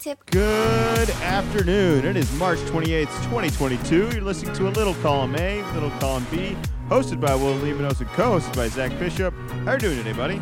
Tip. 0.00 0.24
Good 0.30 1.10
afternoon. 1.10 2.06
It 2.06 2.16
is 2.16 2.32
March 2.38 2.58
28th, 2.60 3.14
2022. 3.24 3.96
You're 4.14 4.22
listening 4.22 4.54
to 4.54 4.66
a 4.66 4.70
Little 4.70 4.94
Column 4.94 5.36
A, 5.36 5.62
Little 5.74 5.90
Column 5.90 6.26
B, 6.30 6.56
hosted 6.88 7.20
by 7.20 7.34
Will 7.34 7.52
Limonos 7.56 8.00
and 8.00 8.08
co-hosted 8.12 8.56
by 8.56 8.68
Zach 8.68 8.98
Bishop. 8.98 9.34
How 9.34 9.72
are 9.72 9.74
you 9.74 9.78
doing 9.80 9.98
today, 9.98 10.14
buddy? 10.14 10.36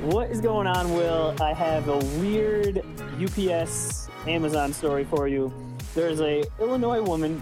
What 0.00 0.28
is 0.32 0.40
going 0.40 0.66
on, 0.66 0.92
Will? 0.92 1.36
I 1.40 1.52
have 1.52 1.86
a 1.86 1.98
weird 2.18 2.84
UPS 3.22 4.08
Amazon 4.26 4.72
story 4.72 5.04
for 5.04 5.28
you. 5.28 5.54
There's 5.94 6.20
a 6.20 6.42
Illinois 6.58 7.00
woman 7.00 7.40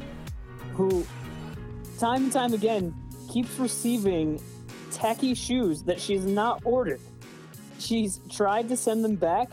who, 0.74 1.06
time 1.98 2.24
and 2.24 2.32
time 2.32 2.52
again, 2.52 2.94
keeps 3.32 3.58
receiving 3.58 4.38
tacky 4.90 5.32
shoes 5.32 5.82
that 5.84 5.98
she's 5.98 6.26
not 6.26 6.60
ordered. 6.62 7.00
She's 7.78 8.20
tried 8.30 8.68
to 8.68 8.76
send 8.76 9.02
them 9.02 9.14
back 9.14 9.48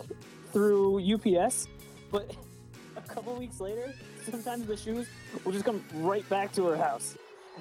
through 0.52 1.00
UPS, 1.14 1.68
but 2.12 2.36
a 2.96 3.02
couple 3.02 3.36
weeks 3.36 3.60
later, 3.60 3.94
sometimes 4.24 4.66
the 4.68 4.78
shoes 4.78 5.08
will 5.44 5.52
just 5.52 5.66
come 5.66 5.84
right 5.96 6.28
back 6.30 6.52
to 6.54 6.66
her 6.66 6.78
house. 6.78 7.18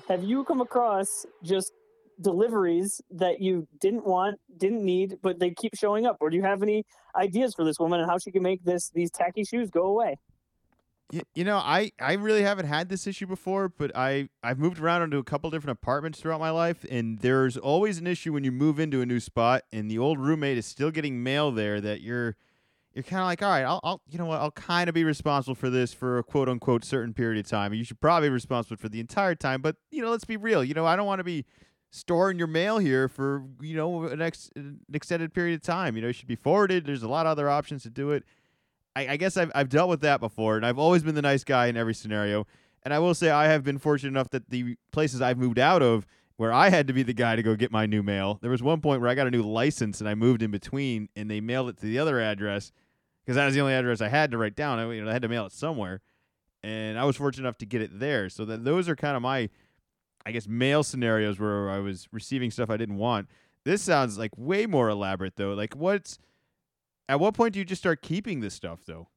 Have 0.08 0.24
you 0.24 0.44
come 0.44 0.60
across 0.60 1.26
just 1.42 1.72
deliveries 2.20 3.00
that 3.10 3.40
you 3.40 3.66
didn't 3.80 4.06
want, 4.06 4.38
didn't 4.56 4.84
need, 4.84 5.16
but 5.22 5.38
they 5.38 5.50
keep 5.50 5.74
showing 5.74 6.06
up? 6.06 6.16
Or 6.20 6.30
do 6.30 6.36
you 6.36 6.42
have 6.42 6.62
any 6.62 6.84
ideas 7.14 7.54
for 7.54 7.64
this 7.64 7.78
woman 7.78 8.00
and 8.00 8.10
how 8.10 8.18
she 8.18 8.30
can 8.30 8.42
make 8.42 8.64
this 8.64 8.90
these 8.94 9.10
tacky 9.10 9.44
shoes 9.44 9.70
go 9.70 9.86
away? 9.86 10.16
You, 11.12 11.22
you 11.36 11.44
know, 11.44 11.58
I, 11.58 11.92
I 12.00 12.14
really 12.14 12.42
haven't 12.42 12.66
had 12.66 12.88
this 12.88 13.06
issue 13.06 13.28
before, 13.28 13.68
but 13.68 13.96
I, 13.96 14.28
I've 14.42 14.58
moved 14.58 14.80
around 14.80 15.02
into 15.02 15.18
a 15.18 15.22
couple 15.22 15.48
different 15.50 15.78
apartments 15.78 16.18
throughout 16.18 16.40
my 16.40 16.50
life, 16.50 16.84
and 16.90 17.20
there's 17.20 17.56
always 17.56 17.98
an 17.98 18.08
issue 18.08 18.32
when 18.32 18.42
you 18.42 18.50
move 18.50 18.80
into 18.80 19.00
a 19.02 19.06
new 19.06 19.20
spot 19.20 19.62
and 19.72 19.88
the 19.88 19.98
old 19.98 20.18
roommate 20.18 20.58
is 20.58 20.66
still 20.66 20.90
getting 20.90 21.22
mail 21.22 21.52
there 21.52 21.80
that 21.80 22.00
you're 22.00 22.34
you're 22.96 23.02
kind 23.02 23.20
of 23.20 23.26
like, 23.26 23.42
all 23.42 23.50
right, 23.50 23.62
I'll, 23.62 23.80
I'll, 23.84 24.00
you 24.08 24.16
know 24.16 24.24
what, 24.24 24.40
I'll 24.40 24.50
kind 24.50 24.88
of 24.88 24.94
be 24.94 25.04
responsible 25.04 25.54
for 25.54 25.68
this 25.68 25.92
for 25.92 26.16
a 26.16 26.22
quote 26.22 26.48
unquote 26.48 26.82
certain 26.82 27.12
period 27.12 27.44
of 27.44 27.46
time. 27.46 27.74
You 27.74 27.84
should 27.84 28.00
probably 28.00 28.30
be 28.30 28.32
responsible 28.32 28.78
for 28.78 28.88
the 28.88 29.00
entire 29.00 29.34
time, 29.34 29.60
but 29.60 29.76
you 29.90 30.00
know, 30.00 30.08
let's 30.08 30.24
be 30.24 30.38
real. 30.38 30.64
You 30.64 30.72
know, 30.72 30.86
I 30.86 30.96
don't 30.96 31.04
want 31.04 31.18
to 31.18 31.24
be 31.24 31.44
storing 31.90 32.38
your 32.38 32.46
mail 32.46 32.78
here 32.78 33.06
for 33.06 33.44
you 33.60 33.76
know 33.76 34.04
an, 34.04 34.22
ex- 34.22 34.48
an 34.56 34.80
extended 34.94 35.34
period 35.34 35.56
of 35.56 35.60
time. 35.60 35.94
You 35.94 36.00
know, 36.00 36.08
it 36.08 36.14
should 36.14 36.26
be 36.26 36.36
forwarded. 36.36 36.86
There's 36.86 37.02
a 37.02 37.08
lot 37.08 37.26
of 37.26 37.32
other 37.32 37.50
options 37.50 37.82
to 37.82 37.90
do 37.90 38.12
it. 38.12 38.24
I, 38.96 39.08
I 39.08 39.16
guess 39.18 39.36
I've 39.36 39.52
I've 39.54 39.68
dealt 39.68 39.90
with 39.90 40.00
that 40.00 40.18
before, 40.18 40.56
and 40.56 40.64
I've 40.64 40.78
always 40.78 41.02
been 41.02 41.14
the 41.14 41.20
nice 41.20 41.44
guy 41.44 41.66
in 41.66 41.76
every 41.76 41.94
scenario. 41.94 42.46
And 42.82 42.94
I 42.94 42.98
will 42.98 43.14
say 43.14 43.28
I 43.28 43.48
have 43.48 43.62
been 43.62 43.76
fortunate 43.76 44.08
enough 44.08 44.30
that 44.30 44.48
the 44.48 44.76
places 44.90 45.20
I've 45.20 45.36
moved 45.36 45.58
out 45.58 45.82
of 45.82 46.06
where 46.38 46.52
I 46.52 46.70
had 46.70 46.86
to 46.86 46.94
be 46.94 47.02
the 47.02 47.12
guy 47.12 47.36
to 47.36 47.42
go 47.42 47.56
get 47.56 47.70
my 47.70 47.84
new 47.84 48.02
mail. 48.02 48.38
There 48.40 48.50
was 48.50 48.62
one 48.62 48.80
point 48.80 49.02
where 49.02 49.10
I 49.10 49.14
got 49.14 49.26
a 49.26 49.30
new 49.30 49.42
license 49.42 50.00
and 50.00 50.08
I 50.08 50.14
moved 50.14 50.40
in 50.40 50.50
between, 50.50 51.10
and 51.14 51.30
they 51.30 51.42
mailed 51.42 51.68
it 51.68 51.76
to 51.78 51.86
the 51.86 51.98
other 51.98 52.20
address 52.20 52.72
because 53.26 53.36
that 53.36 53.46
was 53.46 53.54
the 53.54 53.60
only 53.60 53.74
address 53.74 54.00
I 54.00 54.08
had 54.08 54.30
to 54.30 54.38
write 54.38 54.54
down. 54.54 54.78
I, 54.78 54.92
you 54.92 55.02
know, 55.02 55.10
I 55.10 55.12
had 55.12 55.22
to 55.22 55.28
mail 55.28 55.46
it 55.46 55.52
somewhere, 55.52 56.00
and 56.62 56.96
I 56.96 57.04
was 57.04 57.16
fortunate 57.16 57.44
enough 57.44 57.58
to 57.58 57.66
get 57.66 57.82
it 57.82 57.98
there. 57.98 58.28
So 58.28 58.44
that 58.44 58.64
those 58.64 58.88
are 58.88 58.94
kind 58.94 59.16
of 59.16 59.22
my, 59.22 59.50
I 60.24 60.30
guess, 60.30 60.46
mail 60.46 60.84
scenarios 60.84 61.40
where 61.40 61.68
I 61.68 61.78
was 61.78 62.06
receiving 62.12 62.52
stuff 62.52 62.70
I 62.70 62.76
didn't 62.76 62.98
want. 62.98 63.28
This 63.64 63.82
sounds 63.82 64.16
like 64.16 64.30
way 64.36 64.66
more 64.66 64.88
elaborate 64.88 65.34
though. 65.34 65.54
Like 65.54 65.74
what's 65.74 66.18
at 67.08 67.18
what 67.18 67.34
point 67.34 67.54
do 67.54 67.58
you 67.58 67.64
just 67.64 67.82
start 67.82 68.00
keeping 68.00 68.40
this 68.40 68.54
stuff 68.54 68.80
though? 68.86 69.08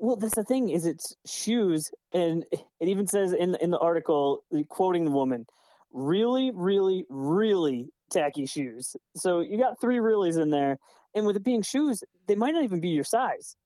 Well, 0.00 0.16
that's 0.16 0.34
the 0.34 0.44
thing 0.44 0.70
is 0.70 0.84
it's 0.84 1.14
shoes, 1.24 1.92
and 2.12 2.44
it 2.52 2.88
even 2.88 3.06
says 3.06 3.32
in 3.32 3.54
in 3.60 3.70
the 3.70 3.78
article, 3.78 4.42
quoting 4.68 5.04
the 5.04 5.12
woman, 5.12 5.46
really, 5.92 6.50
really, 6.52 7.06
really 7.08 7.90
tacky 8.10 8.44
shoes. 8.44 8.96
So 9.14 9.40
you 9.40 9.56
got 9.56 9.80
three 9.80 9.98
reallys 9.98 10.40
in 10.40 10.50
there, 10.50 10.78
and 11.14 11.26
with 11.26 11.36
it 11.36 11.44
being 11.44 11.62
shoes, 11.62 12.02
they 12.26 12.34
might 12.34 12.54
not 12.54 12.64
even 12.64 12.80
be 12.80 12.88
your 12.88 13.04
size. 13.04 13.56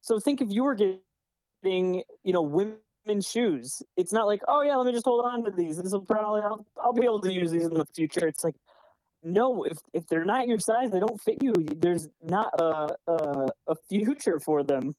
So 0.00 0.18
think 0.18 0.40
if 0.40 0.50
you 0.50 0.64
were 0.64 0.74
getting, 0.74 2.02
you 2.22 2.32
know, 2.32 2.42
women's 2.42 3.28
shoes, 3.28 3.82
it's 3.96 4.12
not 4.12 4.26
like, 4.26 4.42
oh 4.48 4.62
yeah, 4.62 4.76
let 4.76 4.86
me 4.86 4.92
just 4.92 5.06
hold 5.06 5.24
on 5.24 5.44
to 5.44 5.50
these. 5.50 5.78
This 5.78 5.92
will 5.92 6.02
probably 6.02 6.42
I'll, 6.42 6.66
I'll 6.82 6.92
be 6.92 7.04
able 7.04 7.20
to 7.22 7.32
use 7.32 7.50
these 7.50 7.64
in 7.64 7.74
the 7.74 7.86
future. 7.94 8.26
It's 8.26 8.44
like, 8.44 8.56
no, 9.22 9.64
if 9.64 9.78
if 9.94 10.06
they're 10.06 10.24
not 10.24 10.46
your 10.46 10.58
size, 10.58 10.90
they 10.90 11.00
don't 11.00 11.20
fit 11.20 11.42
you. 11.42 11.54
There's 11.54 12.08
not 12.22 12.50
a 12.60 12.94
a, 13.06 13.48
a 13.68 13.74
future 13.88 14.38
for 14.38 14.62
them. 14.62 14.94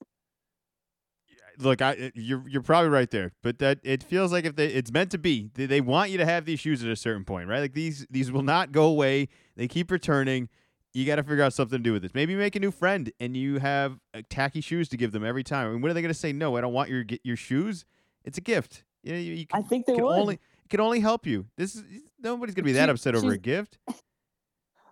Look, 1.59 1.81
I 1.81 1.94
eh, 1.94 2.09
you're 2.16 2.44
you're 2.50 2.63
probably 2.63 2.89
right 2.89 3.09
there, 3.11 3.34
but 3.44 3.59
that 3.59 3.79
it 3.84 4.01
feels 4.01 4.31
like 4.31 4.45
if 4.45 4.55
they 4.55 4.67
it's 4.67 4.91
meant 4.91 5.11
to 5.11 5.19
be, 5.19 5.51
they, 5.53 5.67
they 5.67 5.81
want 5.81 6.09
you 6.09 6.17
to 6.17 6.25
have 6.25 6.45
these 6.45 6.59
shoes 6.59 6.84
at 6.84 6.89
a 6.89 6.95
certain 6.95 7.23
point, 7.23 7.47
right? 7.47 7.59
Like 7.59 7.73
these 7.73 8.07
these 8.09 8.31
will 8.31 8.41
not 8.41 8.72
go 8.72 8.85
away. 8.85 9.29
They 9.55 9.67
keep 9.67 9.91
returning 9.91 10.50
you 10.95 11.06
got 11.06 11.17
to 11.17 11.23
figure 11.23 11.44
out 11.44 11.53
something 11.53 11.78
to 11.78 11.83
do 11.83 11.91
with 11.91 12.03
this. 12.03 12.13
Maybe 12.13 12.35
make 12.35 12.56
a 12.56 12.59
new 12.59 12.72
friend 12.72 13.11
and 13.19 13.35
you 13.35 13.59
have 13.59 14.00
uh, 14.13 14.22
tacky 14.29 14.61
shoes 14.61 14.88
to 14.89 14.97
give 14.97 15.11
them 15.11 15.25
every 15.25 15.44
time. 15.44 15.67
I 15.67 15.72
mean, 15.73 15.81
when 15.81 15.91
are 15.91 15.94
they 15.94 16.01
going 16.01 16.13
to 16.13 16.17
say 16.17 16.31
no? 16.31 16.56
I 16.56 16.61
don't 16.61 16.72
want 16.73 16.89
your 16.89 17.03
your 17.23 17.35
shoes. 17.35 17.85
It's 18.23 18.38
a 18.38 18.41
gift. 18.41 18.85
You 19.03 19.11
know, 19.11 19.19
you, 19.19 19.34
you 19.34 19.45
can, 19.45 19.59
I 19.59 19.67
think 19.67 19.85
they 19.85 19.95
can 19.95 20.05
would. 20.05 20.17
only 20.17 20.35
it 20.35 20.69
can 20.69 20.79
only 20.79 21.01
help 21.01 21.28
you. 21.28 21.47
This 21.57 21.75
is 21.75 21.84
nobody's 22.19 22.55
going 22.55 22.63
to 22.63 22.69
be 22.69 22.72
that 22.72 22.85
She- 22.85 22.91
upset 22.91 23.16
over 23.16 23.31
a 23.34 23.38
gift. 23.38 23.78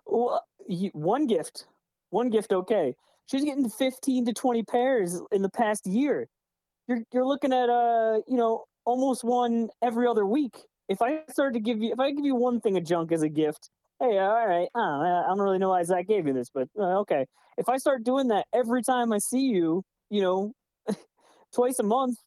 Well, 0.06 0.44
one 0.92 1.26
gift, 1.26 1.64
one 2.10 2.28
gift, 2.28 2.52
okay. 2.52 2.94
She's 3.26 3.42
getting 3.42 3.68
fifteen 3.70 4.26
to 4.26 4.34
twenty 4.34 4.62
pairs 4.62 5.18
in 5.32 5.40
the 5.40 5.48
past 5.48 5.86
year. 5.86 6.28
You're 6.86 7.00
you're 7.10 7.24
looking 7.24 7.54
at 7.54 7.70
uh, 7.70 8.20
you 8.28 8.36
know, 8.36 8.64
almost 8.84 9.24
one 9.24 9.70
every 9.82 10.06
other 10.06 10.26
week. 10.26 10.58
If 10.90 11.00
I 11.00 11.22
started 11.30 11.54
to 11.54 11.60
give 11.60 11.82
you, 11.82 11.90
if 11.92 11.98
I 11.98 12.10
give 12.10 12.24
you 12.26 12.34
one 12.34 12.60
thing 12.60 12.76
of 12.76 12.84
junk 12.84 13.12
as 13.12 13.22
a 13.22 13.30
gift, 13.30 13.70
hey, 14.10 14.18
all 14.18 14.46
right, 14.46 14.68
uh, 14.74 14.78
I 14.78 15.24
don't 15.28 15.40
really 15.40 15.58
know 15.58 15.70
why 15.70 15.82
Zach 15.82 16.06
gave 16.06 16.26
you 16.26 16.32
this, 16.32 16.50
but 16.52 16.68
uh, 16.78 17.00
okay. 17.00 17.26
If 17.56 17.68
I 17.68 17.76
start 17.76 18.04
doing 18.04 18.28
that 18.28 18.46
every 18.52 18.82
time 18.82 19.12
I 19.12 19.18
see 19.18 19.42
you, 19.42 19.82
you 20.10 20.20
know, 20.20 20.52
twice 21.54 21.78
a 21.78 21.84
month, 21.84 22.18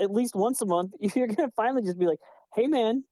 at 0.00 0.12
least 0.12 0.34
once 0.34 0.60
a 0.60 0.66
month, 0.66 0.92
you're 1.14 1.26
gonna 1.26 1.50
finally 1.56 1.82
just 1.82 1.98
be 1.98 2.06
like, 2.06 2.18
hey, 2.54 2.66
man, 2.66 3.04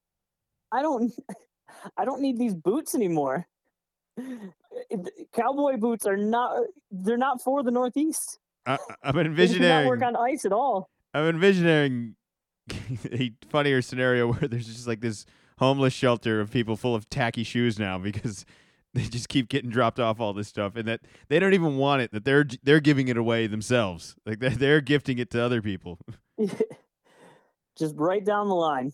I 0.72 0.82
don't, 0.82 1.12
I 1.96 2.04
don't 2.04 2.20
need 2.20 2.38
these 2.38 2.54
boots 2.54 2.94
anymore. 2.94 3.46
Cowboy 5.34 5.76
boots 5.76 6.06
are 6.06 6.16
not 6.16 6.56
they're 6.92 7.16
not 7.16 7.42
for 7.42 7.64
the 7.64 7.72
northeast. 7.72 8.38
I, 8.64 8.78
I'm 9.02 9.34
they 9.34 9.48
do 9.48 9.58
not 9.58 9.86
work 9.86 10.02
on 10.02 10.14
ice 10.14 10.44
at 10.44 10.52
all. 10.52 10.88
I'm 11.12 11.26
envisioning 11.26 12.14
a 13.10 13.32
funnier 13.50 13.82
scenario 13.82 14.32
where 14.32 14.48
there's 14.48 14.66
just 14.66 14.86
like 14.86 15.00
this 15.00 15.26
homeless 15.58 15.92
shelter 15.92 16.40
of 16.40 16.50
people 16.50 16.76
full 16.76 16.94
of 16.94 17.08
tacky 17.08 17.44
shoes 17.44 17.78
now 17.78 17.98
because 17.98 18.44
they 18.94 19.02
just 19.02 19.28
keep 19.28 19.48
getting 19.48 19.70
dropped 19.70 20.00
off 20.00 20.20
all 20.20 20.32
this 20.32 20.48
stuff 20.48 20.76
and 20.76 20.86
that 20.86 21.00
they 21.28 21.38
don't 21.38 21.54
even 21.54 21.76
want 21.76 22.02
it 22.02 22.12
that 22.12 22.24
they're 22.24 22.46
they're 22.62 22.80
giving 22.80 23.08
it 23.08 23.16
away 23.16 23.46
themselves 23.46 24.14
like 24.26 24.38
they're, 24.38 24.50
they're 24.50 24.80
gifting 24.80 25.18
it 25.18 25.30
to 25.30 25.42
other 25.42 25.60
people 25.62 25.98
just 27.76 27.94
right 27.96 28.24
down 28.24 28.48
the 28.48 28.54
line 28.54 28.92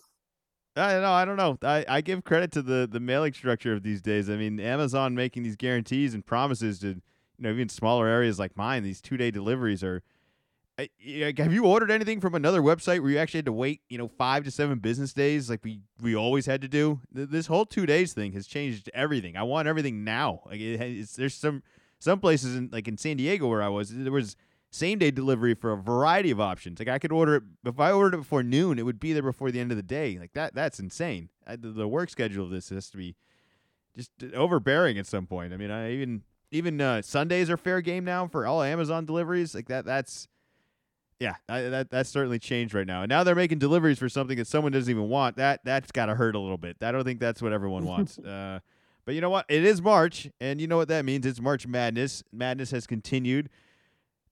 I 0.77 0.93
don't 0.93 1.03
know. 1.03 1.13
I 1.13 1.25
don't 1.25 1.37
know. 1.37 1.59
I, 1.63 1.85
I 1.89 2.01
give 2.01 2.23
credit 2.23 2.53
to 2.53 2.63
the 2.63 2.89
the 2.91 3.01
mailing 3.01 3.33
structure 3.33 3.73
of 3.73 3.83
these 3.83 4.01
days. 4.01 4.31
I 4.31 4.37
mean, 4.37 4.61
Amazon 4.61 5.17
making 5.17 5.43
these 5.43 5.57
guarantees 5.57 6.15
and 6.15 6.25
promises 6.25 6.79
to 6.79 6.89
you 6.89 7.03
know 7.39 7.51
even 7.51 7.69
smaller 7.69 8.07
areas 8.07 8.39
like 8.39 8.57
mine. 8.57 8.85
These 8.85 9.01
two 9.01 9.17
day 9.17 9.31
deliveries 9.31 9.83
are. 9.83 10.03
Have 11.39 11.53
you 11.53 11.65
ordered 11.65 11.91
anything 11.91 12.21
from 12.21 12.35
another 12.35 12.61
website 12.61 13.01
where 13.01 13.11
you 13.11 13.19
actually 13.19 13.39
had 13.39 13.47
to 13.47 13.53
wait, 13.53 13.81
you 13.89 13.99
know, 13.99 14.09
five 14.09 14.45
to 14.45 14.51
seven 14.51 14.79
business 14.79 15.13
days, 15.13 15.51
like 15.51 15.65
we 15.65 15.81
we 16.01 16.15
always 16.15 16.47
had 16.47 16.61
to 16.63 16.69
do? 16.69 17.01
This 17.13 17.47
whole 17.47 17.67
two 17.67 17.87
days 17.87 18.13
thing 18.13 18.33
has 18.33 18.47
changed 18.47 18.91
everything. 18.95 19.37
I 19.37 19.43
want 19.43 19.69
everything 19.69 20.05
now. 20.05 20.43
Like 20.47 20.61
it, 20.61 21.09
there's 21.17 21.35
some 21.35 21.63
some 21.99 22.21
places 22.21 22.57
in 22.57 22.71
like 22.73 22.89
in 22.89 22.97
San 22.97 23.17
Diego 23.17 23.49
where 23.49 23.63
I 23.63 23.69
was, 23.69 23.91
there 23.95 24.13
was 24.13 24.37
same 24.71 24.99
day 24.99 25.11
delivery 25.11 25.55
for 25.55 25.73
a 25.73 25.77
variety 25.77 26.31
of 26.31 26.41
options. 26.41 26.79
Like 26.79 26.89
I 26.89 26.99
could 26.99 27.13
order 27.13 27.37
it 27.37 27.43
if 27.65 27.81
I 27.81 27.93
ordered 27.93 28.15
it 28.15 28.19
before 28.19 28.43
noon, 28.43 28.79
it 28.79 28.85
would 28.85 29.01
be 29.01 29.13
there 29.13 29.23
before 29.23 29.51
the 29.51 29.61
end 29.61 29.71
of 29.71 29.77
the 29.77 29.83
day. 29.83 30.19
Like 30.19 30.33
that 30.35 30.55
that's 30.55 30.79
insane. 30.79 31.29
I, 31.47 31.57
the, 31.57 31.71
the 31.71 31.89
work 31.89 32.11
schedule 32.11 32.45
of 32.45 32.51
this 32.51 32.71
has 32.71 32.89
to 32.91 32.97
be 32.97 33.17
just 33.97 34.11
overbearing 34.35 34.99
at 34.99 35.07
some 35.07 35.27
point. 35.27 35.53
I 35.53 35.57
mean, 35.57 35.71
I 35.71 35.93
even 35.93 36.23
even 36.51 36.81
uh, 36.81 37.03
Sundays 37.03 37.51
are 37.51 37.57
fair 37.57 37.81
game 37.81 38.05
now 38.05 38.27
for 38.29 38.47
all 38.47 38.63
Amazon 38.63 39.05
deliveries. 39.05 39.55
Like 39.55 39.69
that 39.69 39.85
that's 39.85 40.29
yeah, 41.21 41.35
I, 41.51 41.61
that 41.63 41.91
that's 41.91 42.09
certainly 42.09 42.39
changed 42.39 42.73
right 42.73 42.87
now. 42.87 43.03
And 43.03 43.11
now 43.11 43.23
they're 43.23 43.35
making 43.35 43.59
deliveries 43.59 43.99
for 43.99 44.09
something 44.09 44.39
that 44.39 44.47
someone 44.47 44.73
doesn't 44.73 44.91
even 44.91 45.09
want. 45.09 45.37
That 45.37 45.61
that's 45.65 45.93
got 45.93 46.07
to 46.07 46.15
hurt 46.15 46.35
a 46.35 46.39
little 46.39 46.59
bit. 46.59 46.79
I 46.81 46.91
don't 46.91 47.05
think 47.05 47.21
that's 47.21 47.43
what 47.43 47.53
everyone 47.53 47.85
wants. 47.85 48.19
uh, 48.25 48.61
but 49.05 49.15
you 49.15 49.21
know 49.21 49.29
what? 49.29 49.45
It 49.49 49.63
is 49.63 49.83
March, 49.83 50.31
and 50.41 50.61
you 50.61 50.67
know 50.67 50.79
what 50.79 50.89
that 50.89 51.05
means. 51.05 51.27
It's 51.27 51.41
March 51.41 51.67
Madness. 51.67 52.25
Madness 52.33 52.71
has 52.71 52.87
continued. 52.87 53.51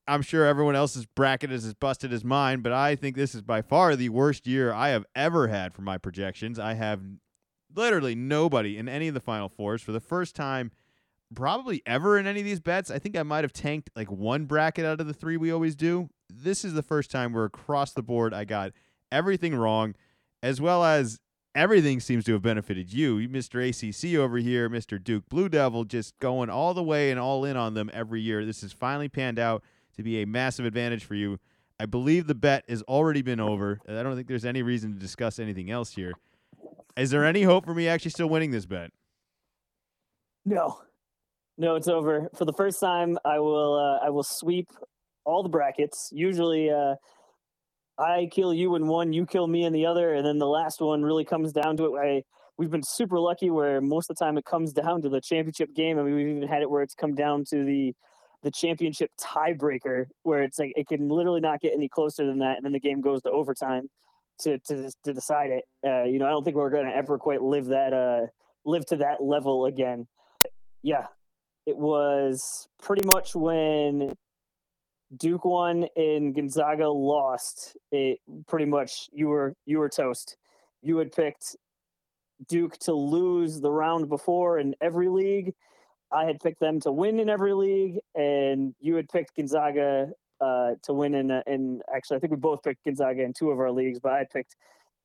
I'm 0.07 0.23
sure 0.23 0.45
everyone 0.45 0.75
else's 0.75 1.05
bracket 1.05 1.51
is 1.51 1.63
as 1.65 1.75
busted 1.75 2.11
as 2.11 2.25
mine, 2.25 2.61
but 2.61 2.71
I 2.71 2.95
think 2.95 3.15
this 3.15 3.35
is 3.35 3.43
by 3.43 3.61
far 3.61 3.95
the 3.95 4.09
worst 4.09 4.47
year 4.47 4.73
I 4.73 4.89
have 4.89 5.05
ever 5.15 5.47
had 5.47 5.75
for 5.75 5.83
my 5.83 5.99
projections. 5.99 6.57
I 6.57 6.73
have 6.73 7.01
literally 7.75 8.15
nobody 8.15 8.77
in 8.79 8.89
any 8.89 9.07
of 9.07 9.13
the 9.13 9.19
final 9.19 9.49
fours 9.49 9.83
for 9.83 9.91
the 9.91 9.99
first 9.99 10.35
time 10.35 10.71
probably 11.35 11.83
ever 11.85 12.17
in 12.17 12.25
any 12.25 12.39
of 12.39 12.45
these 12.45 12.59
bets. 12.59 12.89
I 12.89 12.97
think 12.97 13.15
I 13.15 13.21
might 13.21 13.43
have 13.43 13.53
tanked 13.53 13.91
like 13.95 14.09
one 14.09 14.45
bracket 14.45 14.83
out 14.83 14.99
of 14.99 15.05
the 15.05 15.13
three 15.13 15.37
we 15.37 15.51
always 15.51 15.75
do. 15.75 16.09
This 16.29 16.63
is 16.63 16.73
the 16.73 16.83
first 16.83 17.11
time 17.11 17.33
where 17.33 17.45
across 17.45 17.91
the 17.93 18.03
board 18.03 18.33
I 18.33 18.45
got 18.45 18.71
everything 19.11 19.55
wrong, 19.55 19.95
as 20.43 20.61
well 20.61 20.83
as 20.83 21.19
everything 21.55 21.99
seems 21.99 22.23
to 22.25 22.33
have 22.33 22.41
benefited 22.41 22.93
you. 22.93 23.17
Mr. 23.27 23.59
ACC 23.67 24.17
over 24.17 24.37
here, 24.37 24.69
Mr. 24.69 25.03
Duke 25.03 25.27
Blue 25.29 25.49
Devil, 25.49 25.83
just 25.85 26.17
going 26.19 26.49
all 26.49 26.73
the 26.73 26.83
way 26.83 27.11
and 27.11 27.19
all 27.19 27.43
in 27.45 27.57
on 27.57 27.73
them 27.73 27.89
every 27.93 28.21
year. 28.21 28.45
This 28.45 28.61
has 28.61 28.71
finally 28.71 29.09
panned 29.09 29.39
out 29.39 29.63
to 29.97 30.03
be 30.03 30.21
a 30.21 30.27
massive 30.27 30.65
advantage 30.65 31.03
for 31.03 31.15
you. 31.15 31.39
I 31.79 31.85
believe 31.85 32.27
the 32.27 32.35
bet 32.35 32.65
has 32.69 32.81
already 32.83 33.21
been 33.21 33.39
over. 33.39 33.79
I 33.87 34.03
don't 34.03 34.15
think 34.15 34.27
there's 34.27 34.45
any 34.45 34.61
reason 34.61 34.93
to 34.93 34.99
discuss 34.99 35.39
anything 35.39 35.71
else 35.71 35.91
here. 35.91 36.13
Is 36.97 37.09
there 37.09 37.25
any 37.25 37.43
hope 37.43 37.65
for 37.65 37.73
me 37.73 37.87
actually 37.87 38.11
still 38.11 38.29
winning 38.29 38.51
this 38.51 38.65
bet? 38.65 38.91
No, 40.45 40.79
no, 41.57 41.75
it's 41.75 41.87
over. 41.87 42.29
For 42.35 42.45
the 42.45 42.53
first 42.53 42.79
time, 42.79 43.17
I 43.23 43.39
will 43.39 43.75
uh, 43.75 44.05
I 44.05 44.09
will 44.09 44.23
sweep 44.23 44.67
all 45.29 45.43
the 45.43 45.49
brackets. 45.49 46.09
Usually, 46.11 46.69
uh, 46.69 46.95
I 47.97 48.29
kill 48.31 48.53
you 48.53 48.75
in 48.75 48.87
one, 48.87 49.13
you 49.13 49.25
kill 49.25 49.47
me 49.47 49.63
in 49.63 49.73
the 49.73 49.85
other, 49.85 50.13
and 50.13 50.25
then 50.25 50.39
the 50.39 50.47
last 50.47 50.81
one 50.81 51.03
really 51.03 51.25
comes 51.25 51.51
down 51.51 51.77
to 51.77 51.95
it. 51.95 51.99
I 51.99 52.23
we've 52.57 52.69
been 52.69 52.83
super 52.83 53.19
lucky 53.19 53.49
where 53.49 53.79
most 53.79 54.09
of 54.09 54.17
the 54.17 54.25
time 54.25 54.37
it 54.37 54.45
comes 54.45 54.73
down 54.73 55.01
to 55.01 55.09
the 55.09 55.21
championship 55.21 55.73
game. 55.73 55.97
I 55.97 56.03
mean, 56.03 56.15
we've 56.15 56.27
even 56.27 56.47
had 56.47 56.61
it 56.61 56.69
where 56.69 56.81
it's 56.81 56.95
come 56.95 57.15
down 57.15 57.45
to 57.51 57.63
the 57.63 57.93
the 58.41 58.51
championship 58.51 59.11
tiebreaker, 59.19 60.05
where 60.23 60.43
it's 60.43 60.59
like 60.59 60.73
it 60.75 60.87
can 60.87 61.09
literally 61.09 61.41
not 61.41 61.59
get 61.59 61.73
any 61.73 61.89
closer 61.89 62.25
than 62.25 62.39
that, 62.39 62.57
and 62.57 62.65
then 62.65 62.71
the 62.71 62.79
game 62.79 63.01
goes 63.01 63.21
to 63.23 63.31
overtime 63.31 63.89
to 64.41 64.59
to 64.59 64.91
to 65.03 65.13
decide 65.13 65.51
it. 65.51 65.63
Uh, 65.85 66.03
you 66.03 66.19
know, 66.19 66.25
I 66.25 66.29
don't 66.29 66.43
think 66.43 66.55
we're 66.55 66.69
going 66.69 66.85
to 66.85 66.95
ever 66.95 67.17
quite 67.17 67.41
live 67.41 67.65
that 67.67 67.93
uh 67.93 68.27
live 68.65 68.85
to 68.87 68.97
that 68.97 69.21
level 69.21 69.65
again. 69.65 70.07
Yeah, 70.81 71.07
it 71.65 71.77
was 71.77 72.67
pretty 72.81 73.05
much 73.05 73.35
when 73.35 74.13
Duke 75.17 75.45
won 75.45 75.87
and 75.95 76.35
Gonzaga 76.35 76.87
lost. 76.87 77.75
It 77.91 78.19
pretty 78.47 78.65
much 78.65 79.09
you 79.11 79.27
were 79.27 79.55
you 79.65 79.79
were 79.79 79.89
toast. 79.89 80.37
You 80.81 80.97
had 80.97 81.11
picked 81.11 81.55
Duke 82.47 82.77
to 82.79 82.93
lose 82.93 83.59
the 83.59 83.71
round 83.71 84.07
before 84.09 84.59
in 84.59 84.75
every 84.81 85.09
league. 85.09 85.53
I 86.11 86.25
had 86.25 86.39
picked 86.39 86.59
them 86.59 86.79
to 86.81 86.91
win 86.91 87.19
in 87.19 87.29
every 87.29 87.53
league, 87.53 87.99
and 88.15 88.73
you 88.79 88.95
had 88.95 89.09
picked 89.09 89.35
Gonzaga 89.35 90.09
uh, 90.41 90.71
to 90.83 90.93
win 90.93 91.15
in. 91.15 91.31
in 91.47 91.81
actually, 91.93 92.17
I 92.17 92.19
think 92.19 92.31
we 92.31 92.37
both 92.37 92.63
picked 92.63 92.85
Gonzaga 92.85 93.23
in 93.23 93.33
two 93.33 93.51
of 93.51 93.59
our 93.59 93.71
leagues, 93.71 93.99
but 93.99 94.13
I 94.13 94.25
picked 94.31 94.55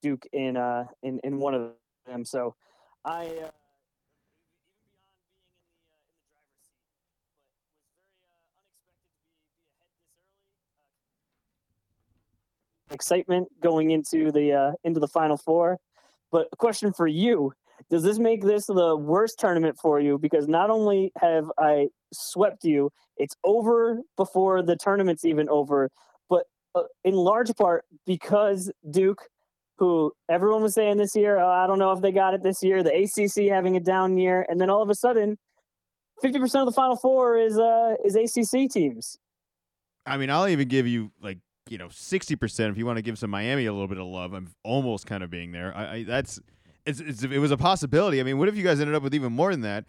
Duke 0.03 0.27
in 0.33 0.57
uh, 0.57 0.85
in 1.03 1.19
in 1.25 1.39
one 1.39 1.55
of 1.55 1.73
them. 2.07 2.25
So 2.25 2.55
I. 3.05 3.51
excitement 12.95 13.49
going 13.63 13.91
into 13.91 14.31
the 14.33 14.53
uh, 14.53 14.73
into 14.85 15.01
the 15.01 15.09
final 15.09 15.37
four. 15.37 15.79
But 16.33 16.49
a 16.53 16.57
question 16.57 16.93
for 16.93 17.07
you: 17.07 17.53
Does 17.91 18.03
this 18.03 18.19
make 18.19 18.43
this 18.43 18.67
the 18.67 18.97
worst 18.97 19.39
tournament 19.39 19.77
for 19.81 20.01
you? 20.01 20.19
Because 20.19 20.49
not 20.49 20.71
only 20.71 21.13
have 21.21 21.51
I 21.59 21.89
swept 22.13 22.65
you, 22.65 22.91
it's 23.17 23.35
over 23.45 24.01
before 24.17 24.63
the 24.63 24.77
tournament's 24.77 25.25
even 25.25 25.49
over, 25.49 25.91
but 26.29 26.45
uh, 26.75 26.83
in 27.05 27.15
large 27.15 27.55
part 27.57 27.85
because 28.07 28.71
Duke, 28.91 29.23
who 29.79 30.13
everyone 30.31 30.63
was 30.63 30.75
saying 30.75 30.97
this 30.97 31.15
year, 31.15 31.39
oh, 31.39 31.49
I 31.49 31.67
don't 31.67 31.79
know 31.79 31.93
if 31.93 32.01
they 32.01 32.13
got 32.13 32.35
it 32.35 32.43
this 32.43 32.63
year, 32.63 32.83
the 32.83 32.95
ACC 32.95 33.51
having 33.51 33.77
a 33.77 33.81
down 33.81 34.17
year, 34.17 34.47
and 34.49 34.61
then 34.61 34.71
all 34.71 34.83
of 34.83 34.91
a 34.91 34.95
sudden, 34.95 35.37
fifty 36.23 36.39
percent 36.39 36.63
of 36.63 36.67
the 36.67 36.77
Final 36.77 36.97
Four 36.97 37.39
is 37.39 37.59
uh 37.59 37.95
is 38.05 38.17
ACC 38.17 38.71
teams. 38.71 39.19
I 40.07 40.17
mean, 40.17 40.31
I'll 40.31 40.49
even 40.49 40.69
give 40.69 40.87
you 40.87 41.13
like 41.21 41.39
you 41.69 41.79
know, 41.79 41.89
60% 41.89 42.71
if 42.71 42.79
you 42.79 42.87
want 42.87 42.97
to 42.97 43.03
give 43.03 43.19
some 43.19 43.31
Miami 43.31 43.67
a 43.67 43.73
little 43.73 43.89
bit 43.89 43.99
of 43.99 44.07
love. 44.07 44.33
I'm 44.33 44.51
almost 44.63 45.07
kind 45.07 45.23
of 45.23 45.31
being 45.31 45.53
there. 45.53 45.75
I, 45.77 45.95
I 45.95 46.03
that's 46.05 46.41
it's, 46.87 47.01
it's, 47.01 47.23
it 47.23 47.39
was 47.39 47.51
a 47.51 47.57
possibility. 47.57 48.21
I 48.21 48.25
mean, 48.25 48.39
what 48.39 48.49
if 48.49 48.57
you 48.57 48.63
guys 48.63 48.81
ended 48.81 48.95
up 48.95 49.03
with 49.03 49.15
even 49.15 49.33
more 49.33 49.51
than 49.51 49.63
that? 49.63 49.85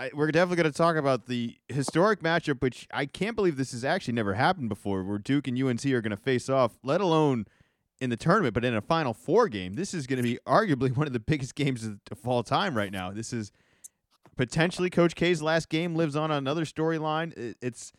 I, 0.00 0.10
we're 0.14 0.30
definitely 0.32 0.56
going 0.62 0.72
to 0.72 0.76
talk 0.76 0.96
about 0.96 1.26
the 1.26 1.56
historic 1.68 2.20
matchup, 2.20 2.60
which 2.60 2.88
I 2.92 3.06
can't 3.06 3.36
believe 3.36 3.56
this 3.56 3.72
has 3.72 3.84
actually 3.84 4.14
never 4.14 4.34
happened 4.34 4.68
before, 4.68 5.04
where 5.04 5.18
Duke 5.18 5.46
and 5.46 5.62
UNC 5.62 5.84
are 5.86 6.00
going 6.00 6.10
to 6.10 6.16
face 6.16 6.48
off, 6.48 6.72
let 6.82 7.00
alone 7.00 7.44
in 8.00 8.10
the 8.10 8.16
tournament, 8.16 8.54
but 8.54 8.64
in 8.64 8.74
a 8.74 8.80
Final 8.80 9.14
Four 9.14 9.48
game. 9.48 9.74
This 9.74 9.94
is 9.94 10.08
going 10.08 10.16
to 10.16 10.22
be 10.22 10.38
arguably 10.44 10.96
one 10.96 11.06
of 11.06 11.12
the 11.12 11.20
biggest 11.20 11.54
games 11.54 11.84
of 11.84 11.98
all 12.26 12.42
time 12.42 12.76
right 12.76 12.90
now. 12.90 13.12
This 13.12 13.32
is 13.32 13.52
potentially 14.36 14.90
Coach 14.90 15.14
K's 15.14 15.40
last 15.40 15.68
game 15.68 15.94
lives 15.94 16.16
on 16.16 16.32
another 16.32 16.64
storyline. 16.64 17.36
It, 17.36 17.56
it's 17.62 17.92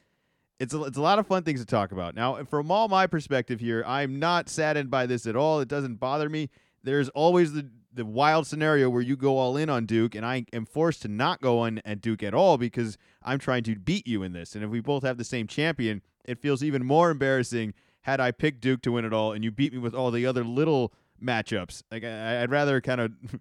it's 0.59 0.73
a, 0.73 0.83
it's 0.83 0.97
a 0.97 1.01
lot 1.01 1.19
of 1.19 1.27
fun 1.27 1.43
things 1.43 1.59
to 1.59 1.65
talk 1.65 1.91
about. 1.91 2.15
Now, 2.15 2.43
from 2.45 2.71
all 2.71 2.87
my 2.87 3.07
perspective 3.07 3.59
here, 3.59 3.83
I'm 3.85 4.19
not 4.19 4.49
saddened 4.49 4.89
by 4.89 5.05
this 5.05 5.25
at 5.25 5.35
all. 5.35 5.59
It 5.59 5.67
doesn't 5.67 5.95
bother 5.95 6.29
me. 6.29 6.49
There's 6.83 7.09
always 7.09 7.53
the 7.53 7.69
the 7.95 8.05
wild 8.05 8.47
scenario 8.47 8.89
where 8.89 9.03
you 9.03 9.15
go 9.15 9.37
all 9.37 9.55
in 9.55 9.69
on 9.69 9.85
Duke, 9.85 10.15
and 10.15 10.25
I 10.25 10.45
am 10.51 10.65
forced 10.65 11.03
to 11.03 11.07
not 11.07 11.41
go 11.41 11.59
on 11.59 11.79
at 11.85 12.01
Duke 12.01 12.23
at 12.23 12.33
all 12.33 12.57
because 12.57 12.97
I'm 13.21 13.37
trying 13.37 13.63
to 13.65 13.75
beat 13.75 14.07
you 14.07 14.23
in 14.23 14.33
this. 14.33 14.55
And 14.55 14.63
if 14.63 14.71
we 14.71 14.79
both 14.79 15.03
have 15.03 15.17
the 15.17 15.23
same 15.23 15.45
champion, 15.45 16.01
it 16.25 16.39
feels 16.39 16.63
even 16.63 16.83
more 16.85 17.11
embarrassing 17.11 17.75
had 18.01 18.19
I 18.19 18.31
picked 18.31 18.61
Duke 18.61 18.81
to 18.81 18.91
win 18.91 19.05
it 19.05 19.13
all 19.13 19.31
and 19.31 19.43
you 19.43 19.51
beat 19.51 19.73
me 19.73 19.79
with 19.79 19.93
all 19.93 20.11
the 20.11 20.25
other 20.25 20.43
little 20.43 20.93
matchups. 21.23 21.83
Like 21.91 22.03
I, 22.03 22.41
would 22.41 22.51
rather 22.51 22.81
kind 22.81 23.01
of 23.01 23.11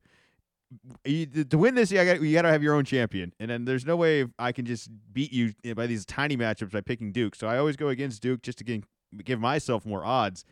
you, 1.04 1.26
to 1.26 1.58
win 1.58 1.74
this, 1.74 1.90
you 1.90 2.04
got 2.04 2.20
you 2.20 2.32
got 2.32 2.42
to 2.42 2.48
have 2.48 2.62
your 2.62 2.74
own 2.74 2.84
champion, 2.84 3.32
and 3.40 3.50
then 3.50 3.64
there's 3.64 3.84
no 3.84 3.96
way 3.96 4.26
I 4.38 4.52
can 4.52 4.64
just 4.64 4.90
beat 5.12 5.32
you 5.32 5.54
eh, 5.64 5.74
by 5.74 5.86
these 5.86 6.04
tiny 6.04 6.36
matchups 6.36 6.72
by 6.72 6.80
picking 6.80 7.12
Duke. 7.12 7.34
So 7.34 7.46
I 7.46 7.58
always 7.58 7.76
go 7.76 7.88
against 7.88 8.22
Duke 8.22 8.42
just 8.42 8.58
to 8.58 8.64
give, 8.64 8.82
give 9.24 9.40
myself 9.40 9.84
more 9.84 10.04
odds. 10.04 10.44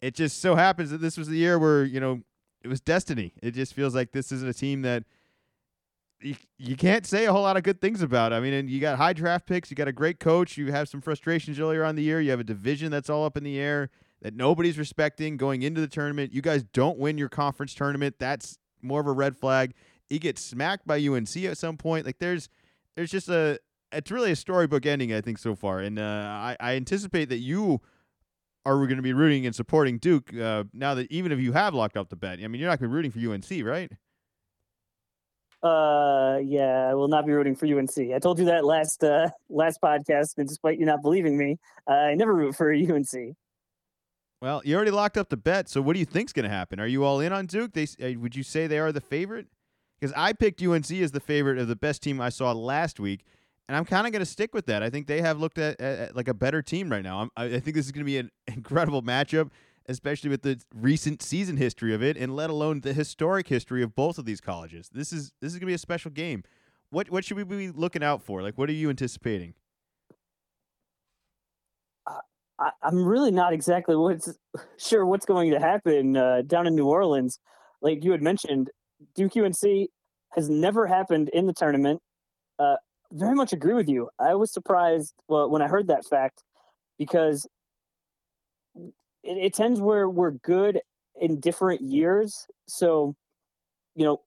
It 0.00 0.14
just 0.14 0.40
so 0.40 0.54
happens 0.56 0.90
that 0.90 1.00
this 1.00 1.16
was 1.16 1.28
the 1.28 1.36
year 1.36 1.58
where 1.58 1.84
you 1.84 2.00
know 2.00 2.22
it 2.62 2.68
was 2.68 2.80
destiny. 2.80 3.34
It 3.42 3.52
just 3.52 3.74
feels 3.74 3.94
like 3.94 4.12
this 4.12 4.32
isn't 4.32 4.48
a 4.48 4.54
team 4.54 4.82
that 4.82 5.04
you, 6.20 6.36
you 6.58 6.76
can't 6.76 7.06
say 7.06 7.26
a 7.26 7.32
whole 7.32 7.42
lot 7.42 7.56
of 7.56 7.62
good 7.62 7.80
things 7.80 8.02
about. 8.02 8.32
I 8.32 8.40
mean, 8.40 8.52
and 8.52 8.70
you 8.70 8.80
got 8.80 8.96
high 8.98 9.12
draft 9.12 9.46
picks, 9.46 9.70
you 9.70 9.76
got 9.76 9.88
a 9.88 9.92
great 9.92 10.20
coach, 10.20 10.56
you 10.56 10.72
have 10.72 10.88
some 10.88 11.00
frustrations 11.00 11.58
earlier 11.58 11.84
on 11.84 11.96
the 11.96 12.02
year, 12.02 12.20
you 12.20 12.30
have 12.30 12.40
a 12.40 12.44
division 12.44 12.90
that's 12.90 13.10
all 13.10 13.24
up 13.24 13.36
in 13.36 13.44
the 13.44 13.58
air 13.58 13.90
that 14.22 14.34
nobody's 14.34 14.78
respecting 14.78 15.36
going 15.36 15.62
into 15.62 15.80
the 15.80 15.88
tournament. 15.88 16.32
You 16.32 16.42
guys 16.42 16.62
don't 16.62 16.96
win 16.96 17.18
your 17.18 17.28
conference 17.28 17.74
tournament. 17.74 18.16
That's 18.18 18.58
more 18.82 19.00
of 19.00 19.06
a 19.06 19.12
red 19.12 19.36
flag. 19.36 19.74
He 20.08 20.18
gets 20.18 20.42
smacked 20.42 20.86
by 20.86 20.98
UNC 21.04 21.36
at 21.44 21.58
some 21.58 21.76
point. 21.76 22.06
Like 22.06 22.18
there's 22.18 22.48
there's 22.96 23.10
just 23.10 23.28
a 23.28 23.58
it's 23.92 24.10
really 24.10 24.32
a 24.32 24.36
storybook 24.36 24.86
ending 24.86 25.12
I 25.12 25.20
think 25.20 25.38
so 25.38 25.54
far, 25.54 25.80
and 25.80 25.98
uh, 25.98 26.02
I 26.02 26.56
I 26.60 26.74
anticipate 26.74 27.28
that 27.28 27.38
you 27.38 27.80
are 28.64 28.76
going 28.86 28.96
to 28.96 29.02
be 29.02 29.12
rooting 29.12 29.44
and 29.46 29.54
supporting 29.54 29.98
Duke 29.98 30.34
uh, 30.34 30.64
now 30.72 30.94
that 30.94 31.10
even 31.10 31.32
if 31.32 31.40
you 31.40 31.52
have 31.52 31.74
locked 31.74 31.96
up 31.96 32.08
the 32.08 32.16
bet. 32.16 32.38
I 32.42 32.48
mean, 32.48 32.60
you're 32.60 32.70
not 32.70 32.78
going 32.78 32.90
to 32.90 32.92
be 32.92 32.94
rooting 32.94 33.10
for 33.10 33.18
UNC, 33.18 33.66
right? 33.66 33.90
Uh, 35.62 36.38
yeah, 36.44 36.88
I 36.90 36.94
will 36.94 37.08
not 37.08 37.24
be 37.24 37.32
rooting 37.32 37.54
for 37.54 37.66
UNC. 37.66 37.96
I 38.12 38.18
told 38.18 38.38
you 38.40 38.46
that 38.46 38.64
last 38.64 39.04
uh, 39.04 39.28
last 39.48 39.80
podcast, 39.80 40.38
and 40.38 40.48
despite 40.48 40.78
you 40.78 40.86
not 40.86 41.02
believing 41.02 41.38
me, 41.38 41.58
I 41.88 42.14
never 42.14 42.34
root 42.34 42.56
for 42.56 42.72
UNC. 42.72 43.36
Well, 44.42 44.60
you 44.64 44.74
already 44.74 44.90
locked 44.90 45.16
up 45.16 45.28
the 45.28 45.36
bet, 45.36 45.68
so 45.68 45.80
what 45.80 45.92
do 45.92 46.00
you 46.00 46.04
think's 46.04 46.32
going 46.32 46.42
to 46.42 46.50
happen? 46.50 46.80
Are 46.80 46.86
you 46.86 47.04
all 47.04 47.20
in 47.20 47.32
on 47.32 47.46
Duke? 47.46 47.74
They 47.74 47.86
uh, 48.02 48.18
would 48.18 48.34
you 48.34 48.42
say 48.42 48.66
they 48.66 48.80
are 48.80 48.90
the 48.90 49.00
favorite? 49.00 49.46
Because 50.00 50.12
I 50.16 50.32
picked 50.32 50.60
UNC 50.60 50.90
as 50.90 51.12
the 51.12 51.20
favorite 51.20 51.58
of 51.58 51.68
the 51.68 51.76
best 51.76 52.02
team 52.02 52.20
I 52.20 52.28
saw 52.28 52.50
last 52.50 52.98
week, 52.98 53.24
and 53.68 53.76
I'm 53.76 53.84
kind 53.84 54.04
of 54.04 54.12
going 54.12 54.18
to 54.18 54.26
stick 54.26 54.52
with 54.52 54.66
that. 54.66 54.82
I 54.82 54.90
think 54.90 55.06
they 55.06 55.20
have 55.20 55.38
looked 55.38 55.58
at, 55.58 55.80
at, 55.80 55.98
at 56.00 56.16
like 56.16 56.26
a 56.26 56.34
better 56.34 56.60
team 56.60 56.90
right 56.90 57.04
now. 57.04 57.30
I, 57.36 57.44
I 57.44 57.60
think 57.60 57.76
this 57.76 57.86
is 57.86 57.92
going 57.92 58.04
to 58.04 58.04
be 58.04 58.18
an 58.18 58.32
incredible 58.48 59.00
matchup, 59.00 59.50
especially 59.86 60.30
with 60.30 60.42
the 60.42 60.60
recent 60.74 61.22
season 61.22 61.56
history 61.56 61.94
of 61.94 62.02
it, 62.02 62.16
and 62.16 62.34
let 62.34 62.50
alone 62.50 62.80
the 62.80 62.94
historic 62.94 63.46
history 63.46 63.80
of 63.80 63.94
both 63.94 64.18
of 64.18 64.24
these 64.24 64.40
colleges. 64.40 64.90
This 64.92 65.12
is 65.12 65.32
this 65.40 65.52
is 65.52 65.54
going 65.54 65.60
to 65.60 65.66
be 65.66 65.74
a 65.74 65.78
special 65.78 66.10
game. 66.10 66.42
What 66.90 67.10
what 67.10 67.24
should 67.24 67.36
we 67.36 67.44
be 67.44 67.70
looking 67.70 68.02
out 68.02 68.24
for? 68.24 68.42
Like, 68.42 68.58
what 68.58 68.68
are 68.68 68.72
you 68.72 68.90
anticipating? 68.90 69.54
I, 72.58 72.70
am 72.82 73.04
really 73.04 73.30
not 73.30 73.52
exactly 73.52 73.96
what's 73.96 74.32
sure 74.78 75.04
what's 75.06 75.26
going 75.26 75.50
to 75.52 75.58
happen 75.58 76.16
uh, 76.16 76.42
down 76.46 76.66
in 76.66 76.74
New 76.74 76.86
Orleans. 76.86 77.38
Like 77.80 78.04
you 78.04 78.12
had 78.12 78.22
mentioned, 78.22 78.70
Duke 79.14 79.36
UNC 79.36 79.88
has 80.32 80.48
never 80.48 80.86
happened 80.86 81.30
in 81.32 81.46
the 81.46 81.52
tournament. 81.52 82.00
Uh, 82.58 82.76
very 83.12 83.34
much 83.34 83.52
agree 83.52 83.74
with 83.74 83.88
you. 83.88 84.08
I 84.18 84.34
was 84.34 84.52
surprised 84.52 85.14
well, 85.28 85.50
when 85.50 85.62
I 85.62 85.68
heard 85.68 85.88
that 85.88 86.06
fact 86.06 86.42
because 86.98 87.46
it, 88.74 88.92
it 89.22 89.54
tends 89.54 89.80
where 89.80 90.08
we're 90.08 90.30
good 90.30 90.80
in 91.20 91.40
different 91.40 91.82
years. 91.82 92.46
So, 92.66 93.14
you 93.94 94.04
know, 94.04 94.20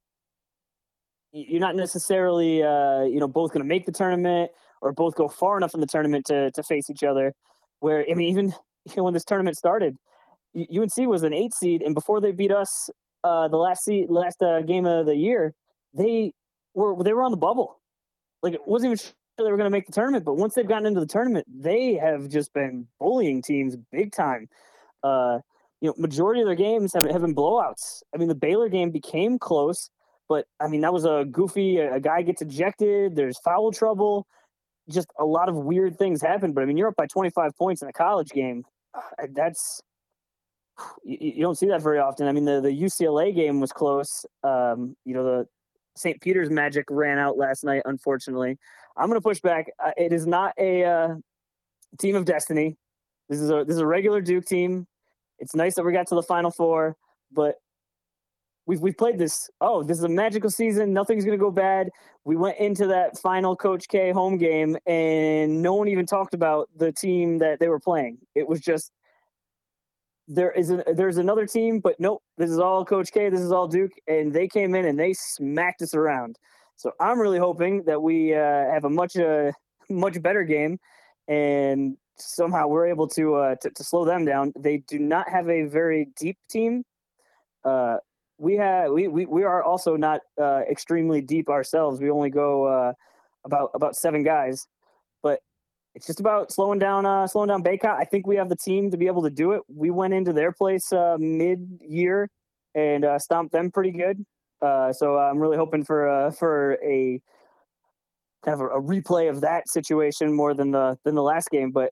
you're 1.31 1.59
not 1.59 1.75
necessarily 1.75 2.63
uh, 2.63 3.03
you 3.03 3.19
know 3.19 3.27
both 3.27 3.51
going 3.51 3.63
to 3.63 3.67
make 3.67 3.85
the 3.85 3.91
tournament 3.91 4.51
or 4.81 4.93
both 4.93 5.15
go 5.15 5.27
far 5.27 5.57
enough 5.57 5.73
in 5.73 5.81
the 5.81 5.87
tournament 5.87 6.25
to 6.27 6.51
to 6.51 6.63
face 6.63 6.89
each 6.89 7.03
other 7.03 7.33
where 7.79 8.05
I 8.09 8.13
mean, 8.13 8.29
even 8.29 8.45
you 8.85 8.93
know, 8.97 9.03
when 9.03 9.13
this 9.13 9.25
tournament 9.25 9.57
started, 9.57 9.95
UNC 10.55 10.97
was 10.97 11.23
an 11.23 11.33
eight 11.33 11.53
seed, 11.53 11.81
and 11.81 11.93
before 11.93 12.21
they 12.21 12.31
beat 12.31 12.51
us 12.51 12.89
uh, 13.23 13.47
the 13.47 13.57
last 13.57 13.83
seed, 13.83 14.09
last 14.09 14.41
uh, 14.41 14.61
game 14.61 14.85
of 14.85 15.05
the 15.05 15.15
year, 15.15 15.53
they 15.93 16.31
were 16.73 16.95
they 17.03 17.13
were 17.13 17.23
on 17.23 17.31
the 17.31 17.37
bubble. 17.37 17.79
Like 18.41 18.53
it 18.53 18.67
wasn't 18.67 18.89
even 18.89 18.97
sure 18.97 19.13
they 19.37 19.51
were 19.51 19.57
going 19.57 19.65
to 19.65 19.71
make 19.71 19.85
the 19.85 19.91
tournament, 19.91 20.23
but 20.23 20.35
once 20.35 20.53
they've 20.53 20.67
gotten 20.67 20.85
into 20.85 20.99
the 20.99 21.07
tournament, 21.07 21.45
they 21.49 21.95
have 21.95 22.29
just 22.29 22.53
been 22.53 22.87
bullying 22.99 23.41
teams 23.41 23.75
big 23.91 24.11
time. 24.11 24.47
Uh, 25.03 25.39
you 25.81 25.89
know, 25.89 25.95
majority 25.97 26.41
of 26.41 26.47
their 26.47 26.55
games 26.55 26.93
have, 26.93 27.05
have 27.05 27.21
been 27.21 27.35
blowouts. 27.35 28.01
I 28.13 28.17
mean, 28.17 28.27
the 28.27 28.35
Baylor 28.35 28.69
game 28.69 28.91
became 28.91 29.37
close, 29.37 29.89
but 30.29 30.45
I 30.59 30.67
mean, 30.67 30.81
that 30.81 30.93
was 30.93 31.05
a 31.05 31.25
goofy, 31.29 31.77
a, 31.77 31.95
a 31.95 31.99
guy 31.99 32.21
gets 32.21 32.41
ejected, 32.41 33.15
there's 33.15 33.37
foul 33.39 33.71
trouble, 33.71 34.25
just 34.89 35.07
a 35.19 35.25
lot 35.25 35.49
of 35.49 35.55
weird 35.55 35.97
things 35.97 36.21
happen. 36.21 36.53
But 36.53 36.61
I 36.61 36.65
mean, 36.65 36.77
you're 36.77 36.89
up 36.89 36.95
by 36.95 37.07
25 37.07 37.55
points 37.57 37.81
in 37.81 37.87
a 37.87 37.93
college 37.93 38.29
game. 38.29 38.63
Uh, 38.93 39.27
that's, 39.33 39.81
you, 41.03 41.17
you 41.19 41.41
don't 41.41 41.57
see 41.57 41.67
that 41.67 41.81
very 41.81 41.99
often. 41.99 42.27
I 42.27 42.31
mean, 42.31 42.45
the, 42.45 42.61
the 42.61 42.69
UCLA 42.69 43.35
game 43.35 43.59
was 43.59 43.71
close. 43.71 44.25
Um, 44.43 44.95
you 45.05 45.13
know, 45.13 45.23
the 45.23 45.47
St. 45.95 46.19
Peter's 46.21 46.49
Magic 46.49 46.85
ran 46.89 47.17
out 47.17 47.37
last 47.37 47.63
night, 47.63 47.81
unfortunately. 47.85 48.57
I'm 48.97 49.07
going 49.07 49.19
to 49.19 49.23
push 49.23 49.39
back. 49.39 49.67
Uh, 49.83 49.91
it 49.97 50.13
is 50.13 50.27
not 50.27 50.53
a 50.57 50.83
uh, 50.83 51.15
team 51.99 52.15
of 52.15 52.25
destiny. 52.25 52.77
This 53.29 53.39
is 53.39 53.49
a 53.49 53.63
this 53.65 53.75
is 53.75 53.79
a 53.79 53.87
regular 53.87 54.21
Duke 54.21 54.45
team. 54.45 54.87
It's 55.39 55.55
nice 55.55 55.75
that 55.75 55.83
we 55.83 55.91
got 55.91 56.07
to 56.07 56.15
the 56.15 56.23
Final 56.23 56.51
Four, 56.51 56.95
but 57.31 57.55
we've 58.65 58.81
we've 58.81 58.97
played 58.97 59.17
this. 59.17 59.49
Oh, 59.61 59.83
this 59.83 59.97
is 59.97 60.03
a 60.03 60.09
magical 60.09 60.49
season. 60.49 60.93
Nothing's 60.93 61.25
going 61.25 61.37
to 61.37 61.43
go 61.43 61.51
bad. 61.51 61.89
We 62.23 62.35
went 62.35 62.57
into 62.57 62.87
that 62.87 63.17
final 63.19 63.55
Coach 63.55 63.87
K 63.87 64.11
home 64.11 64.37
game, 64.37 64.77
and 64.85 65.61
no 65.61 65.73
one 65.75 65.87
even 65.87 66.05
talked 66.05 66.33
about 66.33 66.69
the 66.75 66.91
team 66.91 67.37
that 67.39 67.59
they 67.59 67.67
were 67.67 67.79
playing. 67.79 68.17
It 68.35 68.47
was 68.47 68.59
just 68.59 68.91
there 70.27 70.51
is 70.51 70.71
a, 70.71 70.83
there's 70.95 71.17
another 71.17 71.45
team, 71.45 71.79
but 71.79 71.95
nope. 71.99 72.23
This 72.37 72.49
is 72.49 72.59
all 72.59 72.83
Coach 72.83 73.11
K. 73.11 73.29
This 73.29 73.41
is 73.41 73.51
all 73.51 73.67
Duke, 73.67 73.93
and 74.07 74.33
they 74.33 74.47
came 74.47 74.75
in 74.75 74.85
and 74.85 74.99
they 74.99 75.13
smacked 75.13 75.81
us 75.81 75.93
around. 75.93 76.37
So 76.77 76.91
I'm 76.99 77.19
really 77.19 77.39
hoping 77.39 77.83
that 77.83 78.01
we 78.01 78.33
uh, 78.33 78.71
have 78.71 78.85
a 78.85 78.89
much 78.89 79.15
uh, 79.15 79.51
much 79.89 80.21
better 80.21 80.43
game, 80.43 80.79
and 81.27 81.97
somehow 82.17 82.67
we're 82.67 82.87
able 82.87 83.07
to, 83.09 83.35
uh, 83.35 83.55
to, 83.61 83.69
to 83.69 83.83
slow 83.83 84.05
them 84.05 84.25
down. 84.25 84.53
They 84.57 84.77
do 84.77 84.99
not 84.99 85.29
have 85.29 85.49
a 85.49 85.63
very 85.63 86.07
deep 86.17 86.37
team. 86.49 86.83
Uh, 87.63 87.97
we 88.37 88.55
have 88.55 88.91
we, 88.91 89.07
we 89.07 89.25
we 89.25 89.43
are 89.43 89.63
also 89.63 89.95
not 89.95 90.21
uh, 90.41 90.61
extremely 90.69 91.21
deep 91.21 91.49
ourselves. 91.49 92.01
We 92.01 92.09
only 92.09 92.29
go 92.29 92.65
uh, 92.65 92.93
about 93.45 93.71
about 93.73 93.95
seven 93.95 94.23
guys, 94.23 94.67
but 95.23 95.39
it's 95.93 96.07
just 96.07 96.19
about 96.19 96.51
slowing 96.51 96.79
down 96.79 97.05
uh, 97.05 97.27
slowing 97.27 97.47
down 97.47 97.63
Bacot. 97.63 97.97
I 97.97 98.03
think 98.03 98.27
we 98.27 98.35
have 98.35 98.49
the 98.49 98.57
team 98.57 98.91
to 98.91 98.97
be 98.97 99.07
able 99.07 99.23
to 99.23 99.29
do 99.29 99.53
it. 99.53 99.61
We 99.67 99.89
went 99.89 100.13
into 100.13 100.33
their 100.33 100.51
place 100.51 100.91
uh, 100.91 101.17
mid 101.19 101.79
year 101.81 102.29
and 102.73 103.05
uh, 103.05 103.17
stomped 103.19 103.53
them 103.53 103.71
pretty 103.71 103.91
good. 103.91 104.25
Uh, 104.61 104.91
so 104.91 105.17
I'm 105.17 105.39
really 105.39 105.57
hoping 105.57 105.83
for 105.83 106.07
uh, 106.07 106.31
for 106.31 106.73
a 106.83 107.21
kind 108.43 108.59
of 108.59 108.61
a, 108.61 108.67
a, 108.67 108.81
replay 108.81 109.29
of 109.29 109.41
that 109.41 109.69
situation 109.69 110.33
more 110.33 110.53
than 110.53 110.71
the 110.71 110.97
than 111.03 111.15
the 111.15 111.23
last 111.23 111.49
game. 111.49 111.71
But 111.71 111.91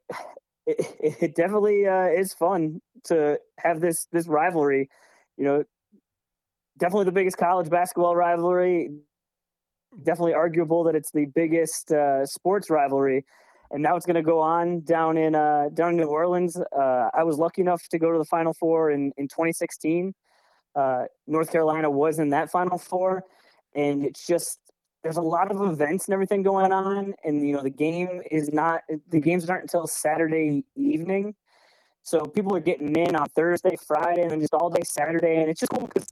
it, 0.65 0.85
it 0.99 1.35
definitely 1.35 1.87
uh, 1.87 2.07
is 2.07 2.33
fun 2.33 2.81
to 3.05 3.39
have 3.59 3.79
this 3.79 4.07
this 4.11 4.27
rivalry. 4.27 4.89
You 5.37 5.45
know, 5.45 5.63
definitely 6.77 7.05
the 7.05 7.11
biggest 7.11 7.37
college 7.37 7.69
basketball 7.69 8.15
rivalry. 8.15 8.89
Definitely 10.03 10.33
arguable 10.33 10.83
that 10.85 10.95
it's 10.95 11.11
the 11.11 11.25
biggest 11.25 11.91
uh, 11.91 12.25
sports 12.25 12.69
rivalry, 12.69 13.25
and 13.69 13.83
now 13.83 13.95
it's 13.95 14.07
going 14.07 14.15
to 14.15 14.23
go 14.23 14.39
on 14.39 14.81
down 14.81 15.17
in 15.17 15.35
uh, 15.35 15.69
down 15.73 15.91
in 15.91 15.97
New 15.97 16.07
Orleans. 16.07 16.57
Uh, 16.57 17.09
I 17.13 17.23
was 17.23 17.37
lucky 17.37 17.61
enough 17.61 17.87
to 17.89 17.99
go 17.99 18.11
to 18.11 18.17
the 18.17 18.25
Final 18.25 18.53
Four 18.53 18.89
in 18.91 19.11
in 19.17 19.27
2016. 19.27 20.15
Uh, 20.75 21.03
North 21.27 21.51
Carolina 21.51 21.91
was 21.91 22.17
in 22.17 22.29
that 22.29 22.49
Final 22.49 22.79
Four, 22.79 23.23
and 23.75 24.03
it's 24.03 24.25
just 24.25 24.59
there's 25.03 25.17
a 25.17 25.21
lot 25.21 25.51
of 25.51 25.61
events 25.61 26.07
and 26.07 26.13
everything 26.13 26.41
going 26.41 26.71
on, 26.71 27.13
and 27.23 27.47
you 27.47 27.53
know 27.53 27.61
the 27.61 27.69
game 27.69 28.21
is 28.31 28.51
not 28.51 28.81
the 29.09 29.19
games 29.19 29.47
aren't 29.47 29.63
until 29.63 29.85
Saturday 29.85 30.63
evening, 30.75 31.35
so 32.01 32.25
people 32.25 32.55
are 32.55 32.61
getting 32.61 32.95
in 32.95 33.15
on 33.15 33.27
Thursday, 33.29 33.77
Friday, 33.85 34.23
and 34.23 34.41
just 34.41 34.53
all 34.55 34.71
day 34.71 34.83
Saturday, 34.83 35.37
and 35.37 35.51
it's 35.51 35.59
just 35.59 35.71
cool 35.71 35.87
because 35.87 36.07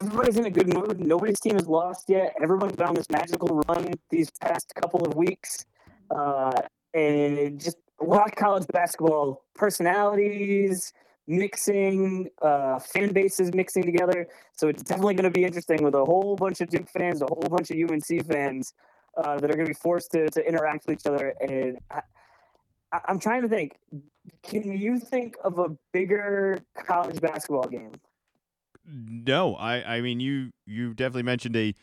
everybody's 0.00 0.36
in 0.36 0.46
a 0.46 0.50
good 0.50 0.72
mood. 0.72 1.00
Nobody's 1.00 1.40
team 1.40 1.54
has 1.54 1.66
lost 1.66 2.08
yet. 2.08 2.34
Everyone's 2.42 2.76
been 2.76 2.86
on 2.86 2.94
this 2.94 3.10
magical 3.10 3.62
run 3.68 3.92
these 4.10 4.30
past 4.40 4.72
couple 4.74 5.06
of 5.06 5.14
weeks, 5.14 5.64
uh, 6.10 6.60
and 6.94 7.60
just 7.60 7.78
a 8.00 8.04
lot 8.04 8.28
of 8.28 8.34
college 8.34 8.66
basketball 8.68 9.44
personalities 9.54 10.92
mixing, 11.26 12.28
uh, 12.42 12.78
fan 12.78 13.12
bases 13.12 13.52
mixing 13.54 13.82
together. 13.82 14.28
So 14.52 14.68
it's 14.68 14.82
definitely 14.82 15.14
going 15.14 15.24
to 15.24 15.30
be 15.30 15.44
interesting 15.44 15.82
with 15.82 15.94
a 15.94 16.04
whole 16.04 16.36
bunch 16.36 16.60
of 16.60 16.68
Duke 16.68 16.88
fans, 16.88 17.20
a 17.22 17.26
whole 17.26 17.48
bunch 17.48 17.70
of 17.70 17.76
UNC 17.76 18.26
fans 18.26 18.74
uh, 19.16 19.38
that 19.38 19.50
are 19.50 19.54
going 19.54 19.66
to 19.66 19.70
be 19.70 19.74
forced 19.74 20.12
to, 20.12 20.28
to 20.30 20.46
interact 20.46 20.86
with 20.86 21.00
each 21.00 21.06
other. 21.06 21.34
And 21.40 21.78
I, 21.90 22.02
I'm 23.06 23.18
trying 23.18 23.42
to 23.42 23.48
think. 23.48 23.78
Can 24.42 24.76
you 24.76 24.98
think 24.98 25.36
of 25.44 25.58
a 25.58 25.76
bigger 25.92 26.58
college 26.74 27.20
basketball 27.20 27.68
game? 27.68 27.92
No, 28.86 29.54
I, 29.56 29.96
I 29.96 30.00
mean 30.00 30.20
you 30.20 30.52
you 30.66 30.94
definitely 30.94 31.24
mentioned 31.24 31.56
a 31.56 31.74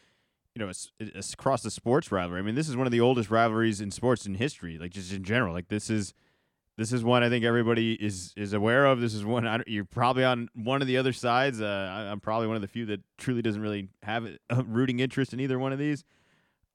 you 0.56 0.60
know 0.60 0.72
across 1.34 1.64
the 1.64 1.72
sports 1.72 2.12
rivalry. 2.12 2.40
I 2.40 2.44
mean 2.44 2.56
this 2.56 2.70
is 2.70 2.78
one 2.78 2.88
of 2.88 2.92
the 2.92 3.02
oldest 3.02 3.30
rivalries 3.30 3.82
in 3.82 3.92
sports 3.92 4.26
in 4.26 4.36
history, 4.36 4.78
like 4.78 4.92
just 4.92 5.12
in 5.12 5.24
general. 5.24 5.54
Like 5.54 5.68
this 5.68 5.90
is 5.90 6.14
this 6.78 6.92
is 6.92 7.04
one 7.04 7.24
I 7.24 7.30
think 7.30 7.46
everybody 7.46 7.94
is 7.94 8.34
is 8.36 8.54
aware 8.54 8.86
of. 8.86 9.00
This 9.02 9.14
is 9.14 9.26
one 9.26 9.48
I, 9.48 9.62
you're 9.68 9.86
probably 9.86 10.24
on 10.24 10.50
one 10.56 10.82
of 10.82 10.88
the 10.88 10.98
other 10.98 11.14
sides. 11.14 11.62
Uh, 11.62 11.92
I, 11.92 12.12
am 12.12 12.20
probably 12.20 12.48
one 12.48 12.56
of 12.56 12.62
the 12.62 12.68
few 12.68 12.86
that 12.88 13.02
truly 13.18 13.42
doesn't 13.42 13.62
really 13.62 13.90
have 14.04 14.28
a 14.50 14.64
rooting 14.64 15.00
interest 15.00 15.34
in 15.34 15.40
either 15.40 15.60
one 15.60 15.74
of 15.74 15.80
these. 15.80 16.04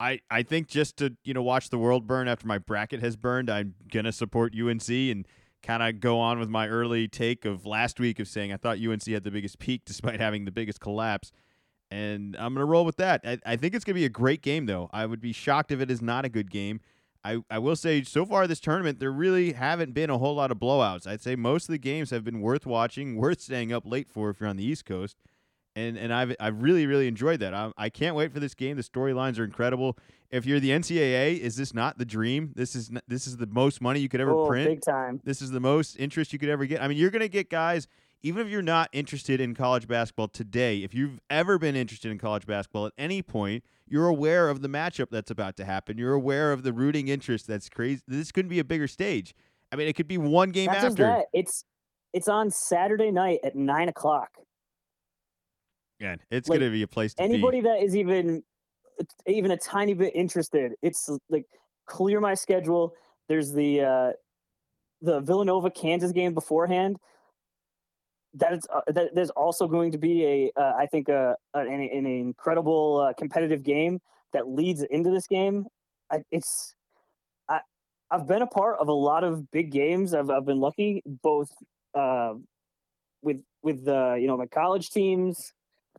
I, 0.01 0.21
I 0.31 0.45
think 0.45 0.69
just 0.69 0.97
to 0.99 1.17
you 1.25 1.35
know 1.35 1.43
watch 1.43 1.71
the 1.71 1.79
world 1.79 2.07
burn 2.07 2.29
after 2.29 2.47
my 2.47 2.59
bracket 2.59 3.01
has 3.01 3.17
burned, 3.17 3.51
I'm 3.51 3.75
gonna 3.91 4.13
support 4.13 4.55
UNC 4.55 4.89
and 4.89 5.27
kind 5.63 5.83
of 5.83 6.01
go 6.01 6.19
on 6.19 6.39
with 6.39 6.49
my 6.49 6.69
early 6.69 7.09
take 7.09 7.45
of 7.45 7.67
last 7.67 7.99
week 8.01 8.19
of 8.19 8.29
saying 8.29 8.53
I 8.53 8.57
thought 8.57 8.79
UNC 8.79 9.05
had 9.07 9.25
the 9.25 9.31
biggest 9.31 9.59
peak 9.59 9.83
despite 9.87 10.21
having 10.21 10.45
the 10.45 10.51
biggest 10.51 10.81
collapse, 10.81 11.33
and 11.91 12.37
I'm 12.37 12.55
gonna 12.55 12.65
roll 12.65 12.85
with 12.85 12.97
that. 12.97 13.21
I, 13.25 13.39
I 13.47 13.57
think 13.57 13.75
it's 13.75 13.85
gonna 13.85 13.95
be 13.95 14.05
a 14.05 14.11
great 14.11 14.43
game 14.43 14.67
though. 14.67 14.89
I 14.93 15.07
would 15.07 15.21
be 15.21 15.33
shocked 15.33 15.73
if 15.73 15.81
it 15.81 15.91
is 15.91 16.03
not 16.03 16.25
a 16.25 16.29
good 16.29 16.51
game. 16.51 16.81
I, 17.25 17.39
I 17.51 17.59
will 17.59 17.77
say 17.77 18.05
so 18.05 18.25
far 18.25 18.47
this 18.47 18.61
tournament 18.61 19.01
there 19.01 19.11
really 19.11 19.53
haven't 19.53 19.93
been 19.93 20.09
a 20.09 20.19
whole 20.19 20.37
lot 20.37 20.51
of 20.51 20.59
blowouts. 20.59 21.07
I'd 21.07 21.21
say 21.21 21.37
most 21.37 21.69
of 21.69 21.73
the 21.73 21.79
games 21.79 22.11
have 22.11 22.25
been 22.25 22.41
worth 22.41 22.65
watching, 22.65 23.17
worth 23.17 23.41
staying 23.41 23.73
up 23.73 23.85
late 23.85 24.09
for 24.09 24.31
if 24.31 24.41
you're 24.41 24.49
on 24.49 24.57
the 24.57 24.65
East 24.65 24.85
Coast, 24.85 25.17
and 25.79 25.97
and 25.97 26.13
I've 26.13 26.35
I've 26.41 26.63
really 26.63 26.87
really 26.87 27.07
enjoyed 27.07 27.41
that. 27.41 27.55
I, 27.55 27.73
I 27.77 27.89
can't 27.89 28.17
wait 28.17 28.33
for 28.33 28.41
this 28.41 28.55
game. 28.55 28.77
The 28.77 28.83
storylines 28.83 29.39
are 29.39 29.45
incredible. 29.45 29.97
If 30.31 30.45
you're 30.45 30.61
the 30.61 30.71
NCAA, 30.71 31.39
is 31.39 31.57
this 31.57 31.73
not 31.73 31.97
the 31.97 32.05
dream? 32.05 32.53
This 32.55 32.75
is 32.75 32.91
this 33.07 33.27
is 33.27 33.37
the 33.37 33.47
most 33.47 33.81
money 33.81 34.01
you 34.01 34.09
could 34.09 34.21
ever 34.21 34.33
oh, 34.33 34.47
print. 34.47 34.69
Big 34.69 34.83
time. 34.83 35.21
This 35.25 35.41
is 35.41 35.51
the 35.51 35.61
most 35.61 35.97
interest 35.97 36.33
you 36.33 36.39
could 36.39 36.49
ever 36.49 36.67
get. 36.67 36.83
I 36.83 36.89
mean, 36.89 36.99
you're 36.99 37.11
gonna 37.11 37.29
get 37.29 37.49
guys. 37.49 37.87
Even 38.23 38.45
if 38.45 38.51
you're 38.51 38.63
not 38.63 38.89
interested 38.93 39.41
in 39.41 39.55
college 39.55 39.87
basketball 39.87 40.27
today, 40.27 40.79
if 40.79 40.93
you've 40.93 41.21
ever 41.31 41.57
been 41.57 41.77
interested 41.77 42.11
in 42.11 42.19
college 42.19 42.47
basketball 42.47 42.87
at 42.87 42.93
any 42.99 43.23
point, 43.23 43.63
you're 43.87 44.09
aware 44.09 44.49
of 44.49 44.61
the 44.61 44.69
matchup 44.69 45.09
that's 45.09 45.31
about 45.31 45.57
to 45.59 45.65
happen. 45.65 45.97
You're 45.97 46.15
aware 46.15 46.51
of 46.51 46.65
the 46.65 46.73
rooting 46.73 47.07
interest 47.07 47.47
that's 47.47 47.69
crazy. 47.69 48.03
This 48.09 48.33
couldn't 48.33 48.49
be 48.49 48.59
a 48.59 48.65
bigger 48.65 48.89
stage. 48.89 49.37
I 49.71 49.77
mean, 49.77 49.87
it 49.87 49.95
could 49.95 50.09
be 50.09 50.19
one 50.19 50.51
game 50.51 50.67
Not 50.67 50.79
after. 50.79 51.23
It's 51.33 51.65
it's 52.13 52.27
on 52.27 52.51
Saturday 52.51 53.13
night 53.13 53.39
at 53.45 53.55
nine 53.55 53.89
o'clock. 53.89 54.31
Yeah, 56.01 56.17
it's 56.31 56.49
like, 56.49 56.61
gonna 56.61 56.71
be 56.71 56.83
a 56.83 56.89
place 56.89 57.15
to 57.15 57.23
anybody 57.23 57.61
be. 57.61 57.69
that 57.69 57.83
is 57.83 57.97
even 57.97 58.43
even 59.27 59.51
a 59.51 59.57
tiny 59.57 59.95
bit 59.95 60.15
interested. 60.15 60.73
It's 60.83 61.09
like 61.29 61.47
clear 61.87 62.21
my 62.21 62.35
schedule. 62.35 62.95
There's 63.29 63.53
the 63.53 63.81
uh, 63.83 64.13
the 65.03 65.21
Villanova 65.21 65.71
Kansas 65.71 66.13
game 66.13 66.35
beforehand 66.35 66.99
that 68.35 68.53
is 68.53 68.67
uh, 68.73 68.81
that 68.89 69.15
there's 69.15 69.31
also 69.31 69.67
going 69.67 69.93
to 69.93 69.99
be 69.99 70.25
a 70.25 70.61
uh, 70.61 70.73
I 70.79 70.87
think 70.87 71.09
a, 71.09 71.37
a 71.55 71.61
an, 71.61 71.69
an, 71.69 72.07
incredible 72.07 72.99
uh, 73.09 73.13
competitive 73.15 73.63
game 73.63 74.01
that 74.33 74.49
leads 74.49 74.83
into 74.83 75.11
this 75.11 75.27
game. 75.27 75.67
I, 76.11 76.19
it's 76.31 76.75
I 77.49 77.61
I've 78.11 78.27
been 78.27 78.43
a 78.43 78.47
part 78.47 78.79
of 78.79 78.89
a 78.89 78.93
lot 78.93 79.25
of 79.25 79.51
big 79.51 79.73
games. 79.73 80.15
I've 80.15 80.31
I've 80.31 80.45
been 80.45 80.61
lucky 80.61 81.03
both 81.07 81.51
uh, 81.95 82.35
with 83.23 83.39
with 83.63 83.85
the 83.85 84.19
you 84.21 84.27
know 84.27 84.37
my 84.37 84.47
college 84.47 84.91
teams 84.91 85.53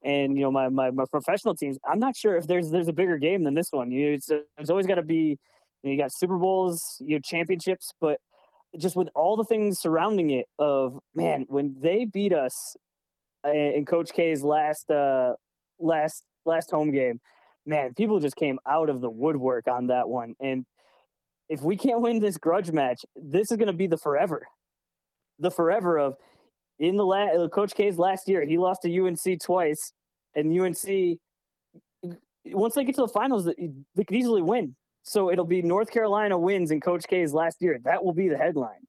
and 0.03 0.37
you 0.37 0.43
know 0.43 0.51
my, 0.51 0.69
my 0.69 0.91
my 0.91 1.05
professional 1.09 1.55
teams. 1.55 1.77
I'm 1.89 1.99
not 1.99 2.15
sure 2.15 2.37
if 2.37 2.47
there's 2.47 2.69
there's 2.69 2.87
a 2.87 2.93
bigger 2.93 3.17
game 3.17 3.43
than 3.43 3.53
this 3.53 3.69
one. 3.71 3.91
You 3.91 4.13
it's, 4.13 4.29
it's 4.57 4.69
always 4.69 4.87
got 4.87 4.95
to 4.95 5.03
be 5.03 5.37
you, 5.83 5.89
know, 5.89 5.91
you 5.91 5.97
got 5.97 6.11
Super 6.13 6.37
Bowls, 6.37 6.97
you 6.99 7.15
know, 7.15 7.21
championships, 7.23 7.93
but 8.01 8.19
just 8.77 8.95
with 8.95 9.09
all 9.15 9.35
the 9.35 9.43
things 9.43 9.79
surrounding 9.79 10.29
it 10.29 10.45
of 10.59 10.99
man 11.15 11.45
when 11.49 11.75
they 11.81 12.05
beat 12.05 12.33
us 12.33 12.75
in 13.45 13.85
coach 13.85 14.11
k's 14.13 14.43
last 14.43 14.91
uh 14.91 15.33
last 15.79 16.23
last 16.45 16.69
home 16.69 16.91
game 16.91 17.19
man 17.65 17.93
people 17.95 18.19
just 18.19 18.35
came 18.35 18.59
out 18.67 18.89
of 18.89 19.01
the 19.01 19.09
woodwork 19.09 19.67
on 19.67 19.87
that 19.87 20.07
one 20.07 20.35
and 20.39 20.65
if 21.47 21.61
we 21.61 21.75
can't 21.75 22.01
win 22.01 22.19
this 22.19 22.37
grudge 22.37 22.71
match 22.71 23.03
this 23.15 23.49
is 23.49 23.57
going 23.57 23.67
to 23.67 23.73
be 23.73 23.87
the 23.87 23.97
forever 23.97 24.45
the 25.39 25.49
forever 25.49 25.97
of 25.97 26.15
in 26.79 26.95
the 26.95 27.05
last 27.05 27.35
uh, 27.35 27.47
coach 27.49 27.75
k's 27.75 27.97
last 27.97 28.27
year 28.27 28.45
he 28.45 28.57
lost 28.57 28.81
to 28.81 28.99
unc 29.05 29.41
twice 29.41 29.93
and 30.35 30.59
unc 30.59 31.19
once 32.45 32.73
they 32.73 32.83
get 32.83 32.95
to 32.95 33.01
the 33.01 33.07
finals 33.07 33.45
they 33.45 34.03
could 34.03 34.15
easily 34.15 34.41
win 34.41 34.75
so 35.03 35.31
it'll 35.31 35.45
be 35.45 35.61
North 35.61 35.89
Carolina 35.91 36.37
wins 36.37 36.71
in 36.71 36.81
Coach 36.81 37.07
K's 37.07 37.33
last 37.33 37.61
year. 37.61 37.79
That 37.83 38.03
will 38.03 38.13
be 38.13 38.27
the 38.27 38.37
headline. 38.37 38.85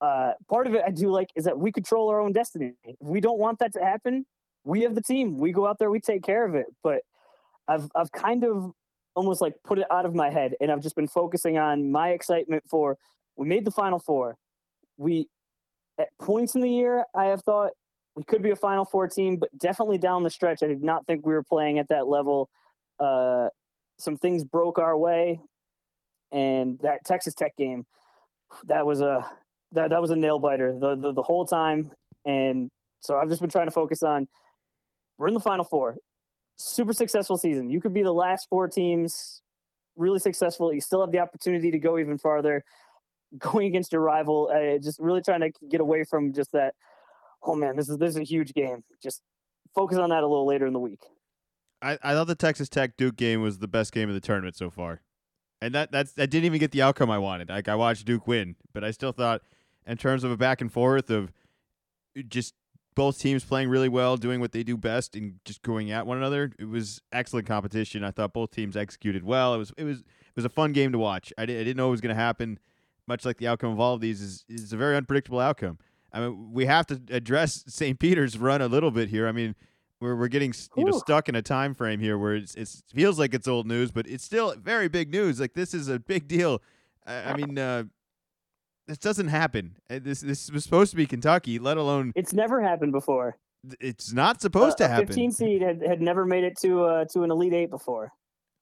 uh, 0.00 0.32
part 0.48 0.66
of 0.66 0.74
it 0.74 0.82
I 0.86 0.90
do 0.90 1.10
like 1.10 1.30
is 1.36 1.44
that 1.44 1.58
we 1.58 1.72
control 1.72 2.08
our 2.10 2.20
own 2.20 2.32
destiny. 2.32 2.72
If 2.84 2.96
we 3.00 3.20
don't 3.20 3.38
want 3.38 3.58
that 3.60 3.72
to 3.74 3.80
happen, 3.80 4.26
we 4.64 4.82
have 4.82 4.94
the 4.94 5.02
team. 5.02 5.38
We 5.38 5.52
go 5.52 5.66
out 5.66 5.78
there, 5.78 5.90
we 5.90 6.00
take 6.00 6.22
care 6.22 6.46
of 6.46 6.54
it. 6.54 6.66
But 6.82 7.02
I've 7.68 7.90
I've 7.94 8.12
kind 8.12 8.44
of 8.44 8.72
almost 9.14 9.40
like 9.40 9.54
put 9.64 9.78
it 9.78 9.86
out 9.90 10.06
of 10.06 10.14
my 10.14 10.30
head, 10.30 10.54
and 10.60 10.70
I've 10.70 10.82
just 10.82 10.96
been 10.96 11.08
focusing 11.08 11.58
on 11.58 11.90
my 11.90 12.10
excitement 12.10 12.64
for. 12.68 12.96
We 13.36 13.46
made 13.46 13.64
the 13.64 13.70
Final 13.70 13.98
Four. 13.98 14.36
We 14.96 15.28
at 15.98 16.08
points 16.18 16.54
in 16.54 16.60
the 16.60 16.70
year, 16.70 17.04
I 17.14 17.26
have 17.26 17.42
thought 17.42 17.72
we 18.16 18.24
could 18.24 18.42
be 18.42 18.50
a 18.50 18.56
Final 18.56 18.84
Four 18.84 19.08
team, 19.08 19.36
but 19.36 19.56
definitely 19.58 19.98
down 19.98 20.22
the 20.22 20.30
stretch, 20.30 20.62
I 20.62 20.66
did 20.66 20.82
not 20.82 21.06
think 21.06 21.26
we 21.26 21.32
were 21.32 21.42
playing 21.42 21.78
at 21.78 21.88
that 21.88 22.06
level. 22.06 22.48
Uh, 22.98 23.48
some 23.98 24.16
things 24.16 24.44
broke 24.44 24.78
our 24.78 24.96
way, 24.96 25.40
and 26.32 26.78
that 26.80 27.04
Texas 27.04 27.34
Tech 27.34 27.56
game, 27.56 27.86
that 28.66 28.86
was 28.86 29.00
a 29.00 29.24
that 29.72 29.90
that 29.90 30.00
was 30.00 30.10
a 30.10 30.16
nail 30.16 30.38
biter 30.38 30.76
the, 30.78 30.96
the 30.96 31.12
the 31.12 31.22
whole 31.22 31.44
time. 31.44 31.90
And 32.24 32.70
so 33.00 33.16
I've 33.16 33.28
just 33.28 33.40
been 33.40 33.50
trying 33.50 33.66
to 33.66 33.72
focus 33.72 34.02
on 34.02 34.28
we're 35.18 35.28
in 35.28 35.34
the 35.34 35.40
Final 35.40 35.64
Four, 35.64 35.96
super 36.56 36.92
successful 36.92 37.36
season. 37.36 37.70
You 37.70 37.80
could 37.80 37.94
be 37.94 38.02
the 38.02 38.12
last 38.12 38.48
four 38.48 38.68
teams, 38.68 39.42
really 39.96 40.18
successful. 40.18 40.72
You 40.72 40.80
still 40.80 41.00
have 41.00 41.12
the 41.12 41.18
opportunity 41.18 41.70
to 41.70 41.78
go 41.78 41.98
even 41.98 42.18
farther. 42.18 42.64
Going 43.38 43.66
against 43.66 43.92
your 43.92 44.02
rival, 44.02 44.50
uh, 44.52 44.78
just 44.78 45.00
really 45.00 45.22
trying 45.22 45.40
to 45.40 45.50
get 45.68 45.80
away 45.80 46.04
from 46.04 46.32
just 46.32 46.52
that. 46.52 46.74
Oh 47.42 47.54
man, 47.54 47.76
this 47.76 47.88
is 47.88 47.98
this 47.98 48.10
is 48.10 48.16
a 48.16 48.24
huge 48.24 48.54
game. 48.54 48.84
Just 49.02 49.22
focus 49.74 49.98
on 49.98 50.10
that 50.10 50.22
a 50.22 50.26
little 50.26 50.46
later 50.46 50.66
in 50.66 50.72
the 50.72 50.78
week. 50.78 51.02
I, 51.82 51.98
I 52.02 52.14
thought 52.14 52.26
the 52.28 52.34
Texas 52.34 52.68
Tech 52.68 52.96
Duke 52.96 53.16
game 53.16 53.42
was 53.42 53.58
the 53.58 53.68
best 53.68 53.92
game 53.92 54.08
of 54.08 54.14
the 54.14 54.20
tournament 54.20 54.56
so 54.56 54.70
far, 54.70 55.02
and 55.60 55.74
that 55.74 55.92
that's 55.92 56.12
that 56.12 56.30
didn't 56.30 56.46
even 56.46 56.58
get 56.58 56.70
the 56.70 56.82
outcome 56.82 57.10
I 57.10 57.18
wanted. 57.18 57.48
Like 57.50 57.68
I 57.68 57.74
watched 57.74 58.06
Duke 58.06 58.26
win, 58.26 58.56
but 58.72 58.84
I 58.84 58.90
still 58.90 59.12
thought, 59.12 59.42
in 59.86 59.96
terms 59.96 60.24
of 60.24 60.30
a 60.30 60.36
back 60.36 60.60
and 60.60 60.72
forth 60.72 61.10
of 61.10 61.32
just 62.28 62.54
both 62.94 63.18
teams 63.18 63.44
playing 63.44 63.68
really 63.68 63.88
well, 63.88 64.16
doing 64.16 64.40
what 64.40 64.52
they 64.52 64.62
do 64.62 64.76
best, 64.76 65.16
and 65.16 65.40
just 65.44 65.62
going 65.62 65.90
at 65.90 66.06
one 66.06 66.16
another, 66.16 66.52
it 66.58 66.68
was 66.68 67.02
excellent 67.12 67.46
competition. 67.46 68.04
I 68.04 68.12
thought 68.12 68.32
both 68.32 68.52
teams 68.52 68.76
executed 68.76 69.24
well. 69.24 69.54
It 69.54 69.58
was 69.58 69.72
it 69.76 69.84
was 69.84 69.98
it 69.98 70.36
was 70.36 70.44
a 70.44 70.50
fun 70.50 70.72
game 70.72 70.92
to 70.92 70.98
watch. 70.98 71.32
I, 71.36 71.46
did, 71.46 71.60
I 71.60 71.64
didn't 71.64 71.76
know 71.76 71.88
it 71.88 71.92
was 71.92 72.00
going 72.00 72.14
to 72.14 72.20
happen. 72.20 72.58
Much 73.06 73.24
like 73.24 73.36
the 73.36 73.46
outcome 73.46 73.72
of 73.72 73.80
all 73.80 73.94
of 73.94 74.00
these 74.00 74.20
is 74.20 74.44
is 74.48 74.72
a 74.72 74.76
very 74.76 74.96
unpredictable 74.96 75.40
outcome. 75.40 75.78
I 76.12 76.20
mean, 76.20 76.52
we 76.52 76.66
have 76.66 76.86
to 76.86 77.00
address 77.10 77.64
St. 77.68 77.98
Peter's 77.98 78.38
run 78.38 78.62
a 78.62 78.68
little 78.68 78.90
bit 78.90 79.08
here. 79.08 79.26
I 79.28 79.32
mean, 79.32 79.54
we're 80.00 80.16
we're 80.16 80.28
getting 80.28 80.52
you 80.76 80.84
know 80.84 80.94
Ooh. 80.94 80.98
stuck 80.98 81.28
in 81.28 81.34
a 81.34 81.42
time 81.42 81.74
frame 81.74 82.00
here 82.00 82.16
where 82.18 82.34
it's 82.34 82.54
it 82.54 82.68
feels 82.94 83.18
like 83.18 83.34
it's 83.34 83.48
old 83.48 83.66
news, 83.66 83.90
but 83.90 84.06
it's 84.06 84.24
still 84.24 84.54
very 84.56 84.88
big 84.88 85.10
news. 85.10 85.40
Like 85.40 85.54
this 85.54 85.74
is 85.74 85.88
a 85.88 85.98
big 85.98 86.28
deal. 86.28 86.62
I, 87.06 87.32
I 87.32 87.36
mean, 87.36 87.58
uh, 87.58 87.84
this 88.86 88.98
doesn't 88.98 89.28
happen. 89.28 89.76
Uh, 89.90 89.98
This 90.02 90.20
this 90.20 90.50
was 90.50 90.64
supposed 90.64 90.90
to 90.90 90.96
be 90.96 91.06
Kentucky, 91.06 91.58
let 91.58 91.76
alone 91.76 92.12
It's 92.14 92.32
never 92.32 92.62
happened 92.62 92.92
before. 92.92 93.36
it's 93.80 94.12
not 94.12 94.40
supposed 94.40 94.80
a, 94.80 94.84
to 94.84 94.88
happen. 94.88 95.06
15 95.06 95.30
seed 95.32 95.62
had, 95.62 95.82
had 95.82 96.00
never 96.00 96.24
made 96.26 96.44
it 96.44 96.56
to 96.60 96.84
uh, 96.84 97.04
to 97.06 97.22
an 97.22 97.30
elite 97.30 97.54
eight 97.54 97.70
before. 97.70 98.12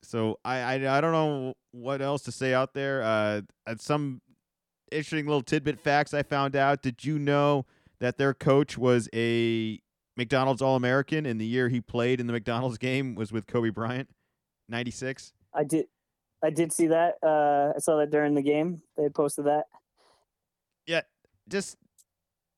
So 0.03 0.39
I, 0.45 0.59
I 0.59 0.99
I 0.99 1.01
don't 1.01 1.13
know 1.13 1.55
what 1.73 2.03
else 2.03 2.23
to 2.23 2.33
say 2.33 2.55
out 2.55 2.75
there. 2.75 3.03
Uh, 3.03 3.43
at 3.67 3.81
some 3.81 4.21
interesting 4.93 5.27
little 5.27 5.43
tidbit 5.43 5.81
facts 5.81 6.15
I 6.15 6.23
found 6.23 6.57
out. 6.57 6.83
Did 6.83 7.05
you 7.05 7.19
know 7.19 7.67
that 8.01 8.19
their 8.19 8.35
coach 8.35 8.77
was 8.77 9.09
a 9.15 9.81
McDonald's 10.17 10.61
All 10.63 10.77
American 10.77 11.27
and 11.27 11.41
the 11.41 11.47
year 11.47 11.69
he 11.69 11.81
played 11.81 12.21
in 12.21 12.27
the 12.27 12.33
McDonald's 12.33 12.79
game 12.79 13.15
was 13.15 13.33
with 13.33 13.47
Kobe 13.47 13.71
Bryant, 13.71 14.09
ninety 14.69 14.91
six. 14.91 15.33
I 15.55 15.65
did 15.65 15.87
I 16.43 16.51
did 16.51 16.73
see 16.73 16.89
that. 16.89 17.15
Uh, 17.23 17.73
I 17.75 17.79
saw 17.79 17.97
that 17.99 18.11
during 18.11 18.35
the 18.35 18.43
game. 18.43 18.83
They 18.97 19.05
had 19.05 19.15
posted 19.15 19.47
that. 19.47 19.65
Yeah, 20.87 21.03
just 21.49 21.77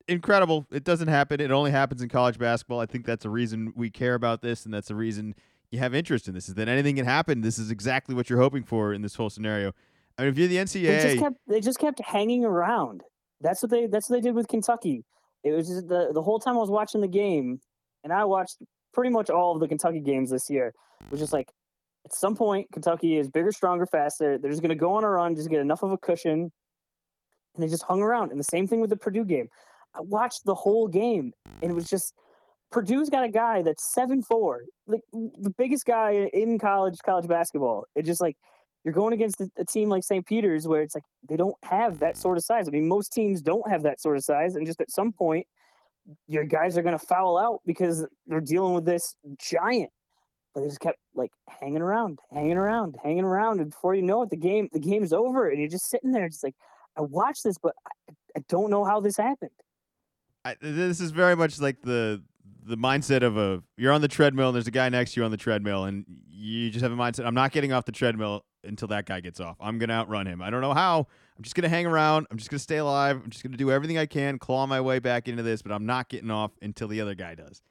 incredible. 0.09 0.67
It 0.71 0.85
doesn't 0.85 1.09
happen. 1.09 1.41
It 1.41 1.51
only 1.51 1.71
happens 1.71 2.03
in 2.03 2.09
college 2.09 2.39
basketball. 2.39 2.81
I 2.81 2.87
think 2.87 3.05
that's 3.05 3.25
the 3.25 3.31
reason 3.31 3.73
we 3.77 3.91
care 3.91 4.15
about 4.15 4.41
this, 4.41 4.65
and 4.65 4.73
that's 4.73 4.89
the 4.89 4.95
reason 4.95 5.35
you 5.71 5.79
have 5.79 5.95
interest 5.95 6.29
in 6.29 6.35
this. 6.35 6.49
Is 6.49 6.55
that 6.55 6.69
anything 6.69 6.97
can 6.97 7.05
happen? 7.05 7.43
This 7.43 7.59
is 7.59 7.71
exactly 7.71 8.15
what 8.15 8.31
you're 8.31 8.41
hoping 8.41 8.65
for 8.65 8.95
in 8.95 9.03
this 9.03 9.17
whole 9.17 9.31
scenario. 9.31 9.73
I 10.19 10.23
mean, 10.23 10.33
if 10.33 10.39
you're 10.39 10.49
the 10.49 10.57
They 10.57 10.65
NCAA, 10.65 11.03
just 11.03 11.19
kept 11.19 11.37
they 11.47 11.61
just 11.61 11.79
kept 11.79 12.01
hanging 12.01 12.45
around. 12.45 13.03
That's 13.41 13.63
what 13.63 13.71
they 13.71 13.87
that's 13.87 14.09
what 14.09 14.17
they 14.17 14.21
did 14.21 14.35
with 14.35 14.49
Kentucky. 14.49 15.05
It 15.43 15.53
was 15.53 15.69
just 15.69 15.89
the 15.89 16.11
the 16.13 16.23
whole 16.23 16.39
time 16.39 16.57
I 16.57 16.61
was 16.61 16.71
watching 16.71 17.01
the 17.01 17.09
game, 17.09 17.61
and 18.03 18.13
I 18.13 18.25
watched 18.25 18.59
pretty 18.93 19.11
much 19.11 19.29
all 19.29 19.55
of 19.55 19.61
the 19.61 19.69
Kentucky 19.69 20.01
games 20.01 20.31
this 20.31 20.49
year. 20.49 20.73
It 21.01 21.11
was 21.11 21.21
just 21.21 21.33
like 21.33 21.53
at 22.05 22.15
some 22.15 22.37
point 22.37 22.69
Kentucky 22.73 23.19
is 23.19 23.29
bigger, 23.29 23.53
stronger, 23.53 23.87
faster. 23.87 24.39
They're 24.39 24.51
just 24.51 24.63
gonna 24.63 24.75
go 24.75 24.95
on 24.95 25.05
a 25.05 25.11
run, 25.11 25.35
just 25.35 25.51
get 25.51 25.61
enough 25.61 25.83
of 25.83 25.91
a 25.91 25.99
cushion, 25.99 26.53
and 27.55 27.63
they 27.63 27.69
just 27.69 27.83
hung 27.83 28.01
around. 28.01 28.31
And 28.31 28.39
the 28.39 28.45
same 28.45 28.67
thing 28.67 28.81
with 28.81 28.91
the 28.91 28.97
Purdue 28.97 29.25
game. 29.25 29.49
I 29.95 30.01
watched 30.01 30.45
the 30.45 30.55
whole 30.55 30.89
game, 30.89 31.33
and 31.63 31.71
it 31.71 31.75
was 31.75 31.89
just 31.89 32.15
Purdue's 32.73 33.11
got 33.11 33.25
a 33.25 33.29
guy 33.29 33.63
that's 33.63 33.93
seven 33.93 34.23
four, 34.23 34.63
like 34.87 35.03
the 35.13 35.53
biggest 35.57 35.87
guy 35.87 36.29
in 36.33 36.59
college 36.59 36.99
college 37.05 37.29
basketball. 37.29 37.85
It 37.95 38.05
just 38.05 38.21
like 38.21 38.37
you're 38.85 38.95
going 38.95 39.15
against 39.15 39.41
a, 39.41 39.65
team 39.65 39.89
like 39.89 40.05
St. 40.05 40.27
Peter's 40.27 40.69
where 40.69 40.83
it's 40.83 40.95
like 40.95 41.05
they 41.29 41.37
don't 41.37 41.57
have 41.63 41.99
that 42.01 42.19
sort 42.19 42.37
of 42.37 42.45
size. 42.45 42.69
I 42.69 42.71
mean, 42.71 42.87
most 42.87 43.13
teams 43.13 43.41
don't 43.41 43.69
have 43.69 43.83
that 43.85 44.01
sort 44.01 44.17
of 44.17 44.25
size, 44.25 44.57
and 44.57 44.67
just 44.67 44.81
at 44.81 44.91
some 44.91 45.13
point, 45.13 45.47
your 46.29 46.45
guys 46.45 46.77
are 46.77 46.83
going 46.83 46.99
to 46.99 47.07
foul 47.07 47.39
out 47.39 47.61
because 47.65 48.07
they're 48.27 48.41
dealing 48.41 48.75
with 48.75 48.85
this 48.85 49.17
giant. 49.39 49.91
But 50.55 50.61
they 50.61 50.69
just 50.69 50.81
kept 50.81 50.99
like 51.15 51.33
hanging 51.49 51.81
around, 51.81 52.21
hanging 52.31 52.59
around, 52.59 52.97
hanging 53.03 53.25
around, 53.25 53.61
and 53.61 53.71
before 53.71 53.95
you 53.95 54.03
know 54.03 54.23
it, 54.23 54.31
the 54.31 54.37
game 54.37 54.69
the 54.73 54.79
game's 54.79 55.13
over, 55.13 55.49
and 55.49 55.59
you're 55.59 55.69
just 55.69 55.89
sitting 55.89 56.13
there, 56.13 56.29
just 56.29 56.45
like 56.45 56.55
I 56.97 57.01
watched 57.01 57.43
this, 57.43 57.57
but 57.59 57.75
I, 57.87 58.13
I 58.37 58.41
don't 58.49 58.71
know 58.71 58.85
how 58.85 59.01
this 59.01 59.17
happened. 59.17 59.51
I, 60.45 60.57
this 60.61 61.01
is 61.01 61.11
very 61.11 61.35
much 61.35 61.59
like 61.59 61.81
the 61.81 62.23
the 62.67 62.77
mindset 62.77 63.23
of 63.23 63.37
a 63.37 63.63
you're 63.77 63.93
on 63.93 64.01
the 64.01 64.09
treadmill 64.09 64.49
and 64.49 64.55
there's 64.55 64.67
a 64.67 64.71
guy 64.71 64.89
next 64.89 65.15
to 65.15 65.21
you 65.21 65.25
on 65.25 65.31
the 65.31 65.37
treadmill 65.37 65.85
and 65.85 66.05
you 66.31 66.71
just 66.71 66.83
have 66.83 66.93
a 66.93 66.97
mindset 66.97 67.27
I'm 67.27 67.35
not 67.35 67.53
getting 67.53 67.73
off 67.73 67.85
the 67.85 67.93
treadmill 67.93 68.43
until 68.65 68.89
that 68.89 69.07
guy 69.07 69.21
gets 69.21 69.41
off. 69.41 69.57
I'm 69.61 69.79
going 69.79 69.89
to 69.89 69.95
outrun 69.95 70.27
him. 70.27 70.43
I 70.43 70.51
don't 70.51 70.61
know 70.61 70.75
how. 70.75 71.07
I'm 71.37 71.43
just 71.43 71.55
going 71.55 71.63
to 71.63 71.69
hang 71.69 71.87
around. 71.87 72.27
I'm 72.31 72.39
just 72.39 72.51
going 72.51 72.59
to 72.59 72.63
stay 72.63 72.77
alive. 72.77 73.21
I'm 73.23 73.31
just 73.31 73.43
going 73.43 73.53
to 73.53 73.59
do 73.59 73.71
everything 73.71 73.99
I 73.99 74.07
can, 74.07 74.39
claw 74.39 74.67
my 74.67 74.81
way 74.81 74.99
back 74.99 75.29
into 75.29 75.43
this, 75.43 75.63
but 75.63 75.73
I'm 75.73 75.87
not 75.87 76.09
getting 76.09 76.31
off 76.31 76.53
until 76.63 76.89
the 76.89 77.01
other 77.01 77.15
guy 77.15 77.35
does. 77.35 77.63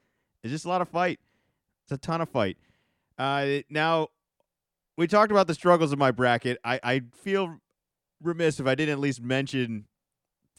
It's 0.42 0.52
just 0.52 0.64
a 0.64 0.68
lot 0.68 0.82
of 0.82 0.88
fight. 0.88 1.20
It's 1.84 1.92
a 1.92 1.98
ton 1.98 2.20
of 2.20 2.28
fight. 2.28 2.58
Uh, 3.18 3.60
now, 3.70 4.08
we 4.96 5.06
talked 5.06 5.30
about 5.30 5.46
the 5.46 5.54
struggles 5.54 5.92
of 5.92 5.98
my 5.98 6.10
bracket. 6.10 6.58
I, 6.64 6.80
I 6.82 7.02
feel 7.12 7.58
remiss 8.22 8.60
if 8.60 8.66
I 8.66 8.74
didn't 8.74 8.92
at 8.92 8.98
least 9.00 9.22
mention 9.22 9.86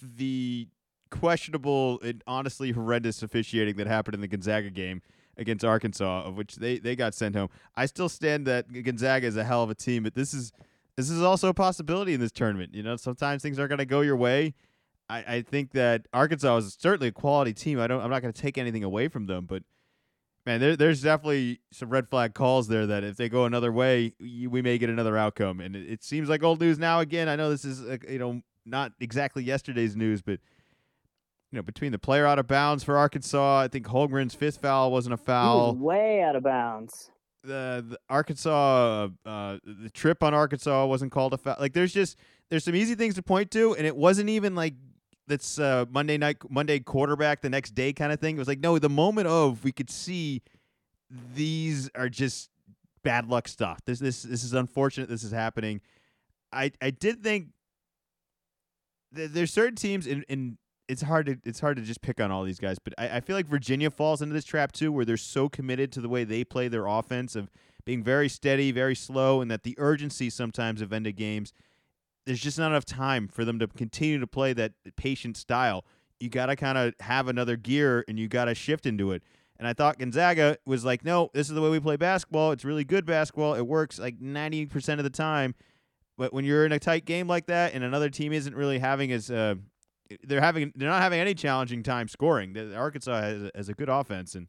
the 0.01 0.67
questionable 1.09 1.99
and 2.01 2.23
honestly 2.27 2.71
horrendous 2.71 3.23
officiating 3.23 3.75
that 3.77 3.87
happened 3.87 4.15
in 4.15 4.21
the 4.21 4.27
Gonzaga 4.27 4.69
game 4.69 5.01
against 5.37 5.65
Arkansas, 5.65 6.23
of 6.23 6.35
which 6.35 6.55
they, 6.55 6.79
they 6.79 6.95
got 6.95 7.13
sent 7.13 7.35
home. 7.35 7.49
I 7.75 7.85
still 7.85 8.09
stand 8.09 8.47
that 8.47 8.71
Gonzaga 8.71 9.27
is 9.27 9.37
a 9.37 9.43
hell 9.43 9.63
of 9.63 9.69
a 9.69 9.75
team, 9.75 10.03
but 10.03 10.15
this 10.15 10.33
is 10.33 10.51
this 10.95 11.09
is 11.09 11.21
also 11.21 11.49
a 11.49 11.53
possibility 11.53 12.13
in 12.13 12.21
this 12.21 12.31
tournament. 12.31 12.73
You 12.73 12.83
know, 12.83 12.95
sometimes 12.95 13.41
things 13.41 13.59
aren't 13.59 13.69
going 13.69 13.79
to 13.79 13.85
go 13.85 14.01
your 14.01 14.15
way. 14.15 14.53
I, 15.09 15.17
I 15.35 15.41
think 15.41 15.71
that 15.71 16.07
Arkansas 16.13 16.57
is 16.57 16.77
certainly 16.79 17.09
a 17.09 17.11
quality 17.11 17.53
team. 17.53 17.79
I 17.79 17.87
don't. 17.87 18.01
I'm 18.01 18.09
not 18.09 18.21
going 18.21 18.33
to 18.33 18.41
take 18.41 18.57
anything 18.57 18.83
away 18.83 19.07
from 19.07 19.27
them, 19.27 19.45
but 19.45 19.63
man, 20.45 20.59
there, 20.59 20.75
there's 20.75 21.01
definitely 21.01 21.59
some 21.71 21.89
red 21.89 22.09
flag 22.09 22.33
calls 22.33 22.67
there 22.67 22.85
that 22.87 23.03
if 23.03 23.17
they 23.17 23.29
go 23.29 23.45
another 23.45 23.71
way, 23.71 24.13
we 24.19 24.61
may 24.61 24.77
get 24.77 24.89
another 24.89 25.17
outcome. 25.17 25.59
And 25.59 25.75
it, 25.75 25.91
it 25.91 26.03
seems 26.03 26.29
like 26.29 26.43
old 26.43 26.59
news 26.59 26.79
now. 26.79 26.99
Again, 26.99 27.27
I 27.27 27.35
know 27.35 27.49
this 27.49 27.65
is 27.65 27.81
uh, 27.83 27.97
you 28.07 28.19
know 28.19 28.41
not 28.65 28.93
exactly 28.99 29.43
yesterday's 29.43 29.95
news, 29.95 30.21
but 30.21 30.39
you 31.51 31.58
know 31.58 31.63
between 31.63 31.91
the 31.91 31.99
player 31.99 32.25
out 32.25 32.39
of 32.39 32.47
bounds 32.47 32.84
for 32.84 32.97
Arkansas, 32.97 33.60
I 33.62 33.67
think 33.67 33.86
Holmgren's 33.88 34.34
fifth 34.36 34.58
foul 34.62 34.91
wasn't 34.91 35.13
a 35.13 35.17
He 35.17 35.21
was 35.21 35.25
foul. 35.25 35.75
way 35.75 36.21
out 36.21 36.36
of 36.36 36.43
bounds. 36.43 37.12
The, 37.43 37.86
the 37.88 37.99
Arkansas, 38.10 39.10
uh, 39.25 39.58
the 39.63 39.91
trip 39.93 40.23
on 40.23 40.34
Arkansas 40.34 40.86
wasn't 40.88 41.12
called 41.12 41.34
a 41.34 41.38
foul. 41.38 41.55
Like 41.60 41.73
there's 41.73 41.93
just 41.93 42.17
there's 42.49 42.63
some 42.63 42.75
easy 42.75 42.95
things 42.95 43.15
to 43.15 43.21
point 43.21 43.51
to, 43.51 43.75
and 43.75 43.86
it 43.86 43.95
wasn't 43.95 44.29
even 44.29 44.55
like 44.55 44.73
that's 45.27 45.60
uh, 45.60 45.86
Monday 45.89 46.17
night 46.17 46.38
Monday 46.49 46.79
quarterback 46.79 47.41
the 47.41 47.49
next 47.49 47.71
day 47.75 47.93
kind 47.93 48.12
of 48.12 48.19
thing. 48.19 48.36
It 48.36 48.39
was 48.39 48.47
like 48.47 48.60
no, 48.60 48.79
the 48.79 48.89
moment 48.89 49.27
of 49.27 49.63
we 49.63 49.71
could 49.71 49.89
see 49.91 50.41
these 51.36 51.89
are 51.95 52.10
just 52.10 52.49
bad 53.03 53.27
luck 53.29 53.47
stuff. 53.47 53.79
This 53.86 53.99
this 53.99 54.23
this 54.23 54.43
is 54.43 54.53
unfortunate. 54.53 55.08
This 55.08 55.23
is 55.23 55.31
happening. 55.31 55.81
I 56.51 56.71
I 56.81 56.89
did 56.89 57.21
think 57.21 57.49
th- 59.15 59.29
there's 59.31 59.53
certain 59.53 59.75
teams 59.75 60.08
in 60.08 60.23
and 60.29 60.58
it's 60.87 61.01
hard 61.01 61.25
to 61.25 61.37
it's 61.43 61.59
hard 61.59 61.77
to 61.77 61.83
just 61.83 62.01
pick 62.01 62.19
on 62.21 62.31
all 62.31 62.43
these 62.43 62.59
guys, 62.59 62.77
but 62.79 62.93
I, 62.97 63.17
I 63.17 63.19
feel 63.19 63.35
like 63.35 63.47
Virginia 63.47 63.89
falls 63.89 64.21
into 64.21 64.33
this 64.33 64.45
trap 64.45 64.71
too, 64.71 64.91
where 64.91 65.05
they're 65.05 65.17
so 65.17 65.49
committed 65.49 65.91
to 65.93 66.01
the 66.01 66.09
way 66.09 66.23
they 66.23 66.43
play 66.43 66.67
their 66.67 66.85
offense 66.85 67.35
of 67.35 67.49
being 67.85 68.03
very 68.03 68.29
steady, 68.29 68.71
very 68.71 68.95
slow, 68.95 69.41
and 69.41 69.49
that 69.51 69.63
the 69.63 69.75
urgency 69.77 70.29
sometimes 70.29 70.81
of 70.81 70.91
end 70.91 71.07
of 71.07 71.15
games 71.15 71.53
there's 72.25 72.41
just 72.41 72.57
not 72.57 72.67
enough 72.67 72.85
time 72.85 73.27
for 73.27 73.45
them 73.45 73.59
to 73.59 73.67
continue 73.67 74.19
to 74.19 74.27
play 74.27 74.53
that 74.53 74.73
patient 74.95 75.37
style. 75.37 75.85
You 76.19 76.29
got 76.29 76.47
to 76.47 76.55
kind 76.55 76.77
of 76.77 76.93
have 77.01 77.27
another 77.27 77.55
gear 77.55 78.03
and 78.07 78.19
you 78.19 78.27
got 78.27 78.45
to 78.45 78.55
shift 78.55 78.85
into 78.85 79.11
it. 79.11 79.23
And 79.57 79.67
I 79.67 79.73
thought 79.73 79.99
Gonzaga 79.99 80.57
was 80.65 80.83
like, 80.83 81.05
no, 81.05 81.29
this 81.33 81.47
is 81.47 81.55
the 81.55 81.61
way 81.61 81.69
we 81.69 81.79
play 81.79 81.95
basketball. 81.95 82.51
It's 82.51 82.65
really 82.65 82.83
good 82.83 83.05
basketball. 83.05 83.53
It 83.53 83.65
works 83.65 83.99
like 83.99 84.19
90% 84.19 84.97
of 84.97 85.03
the 85.03 85.09
time. 85.09 85.55
But 86.17 86.33
when 86.33 86.45
you're 86.45 86.65
in 86.65 86.71
a 86.71 86.79
tight 86.79 87.05
game 87.05 87.27
like 87.27 87.45
that 87.47 87.73
and 87.73 87.83
another 87.83 88.09
team 88.09 88.33
isn't 88.33 88.55
really 88.55 88.79
having 88.79 89.11
as 89.11 89.29
uh, 89.29 89.55
they're 90.23 90.41
having 90.41 90.71
they're 90.75 90.89
not 90.89 91.01
having 91.01 91.19
any 91.19 91.33
challenging 91.33 91.83
time 91.83 92.07
scoring. 92.07 92.55
Arkansas 92.75 93.21
has, 93.21 93.51
has 93.55 93.69
a 93.69 93.73
good 93.73 93.89
offense, 93.89 94.35
and 94.35 94.47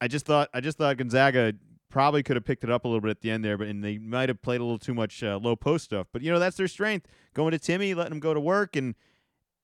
I 0.00 0.08
just 0.08 0.26
thought 0.26 0.48
I 0.54 0.60
just 0.60 0.78
thought 0.78 0.96
Gonzaga 0.96 1.54
probably 1.90 2.22
could 2.22 2.36
have 2.36 2.44
picked 2.44 2.64
it 2.64 2.70
up 2.70 2.84
a 2.84 2.88
little 2.88 3.00
bit 3.00 3.10
at 3.10 3.20
the 3.20 3.30
end 3.30 3.44
there, 3.44 3.56
but 3.56 3.68
and 3.68 3.84
they 3.84 3.98
might 3.98 4.28
have 4.28 4.42
played 4.42 4.60
a 4.60 4.64
little 4.64 4.78
too 4.78 4.94
much 4.94 5.22
uh, 5.22 5.38
low 5.40 5.54
post 5.54 5.84
stuff. 5.84 6.06
But 6.12 6.22
you 6.22 6.32
know 6.32 6.38
that's 6.38 6.56
their 6.56 6.68
strength, 6.68 7.06
going 7.34 7.52
to 7.52 7.58
Timme, 7.58 7.94
letting 7.94 8.12
him 8.12 8.20
go 8.20 8.34
to 8.34 8.40
work, 8.40 8.76
and 8.76 8.94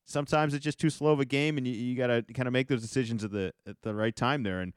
sometimes 0.04 0.54
it's 0.54 0.64
just 0.64 0.78
too 0.78 0.90
slow 0.90 1.12
of 1.12 1.20
a 1.20 1.24
game, 1.24 1.56
and 1.58 1.66
you, 1.66 1.72
you 1.72 1.96
got 1.96 2.08
to 2.08 2.22
kind 2.34 2.46
of 2.46 2.52
make 2.52 2.68
those 2.68 2.82
decisions 2.82 3.24
at 3.24 3.32
the 3.32 3.52
at 3.66 3.76
the 3.82 3.94
right 3.94 4.14
time 4.14 4.42
there. 4.42 4.60
And 4.60 4.74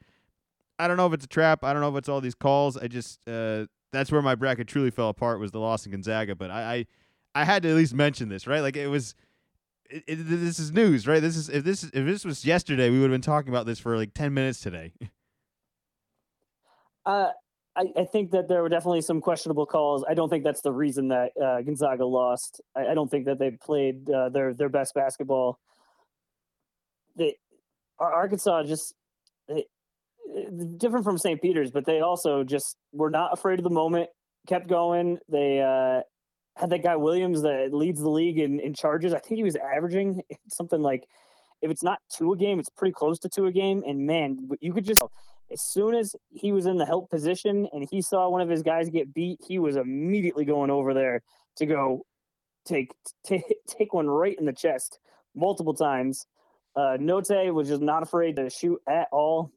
I 0.79 0.87
don't 0.87 0.97
know 0.97 1.07
if 1.07 1.13
it's 1.13 1.25
a 1.25 1.29
trap. 1.29 1.63
I 1.63 1.73
don't 1.73 1.81
know 1.81 1.89
if 1.89 1.95
it's 1.95 2.09
all 2.09 2.21
these 2.21 2.35
calls. 2.35 2.77
I 2.77 2.87
just 2.87 3.19
uh, 3.27 3.65
that's 3.91 4.11
where 4.11 4.21
my 4.21 4.35
bracket 4.35 4.67
truly 4.67 4.91
fell 4.91 5.09
apart 5.09 5.39
was 5.39 5.51
the 5.51 5.59
loss 5.59 5.85
in 5.85 5.91
Gonzaga. 5.91 6.35
But 6.35 6.49
I, 6.49 6.73
I 6.73 6.85
I 7.35 7.43
had 7.45 7.63
to 7.63 7.69
at 7.69 7.75
least 7.75 7.93
mention 7.93 8.29
this, 8.29 8.47
right? 8.47 8.61
Like 8.61 8.75
it 8.75 8.87
was 8.87 9.15
it, 9.89 10.03
it, 10.07 10.15
this 10.15 10.59
is 10.59 10.71
news, 10.71 11.07
right? 11.07 11.21
This 11.21 11.37
is 11.37 11.49
if 11.49 11.63
this 11.63 11.83
if 11.83 11.93
this 11.93 12.25
was 12.25 12.45
yesterday, 12.45 12.89
we 12.89 12.99
would 12.99 13.09
have 13.09 13.13
been 13.13 13.21
talking 13.21 13.49
about 13.49 13.65
this 13.65 13.79
for 13.79 13.97
like 13.97 14.13
ten 14.13 14.33
minutes 14.33 14.59
today. 14.59 14.93
uh, 17.05 17.29
I, 17.75 17.85
I 17.97 18.05
think 18.05 18.31
that 18.31 18.47
there 18.47 18.61
were 18.61 18.69
definitely 18.69 19.01
some 19.01 19.21
questionable 19.21 19.65
calls. 19.65 20.03
I 20.07 20.13
don't 20.13 20.29
think 20.29 20.43
that's 20.43 20.61
the 20.61 20.71
reason 20.71 21.07
that 21.09 21.31
uh, 21.41 21.61
Gonzaga 21.61 22.05
lost. 22.05 22.61
I, 22.75 22.87
I, 22.87 22.93
don't 22.93 23.09
think 23.09 23.25
that 23.25 23.39
they 23.39 23.51
played 23.51 24.09
uh, 24.09 24.29
their 24.29 24.53
their 24.53 24.69
best 24.69 24.93
basketball. 24.93 25.59
They 27.15 27.37
Arkansas 27.99 28.63
just 28.63 28.93
they, 29.47 29.65
different 30.77 31.05
from 31.05 31.17
St. 31.17 31.41
Peter's, 31.41 31.71
but 31.71 31.85
they 31.85 32.01
also 32.01 32.43
just 32.43 32.77
were 32.91 33.09
not 33.09 33.33
afraid 33.33 33.59
of 33.59 33.63
the 33.63 33.69
moment. 33.69 34.09
Kept 34.47 34.67
going. 34.67 35.19
They 35.29 35.61
uh, 35.61 36.01
that 36.61 36.83
guy 36.83 36.95
Williams 36.95 37.41
that 37.41 37.73
leads 37.73 38.01
the 38.01 38.09
league 38.09 38.39
in, 38.39 38.59
in 38.59 38.73
charges. 38.73 39.13
I 39.13 39.19
think 39.19 39.37
he 39.37 39.43
was 39.43 39.55
averaging 39.55 40.21
something 40.47 40.81
like, 40.81 41.07
if 41.61 41.71
it's 41.71 41.83
not 41.83 41.99
two 42.09 42.33
a 42.33 42.37
game, 42.37 42.59
it's 42.59 42.69
pretty 42.69 42.93
close 42.93 43.19
to 43.19 43.29
two 43.29 43.45
a 43.45 43.51
game. 43.51 43.83
And 43.87 44.05
man, 44.05 44.49
you 44.59 44.73
could 44.73 44.85
just, 44.85 45.01
as 45.51 45.61
soon 45.61 45.95
as 45.95 46.15
he 46.29 46.51
was 46.51 46.65
in 46.65 46.77
the 46.77 46.85
help 46.85 47.09
position 47.09 47.67
and 47.71 47.87
he 47.89 48.01
saw 48.01 48.29
one 48.29 48.41
of 48.41 48.49
his 48.49 48.61
guys 48.61 48.89
get 48.89 49.13
beat, 49.13 49.39
he 49.47 49.59
was 49.59 49.77
immediately 49.77 50.45
going 50.45 50.69
over 50.69 50.93
there 50.93 51.21
to 51.57 51.65
go 51.65 52.05
take 52.65 52.93
take, 53.25 53.43
take 53.67 53.93
one 53.93 54.07
right 54.07 54.37
in 54.37 54.45
the 54.45 54.53
chest 54.53 54.99
multiple 55.35 55.73
times. 55.73 56.25
Uh, 56.75 56.97
Notae 56.99 57.53
was 57.53 57.67
just 57.67 57.81
not 57.81 58.03
afraid 58.03 58.35
to 58.37 58.49
shoot 58.49 58.81
at 58.87 59.07
all. 59.11 59.51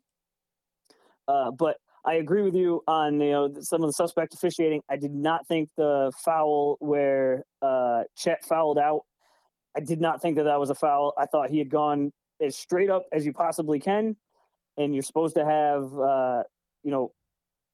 Uh, 1.29 1.51
but 1.51 1.79
I 2.07 2.15
agree 2.15 2.43
with 2.43 2.55
you 2.55 2.83
on 2.87 3.21
you 3.21 3.33
know 3.33 3.53
some 3.61 3.83
of 3.83 3.89
the 3.89 3.93
suspect 3.93 4.33
officiating. 4.33 4.81
I 4.89 4.97
did 4.97 5.13
not 5.13 5.47
think 5.49 5.69
the 5.77 6.13
foul 6.25 6.77
where 6.79 7.45
uh, 7.61 8.05
Chet 8.17 8.45
fouled 8.45 8.79
out. 8.79 9.01
I 9.77 9.81
did 9.81 10.01
not 10.01 10.23
think 10.23 10.37
that 10.37 10.45
that 10.45 10.61
was 10.61 10.71
a 10.71 10.75
foul. 10.75 11.13
I 11.19 11.27
thought 11.27 11.51
he 11.51 11.59
had 11.59 11.69
gone 11.69 12.13
as 12.41 12.57
straight 12.57 12.91
up 12.91 13.07
as 13.13 13.27
you 13.27 13.33
possibly 13.33 13.81
can, 13.81 14.17
and 14.77 14.95
you're 14.95 15.03
supposed 15.03 15.35
to 15.35 15.45
have 15.45 15.99
uh, 15.99 16.45
you 16.85 16.93
know 16.93 17.13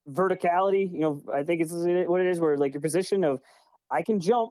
verticality. 0.08 0.90
You 0.90 1.00
know, 1.00 1.22
I 1.32 1.42
think 1.42 1.60
it's 1.60 1.72
what 1.72 2.20
it 2.22 2.26
is, 2.26 2.40
where 2.40 2.56
like 2.56 2.72
your 2.72 2.80
position 2.80 3.24
of 3.24 3.40
I 3.90 4.00
can 4.00 4.18
jump, 4.18 4.50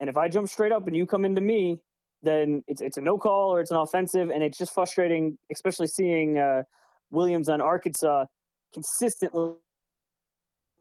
and 0.00 0.10
if 0.10 0.16
I 0.16 0.28
jump 0.28 0.48
straight 0.48 0.72
up 0.72 0.88
and 0.88 0.96
you 0.96 1.06
come 1.06 1.24
into 1.24 1.40
me, 1.40 1.78
then 2.24 2.64
it's 2.66 2.82
it's 2.82 2.96
a 2.96 3.00
no 3.00 3.18
call 3.18 3.54
or 3.54 3.60
it's 3.60 3.70
an 3.70 3.76
offensive, 3.76 4.30
and 4.30 4.42
it's 4.42 4.58
just 4.58 4.74
frustrating, 4.74 5.38
especially 5.52 5.86
seeing 5.86 6.38
uh, 6.38 6.64
Williams 7.12 7.48
on 7.48 7.60
Arkansas 7.60 8.24
consistently 8.72 9.54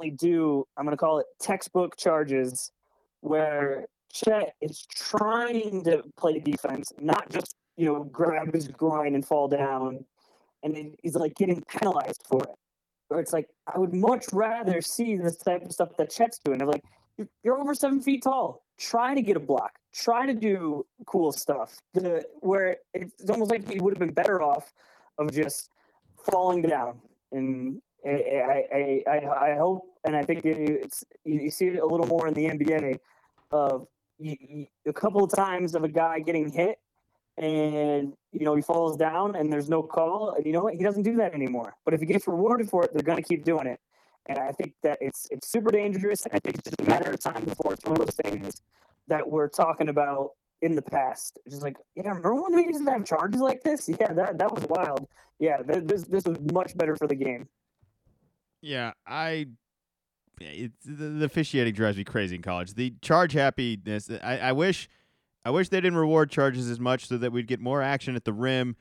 do, 0.10 0.66
I'm 0.78 0.86
going 0.86 0.96
to 0.96 0.98
call 0.98 1.20
it 1.20 1.28
textbook 1.40 1.96
charges 1.98 2.72
where 3.22 3.86
Chet 4.12 4.56
is 4.62 4.86
trying 4.96 5.84
to 5.84 6.04
play 6.18 6.40
defense, 6.40 6.92
not 7.00 7.30
just, 7.30 7.56
you 7.78 7.86
know, 7.86 8.04
grab 8.06 8.54
his 8.54 8.68
groin 8.68 9.16
and 9.16 9.26
fall 9.26 9.48
down. 9.48 10.06
And 10.64 10.96
he's 11.02 11.16
like 11.16 11.36
getting 11.36 11.64
penalized 11.68 12.24
for 12.28 12.44
it. 12.44 12.56
Or 13.10 13.20
it's 13.20 13.34
like, 13.34 13.48
I 13.74 13.78
would 13.78 13.94
much 13.94 14.26
rather 14.32 14.82
see 14.82 15.18
this 15.18 15.38
type 15.38 15.64
of 15.64 15.72
stuff 15.72 15.90
that 15.98 16.10
Chet's 16.10 16.40
doing. 16.44 16.60
They're 16.60 16.68
like, 16.68 16.84
you're 17.44 17.60
over 17.60 17.76
seven 17.76 18.02
feet 18.02 18.24
tall. 18.24 18.64
Try 18.80 19.14
to 19.14 19.22
get 19.22 19.38
a 19.38 19.40
block. 19.40 19.74
Try 19.94 20.26
to 20.26 20.34
do 20.34 20.86
cool 21.06 21.32
stuff. 21.32 21.78
The, 21.94 22.24
where 22.40 22.78
it's 22.94 23.30
almost 23.30 23.52
like 23.52 23.70
he 23.70 23.80
would 23.80 23.94
have 23.94 24.00
been 24.00 24.14
better 24.14 24.42
off 24.42 24.72
of 25.18 25.32
just 25.32 25.70
falling 26.26 26.62
down 26.62 27.00
and 27.32 27.76
mm-hmm. 27.76 27.78
I, 28.04 28.66
I, 28.74 29.04
I, 29.08 29.52
I 29.52 29.56
hope, 29.56 29.84
and 30.06 30.16
I 30.16 30.24
think 30.24 30.46
it's 30.46 31.04
you 31.24 31.52
see 31.52 31.68
it 31.68 31.80
a 31.80 31.86
little 31.86 32.08
more 32.08 32.28
in 32.28 32.34
the 32.34 32.46
NBA 32.46 32.98
of 33.52 33.88
you, 34.18 34.36
you, 34.40 34.66
a 34.88 34.94
couple 34.94 35.24
of 35.24 35.32
times 35.32 35.76
of 35.76 35.84
a 35.84 35.90
guy 35.90 36.20
getting 36.20 36.52
hit 36.52 36.78
and 37.38 38.14
you 38.32 38.46
know 38.46 38.56
he 38.56 38.62
falls 38.62 38.98
down 38.98 39.36
and 39.36 39.52
there's 39.52 39.70
no 39.70 39.84
call. 39.84 40.34
And 40.36 40.46
you 40.46 40.52
know 40.52 40.64
what? 40.64 40.76
He 40.76 40.84
doesn't 40.84 41.04
do 41.04 41.16
that 41.18 41.34
anymore. 41.34 41.76
But 41.86 41.94
if 41.94 42.00
he 42.00 42.06
gets 42.06 42.28
rewarded 42.28 42.70
for 42.70 42.84
it 42.84 42.94
they're 42.94 43.04
going 43.04 43.22
to 43.22 43.28
keep 43.28 43.44
doing 43.44 43.68
it. 43.68 43.80
And 44.28 44.38
i 44.38 44.52
think 44.52 44.74
that 44.84 44.98
it's 45.02 45.28
it's 45.32 45.52
super 45.52 45.72
dangerous. 45.72 46.26
I 46.32 46.40
think 46.40 46.58
it's 46.58 46.70
just 46.70 46.82
a 46.82 46.86
matter 46.86 47.12
of 47.12 47.20
time 47.20 47.44
before 47.44 47.74
it's 47.74 47.84
one 47.84 48.00
of 48.00 48.06
those 48.06 48.16
things 48.16 48.62
that 49.08 49.28
we're 49.28 49.50
talking 49.50 49.90
about 49.90 50.32
in 50.62 50.76
the 50.76 50.82
past. 50.82 51.40
Just 51.50 51.62
like, 51.62 51.78
yeah, 51.96 52.08
remember 52.08 52.36
when 52.36 52.56
we 52.56 52.66
used 52.66 52.86
to 52.86 52.92
have 52.92 53.06
charges 53.06 53.42
like 53.42 53.64
this? 53.64 53.90
Yeah, 53.90 54.14
that 54.14 54.38
that 54.38 54.54
was 54.54 54.66
wild. 54.70 55.08
Yeah, 55.40 55.62
this 55.64 56.04
this 56.04 56.26
was 56.26 56.38
much 56.54 56.78
better 56.78 56.96
for 56.96 57.08
the 57.08 57.16
game. 57.16 57.48
Yeah, 58.62 58.94
I. 59.08 59.48
The, 60.40 60.72
the 60.86 61.26
officiating 61.26 61.76
drives 61.76 61.98
me 61.98 62.04
crazy 62.04 62.36
in 62.36 62.42
college. 62.42 62.74
The 62.74 62.96
charge 63.04 63.34
happiness. 63.34 64.10
Uh, 64.10 64.18
I, 64.24 64.40
I 64.40 64.52
wish, 64.54 64.90
I 65.46 65.52
wish 65.52 65.70
they 65.70 65.80
didn't 65.80 66.00
reward 66.00 66.32
charges 66.32 66.68
as 66.68 66.80
much 66.80 67.06
so 67.08 67.18
that 67.20 67.32
we'd 67.32 67.46
get 67.46 67.60
more 67.60 67.84
action 67.84 68.16
at 68.16 68.26
the 68.26 68.34
rim, 68.34 68.76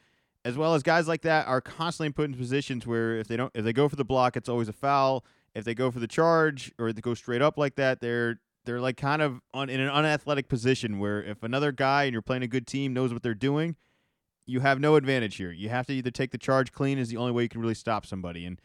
as 0.47 0.57
well 0.57 0.75
as 0.75 0.83
guys 0.83 1.07
like 1.07 1.21
that 1.23 1.47
are 1.47 1.61
constantly 1.61 2.13
put 2.13 2.31
in 2.31 2.35
positions 2.35 2.87
where 2.87 3.19
if 3.19 3.29
they 3.29 3.37
don't, 3.37 3.51
if 3.55 3.63
they 3.63 3.75
go 3.75 3.91
for 3.91 3.97
the 3.97 4.07
block, 4.07 4.39
it's 4.39 4.49
always 4.49 4.71
a 4.71 4.73
foul. 4.73 5.23
If 5.55 5.67
they 5.67 5.75
go 5.75 5.91
for 5.91 5.99
the 5.99 6.07
charge 6.07 6.73
or 6.79 6.95
they 6.95 7.03
go 7.03 7.13
straight 7.13 7.43
up 7.43 7.59
like 7.59 7.75
that, 7.75 8.01
they're 8.01 8.41
they're 8.65 8.81
like 8.81 8.97
kind 8.97 9.23
of 9.23 9.41
on 9.55 9.71
in 9.71 9.81
an 9.81 9.89
unathletic 9.89 10.49
position 10.49 10.99
where 10.99 11.23
if 11.23 11.43
another 11.43 11.73
guy 11.73 12.05
and 12.05 12.13
you're 12.13 12.23
playing 12.23 12.43
a 12.43 12.49
good 12.49 12.67
team 12.67 12.93
knows 12.93 13.13
what 13.13 13.23
they're 13.23 13.35
doing, 13.35 13.77
you 14.47 14.61
have 14.61 14.81
no 14.81 14.97
advantage 14.97 15.37
here. 15.37 15.53
You 15.53 15.69
have 15.69 15.87
to 15.87 15.93
either 15.93 16.11
take 16.11 16.31
the 16.31 16.39
charge 16.39 16.73
clean 16.73 16.99
is 16.99 17.09
the 17.09 17.17
only 17.17 17.33
way 17.33 17.45
you 17.45 17.49
can 17.49 17.61
really 17.61 17.75
stop 17.75 18.05
somebody. 18.05 18.45
And 18.45 18.61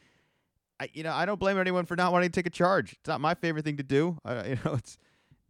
I, 0.80 0.90
you 0.94 1.04
know, 1.04 1.14
I 1.14 1.26
don't 1.26 1.40
blame 1.40 1.58
anyone 1.58 1.86
for 1.86 1.96
not 1.96 2.12
wanting 2.12 2.30
to 2.30 2.36
take 2.36 2.48
a 2.48 2.52
charge. 2.52 2.94
It's 2.94 3.08
not 3.08 3.22
my 3.22 3.36
favorite 3.36 3.64
thing 3.64 3.78
to 3.78 3.84
do. 3.84 4.18
I, 4.26 4.48
you 4.48 4.58
know, 4.66 4.74
it's 4.74 4.98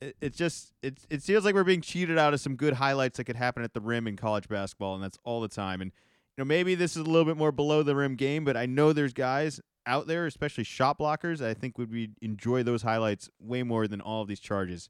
it, 0.02 0.16
it's 0.22 0.38
just 0.38 0.74
it 0.82 1.00
it 1.10 1.22
feels 1.22 1.46
like 1.46 1.56
we're 1.56 1.64
being 1.64 1.82
cheated 1.82 2.18
out 2.18 2.34
of 2.34 2.42
some 2.42 2.56
good 2.56 2.74
highlights 2.74 3.18
that 3.18 3.24
could 3.24 3.36
happen 3.36 3.64
at 3.64 3.74
the 3.74 3.82
rim 3.82 4.08
in 4.08 4.18
college 4.18 4.48
basketball, 4.48 4.96
and 4.96 5.04
that's 5.04 5.18
all 5.24 5.42
the 5.42 5.48
time. 5.48 5.82
And 5.82 5.92
you 6.38 6.44
know, 6.44 6.46
maybe 6.46 6.76
this 6.76 6.92
is 6.92 6.98
a 6.98 7.10
little 7.10 7.26
bit 7.26 7.38
more 7.38 7.52
below 7.52 7.82
the 7.82 7.96
rim 7.96 8.16
game, 8.16 8.44
but 8.44 8.58
I 8.58 8.66
know 8.66 8.94
there's 8.94 9.14
guys 9.14 9.62
out 9.86 10.08
there, 10.08 10.26
especially 10.26 10.64
shot 10.64 11.00
blockers, 11.00 11.44
I 11.44 11.54
think 11.54 11.78
would 11.78 11.92
be 11.92 12.10
enjoy 12.22 12.64
those 12.64 12.82
highlights 12.82 13.30
way 13.40 13.64
more 13.64 13.88
than 13.88 14.02
all 14.02 14.22
of 14.22 14.28
these 14.28 14.40
charges. 14.40 14.90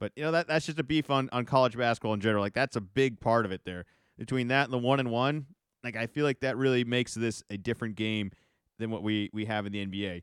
But 0.00 0.12
you 0.16 0.24
know 0.24 0.32
that 0.32 0.48
that's 0.48 0.66
just 0.66 0.80
a 0.80 0.82
beef 0.82 1.10
on, 1.10 1.28
on 1.32 1.44
college 1.44 1.76
basketball 1.76 2.14
in 2.14 2.20
general. 2.20 2.42
Like 2.42 2.54
that's 2.54 2.76
a 2.76 2.80
big 2.80 3.20
part 3.20 3.44
of 3.44 3.52
it 3.52 3.62
there. 3.64 3.84
Between 4.18 4.48
that 4.48 4.64
and 4.64 4.72
the 4.72 4.78
one 4.78 5.00
and 5.00 5.10
one, 5.10 5.46
like 5.84 5.96
I 5.96 6.06
feel 6.06 6.24
like 6.24 6.40
that 6.40 6.56
really 6.56 6.84
makes 6.84 7.14
this 7.14 7.42
a 7.50 7.56
different 7.56 7.96
game 7.96 8.32
than 8.78 8.90
what 8.90 9.02
we 9.02 9.30
we 9.32 9.44
have 9.44 9.66
in 9.66 9.72
the 9.72 9.86
NBA. 9.86 10.22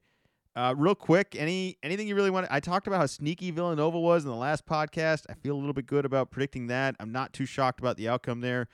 Uh, 0.55 0.73
real 0.77 0.95
quick, 0.95 1.35
any 1.37 1.77
anything 1.83 2.07
you 2.07 2.15
really 2.15 2.29
want? 2.29 2.47
I 2.49 2.59
talked 2.59 2.87
about 2.87 2.99
how 2.99 3.05
sneaky 3.05 3.51
Villanova 3.51 3.99
was 3.99 4.25
in 4.25 4.29
the 4.29 4.35
last 4.35 4.65
podcast. 4.65 5.25
I 5.29 5.33
feel 5.33 5.55
a 5.55 5.59
little 5.59 5.73
bit 5.73 5.85
good 5.85 6.05
about 6.05 6.31
predicting 6.31 6.67
that. 6.67 6.95
I'm 6.99 7.11
not 7.11 7.31
too 7.31 7.45
shocked 7.45 7.79
about 7.79 7.97
the 7.97 8.09
outcome 8.09 8.41
there. 8.41 8.67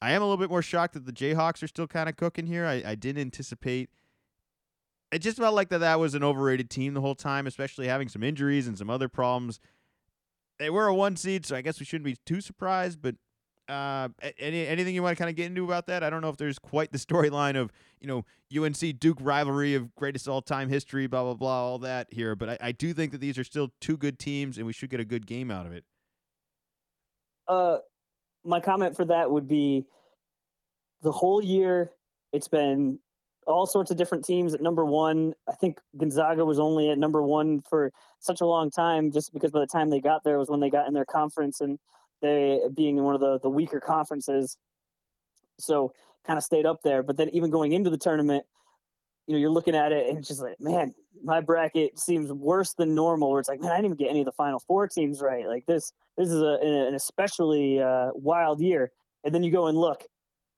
I 0.00 0.12
am 0.12 0.22
a 0.22 0.24
little 0.24 0.36
bit 0.36 0.50
more 0.50 0.62
shocked 0.62 0.94
that 0.94 1.06
the 1.06 1.12
Jayhawks 1.12 1.62
are 1.62 1.68
still 1.68 1.86
kind 1.86 2.08
of 2.08 2.16
cooking 2.16 2.46
here. 2.46 2.66
I, 2.66 2.82
I 2.86 2.94
didn't 2.94 3.22
anticipate 3.22 3.90
it 5.12 5.18
just 5.18 5.36
felt 5.36 5.54
like 5.54 5.68
that 5.68 5.78
that 5.78 6.00
was 6.00 6.14
an 6.14 6.24
overrated 6.24 6.70
team 6.70 6.94
the 6.94 7.02
whole 7.02 7.14
time, 7.14 7.46
especially 7.46 7.86
having 7.86 8.08
some 8.08 8.22
injuries 8.22 8.66
and 8.66 8.78
some 8.78 8.88
other 8.88 9.08
problems. 9.08 9.60
They 10.58 10.70
were 10.70 10.86
a 10.86 10.94
one 10.94 11.16
seed, 11.16 11.44
so 11.44 11.54
I 11.54 11.60
guess 11.60 11.78
we 11.78 11.84
shouldn't 11.84 12.06
be 12.06 12.16
too 12.24 12.40
surprised. 12.40 13.02
But 13.02 13.16
uh, 13.68 14.08
any 14.38 14.66
anything 14.66 14.94
you 14.94 15.02
want 15.02 15.16
to 15.16 15.22
kind 15.22 15.28
of 15.28 15.36
get 15.36 15.46
into 15.46 15.64
about 15.64 15.86
that? 15.88 16.02
I 16.02 16.08
don't 16.08 16.22
know 16.22 16.30
if 16.30 16.38
there's 16.38 16.58
quite 16.58 16.92
the 16.92 16.98
storyline 17.06 17.56
of 17.56 17.70
you 18.00 18.06
know 18.08 18.24
UNC 18.56 18.98
Duke 18.98 19.18
rivalry 19.20 19.74
of 19.74 19.94
greatest 19.94 20.28
all 20.28 20.40
time 20.40 20.70
history, 20.70 21.06
blah 21.06 21.24
blah 21.24 21.34
blah, 21.34 21.62
all 21.62 21.78
that 21.80 22.08
here. 22.10 22.34
But 22.34 22.50
I, 22.50 22.58
I 22.60 22.72
do 22.72 22.94
think 22.94 23.12
that 23.12 23.20
these 23.20 23.36
are 23.36 23.44
still 23.44 23.70
two 23.80 23.98
good 23.98 24.18
teams, 24.18 24.56
and 24.56 24.66
we 24.66 24.72
should 24.72 24.88
get 24.88 25.00
a 25.00 25.04
good 25.04 25.26
game 25.26 25.50
out 25.50 25.66
of 25.66 25.72
it. 25.72 25.84
Uh, 27.46 27.78
my 28.44 28.60
comment 28.60 28.96
for 28.96 29.04
that 29.04 29.30
would 29.30 29.46
be 29.46 29.84
the 31.02 31.12
whole 31.12 31.42
year. 31.42 31.90
It's 32.32 32.48
been 32.48 32.98
all 33.46 33.66
sorts 33.66 33.90
of 33.90 33.96
different 33.96 34.24
teams 34.24 34.54
at 34.54 34.60
number 34.60 34.84
one. 34.84 35.34
I 35.48 35.52
think 35.52 35.78
Gonzaga 35.96 36.44
was 36.44 36.58
only 36.58 36.90
at 36.90 36.98
number 36.98 37.22
one 37.22 37.60
for 37.62 37.92
such 38.20 38.40
a 38.40 38.46
long 38.46 38.70
time, 38.70 39.10
just 39.10 39.32
because 39.32 39.50
by 39.50 39.60
the 39.60 39.66
time 39.66 39.90
they 39.90 40.00
got 40.00 40.24
there 40.24 40.38
was 40.38 40.48
when 40.48 40.60
they 40.60 40.70
got 40.70 40.86
in 40.86 40.94
their 40.94 41.04
conference 41.04 41.60
and 41.60 41.78
they 42.20 42.60
being 42.74 42.98
in 42.98 43.04
one 43.04 43.14
of 43.14 43.20
the, 43.20 43.40
the 43.40 43.50
weaker 43.50 43.80
conferences. 43.80 44.56
So 45.58 45.92
kind 46.24 46.36
of 46.36 46.44
stayed 46.44 46.66
up 46.66 46.82
there. 46.82 47.02
But 47.02 47.16
then 47.16 47.28
even 47.30 47.50
going 47.50 47.72
into 47.72 47.90
the 47.90 47.98
tournament, 47.98 48.44
you 49.26 49.34
know, 49.34 49.38
you're 49.40 49.50
looking 49.50 49.74
at 49.74 49.92
it 49.92 50.08
and 50.08 50.18
it's 50.18 50.28
just 50.28 50.40
like, 50.40 50.60
man, 50.60 50.94
my 51.22 51.40
bracket 51.40 51.98
seems 51.98 52.32
worse 52.32 52.74
than 52.74 52.94
normal. 52.94 53.30
Where 53.30 53.40
it's 53.40 53.48
like, 53.48 53.60
man, 53.60 53.72
I 53.72 53.76
didn't 53.76 53.86
even 53.86 53.96
get 53.96 54.10
any 54.10 54.20
of 54.20 54.26
the 54.26 54.32
final 54.32 54.60
four 54.60 54.88
teams 54.88 55.20
right. 55.20 55.46
Like 55.46 55.66
this, 55.66 55.92
this 56.16 56.28
is 56.28 56.40
a, 56.40 56.58
an 56.62 56.94
especially 56.94 57.80
uh, 57.80 58.10
wild 58.14 58.60
year. 58.60 58.92
and 59.24 59.34
then 59.34 59.42
you 59.42 59.50
go 59.50 59.66
and 59.66 59.78
look, 59.78 60.04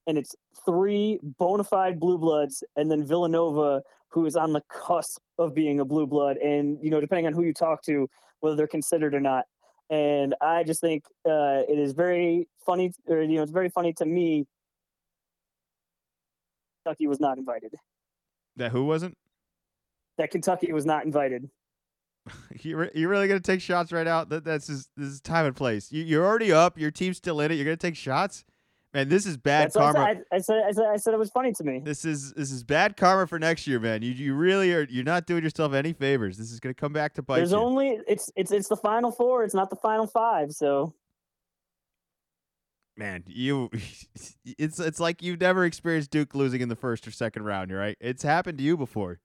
and 0.06 0.18
it's 0.18 0.34
three 0.64 1.18
bona 1.22 1.64
fide 1.64 1.98
blue 1.98 2.18
bloods, 2.18 2.62
and 2.76 2.90
then 2.90 3.04
Villanova, 3.04 3.82
who 4.08 4.26
is 4.26 4.36
on 4.36 4.52
the 4.52 4.62
cusp 4.68 5.20
of 5.38 5.54
being 5.54 5.80
a 5.80 5.84
blue 5.84 6.06
blood, 6.06 6.36
and 6.36 6.78
you 6.82 6.90
know, 6.90 7.00
depending 7.00 7.26
on 7.26 7.32
who 7.32 7.42
you 7.42 7.52
talk 7.52 7.82
to, 7.82 8.08
whether 8.40 8.56
they're 8.56 8.66
considered 8.66 9.14
or 9.14 9.20
not. 9.20 9.44
And 9.90 10.34
I 10.40 10.64
just 10.64 10.80
think 10.80 11.04
uh, 11.26 11.62
it 11.68 11.78
is 11.78 11.92
very 11.92 12.48
funny, 12.64 12.92
or 13.06 13.22
you 13.22 13.36
know, 13.36 13.42
it's 13.42 13.52
very 13.52 13.70
funny 13.70 13.92
to 13.94 14.06
me. 14.06 14.46
Kentucky 16.84 17.06
was 17.06 17.20
not 17.20 17.38
invited. 17.38 17.74
That 18.56 18.72
who 18.72 18.84
wasn't? 18.84 19.16
That 20.18 20.30
Kentucky 20.30 20.72
was 20.72 20.86
not 20.86 21.04
invited. 21.04 21.50
you 22.60 22.76
re- 22.76 22.90
you're 22.94 23.10
really 23.10 23.28
gonna 23.28 23.40
take 23.40 23.60
shots 23.60 23.92
right 23.92 24.06
out? 24.06 24.28
That 24.28 24.44
that's 24.44 24.66
just, 24.66 24.90
this 24.96 25.08
is 25.08 25.20
time 25.20 25.46
and 25.46 25.56
place. 25.56 25.90
You, 25.90 26.02
you're 26.04 26.24
already 26.24 26.52
up. 26.52 26.78
Your 26.78 26.90
team's 26.90 27.16
still 27.16 27.40
in 27.40 27.50
it. 27.50 27.56
You're 27.56 27.64
gonna 27.64 27.76
take 27.76 27.96
shots. 27.96 28.44
Man, 28.94 29.08
this 29.08 29.26
is 29.26 29.36
bad 29.36 29.66
That's 29.66 29.76
karma. 29.76 29.98
I 29.98 30.04
said. 30.04 30.24
I, 30.30 30.36
I 30.36 30.38
said. 30.38 30.62
I 30.64 30.70
said. 30.70 30.84
I 30.92 30.96
said 30.96 31.14
it 31.14 31.18
was 31.18 31.30
funny 31.30 31.52
to 31.52 31.64
me. 31.64 31.80
This 31.84 32.04
is 32.04 32.32
this 32.34 32.52
is 32.52 32.62
bad 32.62 32.96
karma 32.96 33.26
for 33.26 33.40
next 33.40 33.66
year, 33.66 33.80
man. 33.80 34.02
You 34.02 34.12
you 34.12 34.34
really 34.34 34.72
are. 34.72 34.86
You're 34.88 35.02
not 35.02 35.26
doing 35.26 35.42
yourself 35.42 35.74
any 35.74 35.92
favors. 35.92 36.38
This 36.38 36.52
is 36.52 36.60
gonna 36.60 36.74
come 36.74 36.92
back 36.92 37.14
to 37.14 37.22
bite 37.22 37.36
you. 37.36 37.40
There's 37.40 37.50
you. 37.50 37.58
only 37.58 37.98
it's 38.06 38.30
it's 38.36 38.52
it's 38.52 38.68
the 38.68 38.76
final 38.76 39.10
four. 39.10 39.42
It's 39.42 39.54
not 39.54 39.68
the 39.68 39.76
final 39.76 40.06
five. 40.06 40.52
So 40.52 40.94
man, 42.96 43.24
you 43.26 43.68
it's 44.44 44.78
it's 44.78 45.00
like 45.00 45.22
you've 45.22 45.40
never 45.40 45.64
experienced 45.64 46.12
Duke 46.12 46.32
losing 46.32 46.60
in 46.60 46.68
the 46.68 46.76
first 46.76 47.08
or 47.08 47.10
second 47.10 47.42
round, 47.42 47.70
You're 47.70 47.80
right? 47.80 47.96
It's 48.00 48.22
happened 48.22 48.58
to 48.58 48.64
you 48.64 48.76
before. 48.76 49.18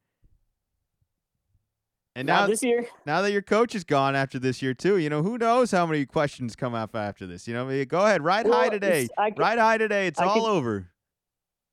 And 2.15 2.25
now 2.25 2.41
now, 2.41 2.47
this 2.47 2.63
year, 2.63 2.85
now 3.05 3.21
that 3.21 3.31
your 3.31 3.41
coach 3.41 3.75
is 3.75 3.83
gone 3.83 4.15
after 4.15 4.39
this 4.39 4.61
year 4.61 4.73
too, 4.73 4.97
you 4.97 5.09
know 5.09 5.21
who 5.21 5.37
knows 5.37 5.71
how 5.71 5.85
many 5.85 6.05
questions 6.05 6.55
come 6.55 6.73
up 6.73 6.95
after 6.95 7.25
this. 7.27 7.47
You 7.47 7.53
know, 7.53 7.85
go 7.85 8.05
ahead, 8.05 8.23
ride 8.23 8.47
high 8.47 8.69
today, 8.69 9.07
could- 9.17 9.37
ride 9.39 9.59
high 9.59 9.77
today. 9.77 10.07
It's 10.07 10.19
I 10.19 10.25
all 10.25 10.33
could- 10.41 10.49
over. 10.49 10.91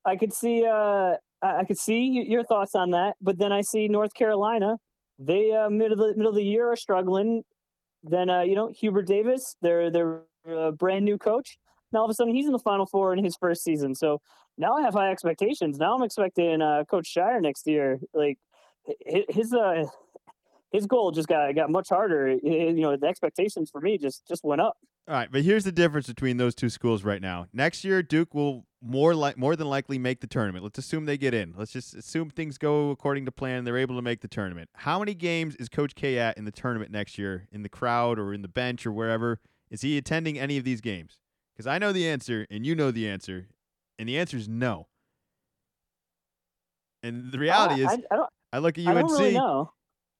I 0.05 0.15
could 0.15 0.31
see 0.31 0.65
uh 0.65 1.15
I 1.41 1.57
I 1.59 1.63
could 1.65 1.77
see 1.77 2.23
your 2.27 2.43
thoughts 2.43 2.75
on 2.75 2.91
that, 2.91 3.15
but 3.21 3.37
then 3.39 3.51
I 3.51 3.61
see 3.61 3.87
North 3.87 4.13
Carolina. 4.13 4.77
They 5.19 5.51
uh, 5.51 5.69
middle 5.69 5.93
of 5.93 5.99
the 5.99 6.15
middle 6.15 6.29
of 6.29 6.35
the 6.35 6.43
year 6.43 6.71
are 6.71 6.75
struggling. 6.75 7.43
Then 8.03 8.29
uh, 8.29 8.41
you 8.41 8.55
know 8.55 8.69
Hubert 8.69 9.07
Davis, 9.07 9.55
their 9.61 9.89
their 9.89 10.21
uh, 10.49 10.71
brand 10.71 11.03
new 11.03 11.17
coach. 11.17 11.57
Now 11.91 11.99
all 11.99 12.05
of 12.05 12.11
a 12.11 12.13
sudden 12.13 12.33
he's 12.35 12.45
in 12.45 12.51
the 12.53 12.59
Final 12.59 12.85
Four 12.85 13.11
in 13.13 13.23
his 13.23 13.35
first 13.35 13.63
season. 13.63 13.95
So 13.95 14.21
now 14.57 14.75
I 14.75 14.83
have 14.83 14.93
high 14.93 15.09
expectations. 15.11 15.77
Now 15.79 15.95
I'm 15.95 16.03
expecting 16.03 16.61
uh, 16.61 16.83
Coach 16.89 17.11
Scheyer 17.13 17.41
next 17.41 17.65
year. 17.67 17.99
Like 18.13 18.37
his 19.05 19.51
uh 19.53 19.85
his 20.71 20.85
goal 20.85 21.11
just 21.11 21.27
got 21.27 21.53
got 21.55 21.69
much 21.69 21.89
harder. 21.89 22.35
You 22.43 22.73
know 22.73 22.95
the 22.95 23.07
expectations 23.07 23.69
for 23.69 23.81
me 23.81 23.97
just 23.97 24.27
just 24.27 24.43
went 24.43 24.61
up. 24.61 24.77
All 25.07 25.13
right, 25.13 25.31
but 25.31 25.43
here's 25.43 25.63
the 25.63 25.71
difference 25.71 26.07
between 26.07 26.35
those 26.35 26.53
two 26.53 26.69
schools 26.69 27.03
right 27.03 27.21
now. 27.21 27.47
Next 27.53 27.85
year, 27.85 28.03
Duke 28.03 28.33
will 28.33 28.65
more 28.81 29.15
like 29.15 29.37
more 29.37 29.55
than 29.55 29.67
likely 29.67 29.97
make 29.97 30.19
the 30.19 30.27
tournament. 30.27 30.63
Let's 30.63 30.77
assume 30.77 31.05
they 31.05 31.17
get 31.17 31.33
in. 31.33 31.53
Let's 31.55 31.71
just 31.71 31.95
assume 31.95 32.29
things 32.29 32.57
go 32.57 32.89
according 32.89 33.25
to 33.25 33.31
plan. 33.31 33.63
They're 33.63 33.77
able 33.77 33.95
to 33.95 34.01
make 34.01 34.21
the 34.21 34.27
tournament. 34.27 34.69
How 34.73 34.99
many 34.99 35.13
games 35.13 35.55
is 35.55 35.69
Coach 35.69 35.95
K 35.95 36.19
at 36.19 36.37
in 36.37 36.45
the 36.45 36.51
tournament 36.51 36.91
next 36.91 37.17
year? 37.17 37.47
In 37.51 37.63
the 37.63 37.69
crowd 37.69 38.19
or 38.19 38.33
in 38.33 38.41
the 38.41 38.47
bench 38.49 38.85
or 38.85 38.91
wherever? 38.91 39.39
Is 39.69 39.81
he 39.81 39.97
attending 39.97 40.37
any 40.37 40.57
of 40.57 40.63
these 40.63 40.81
games? 40.81 41.19
Because 41.53 41.67
I 41.67 41.77
know 41.77 41.91
the 41.91 42.07
answer 42.07 42.45
and 42.49 42.65
you 42.65 42.75
know 42.75 42.91
the 42.91 43.07
answer, 43.07 43.47
and 43.97 44.07
the 44.07 44.17
answer 44.17 44.37
is 44.37 44.47
no. 44.47 44.87
And 47.01 47.31
the 47.31 47.39
reality 47.39 47.85
I, 47.85 47.93
is, 47.93 47.99
I, 48.11 48.15
I 48.15 48.25
I 48.53 48.59
look 48.59 48.77
at 48.77 48.87
I 48.87 48.93
don't 48.93 49.11
really 49.11 49.33
know. 49.33 49.71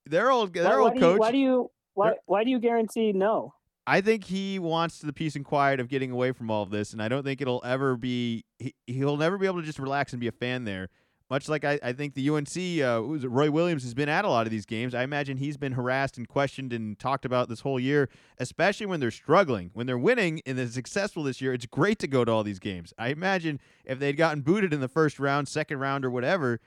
Their 0.07 0.31
old, 0.31 0.55
Why- 0.55 0.63
their 0.63 0.79
why 0.79 0.83
old 0.85 0.93
do 0.93 0.99
you- 0.99 1.05
coach. 1.05 1.19
why 1.19 1.31
do 1.31 1.37
you 1.37 1.71
why 1.93 2.13
why 2.25 2.43
do 2.43 2.49
you 2.49 2.59
guarantee 2.59 3.11
no? 3.13 3.53
I 3.89 4.01
think 4.01 4.25
he 4.25 4.59
wants 4.59 4.99
the 4.99 5.13
peace 5.13 5.35
and 5.37 5.45
quiet 5.45 5.79
of 5.79 5.87
getting 5.87 6.11
away 6.11 6.33
from 6.33 6.51
all 6.51 6.61
of 6.61 6.69
this, 6.71 6.91
and 6.91 7.01
I 7.01 7.07
don't 7.07 7.23
think 7.23 7.39
it'll 7.41 7.61
ever 7.63 7.95
be. 7.95 8.43
He, 8.59 8.73
he'll 8.85 9.15
never 9.17 9.37
be 9.37 9.45
able 9.45 9.61
to 9.61 9.65
just 9.65 9.79
relax 9.79 10.11
and 10.11 10.19
be 10.19 10.27
a 10.27 10.31
fan 10.33 10.65
there. 10.65 10.89
Much 11.29 11.49
like 11.49 11.65
I, 11.65 11.77
I 11.83 11.91
think 11.93 12.13
the 12.13 12.29
UNC, 12.29 12.81
uh, 12.81 13.01
was 13.01 13.23
it, 13.25 13.27
Roy 13.29 13.51
Williams 13.51 13.83
has 13.83 13.93
been 13.93 14.07
at 14.07 14.23
a 14.23 14.29
lot 14.29 14.45
of 14.47 14.51
these 14.51 14.65
games. 14.65 14.95
I 14.95 15.03
imagine 15.03 15.35
he's 15.37 15.57
been 15.57 15.73
harassed 15.73 16.17
and 16.17 16.25
questioned 16.27 16.71
and 16.71 16.97
talked 16.97 17.25
about 17.25 17.49
this 17.49 17.59
whole 17.61 17.79
year, 17.81 18.07
especially 18.39 18.85
when 18.85 19.01
they're 19.01 19.11
struggling. 19.11 19.69
When 19.73 19.87
they're 19.87 19.97
winning 19.97 20.41
and 20.45 20.57
they're 20.57 20.67
successful 20.67 21.23
this 21.23 21.41
year, 21.41 21.53
it's 21.53 21.65
great 21.65 21.99
to 21.99 22.07
go 22.07 22.23
to 22.23 22.31
all 22.31 22.43
these 22.45 22.59
games. 22.59 22.93
I 22.97 23.09
imagine 23.09 23.59
if 23.83 23.99
they'd 23.99 24.13
gotten 24.17 24.41
booted 24.41 24.73
in 24.73 24.79
the 24.79 24.87
first 24.87 25.19
round, 25.19 25.49
second 25.49 25.79
round, 25.79 26.05
or 26.05 26.09
whatever, 26.09 26.61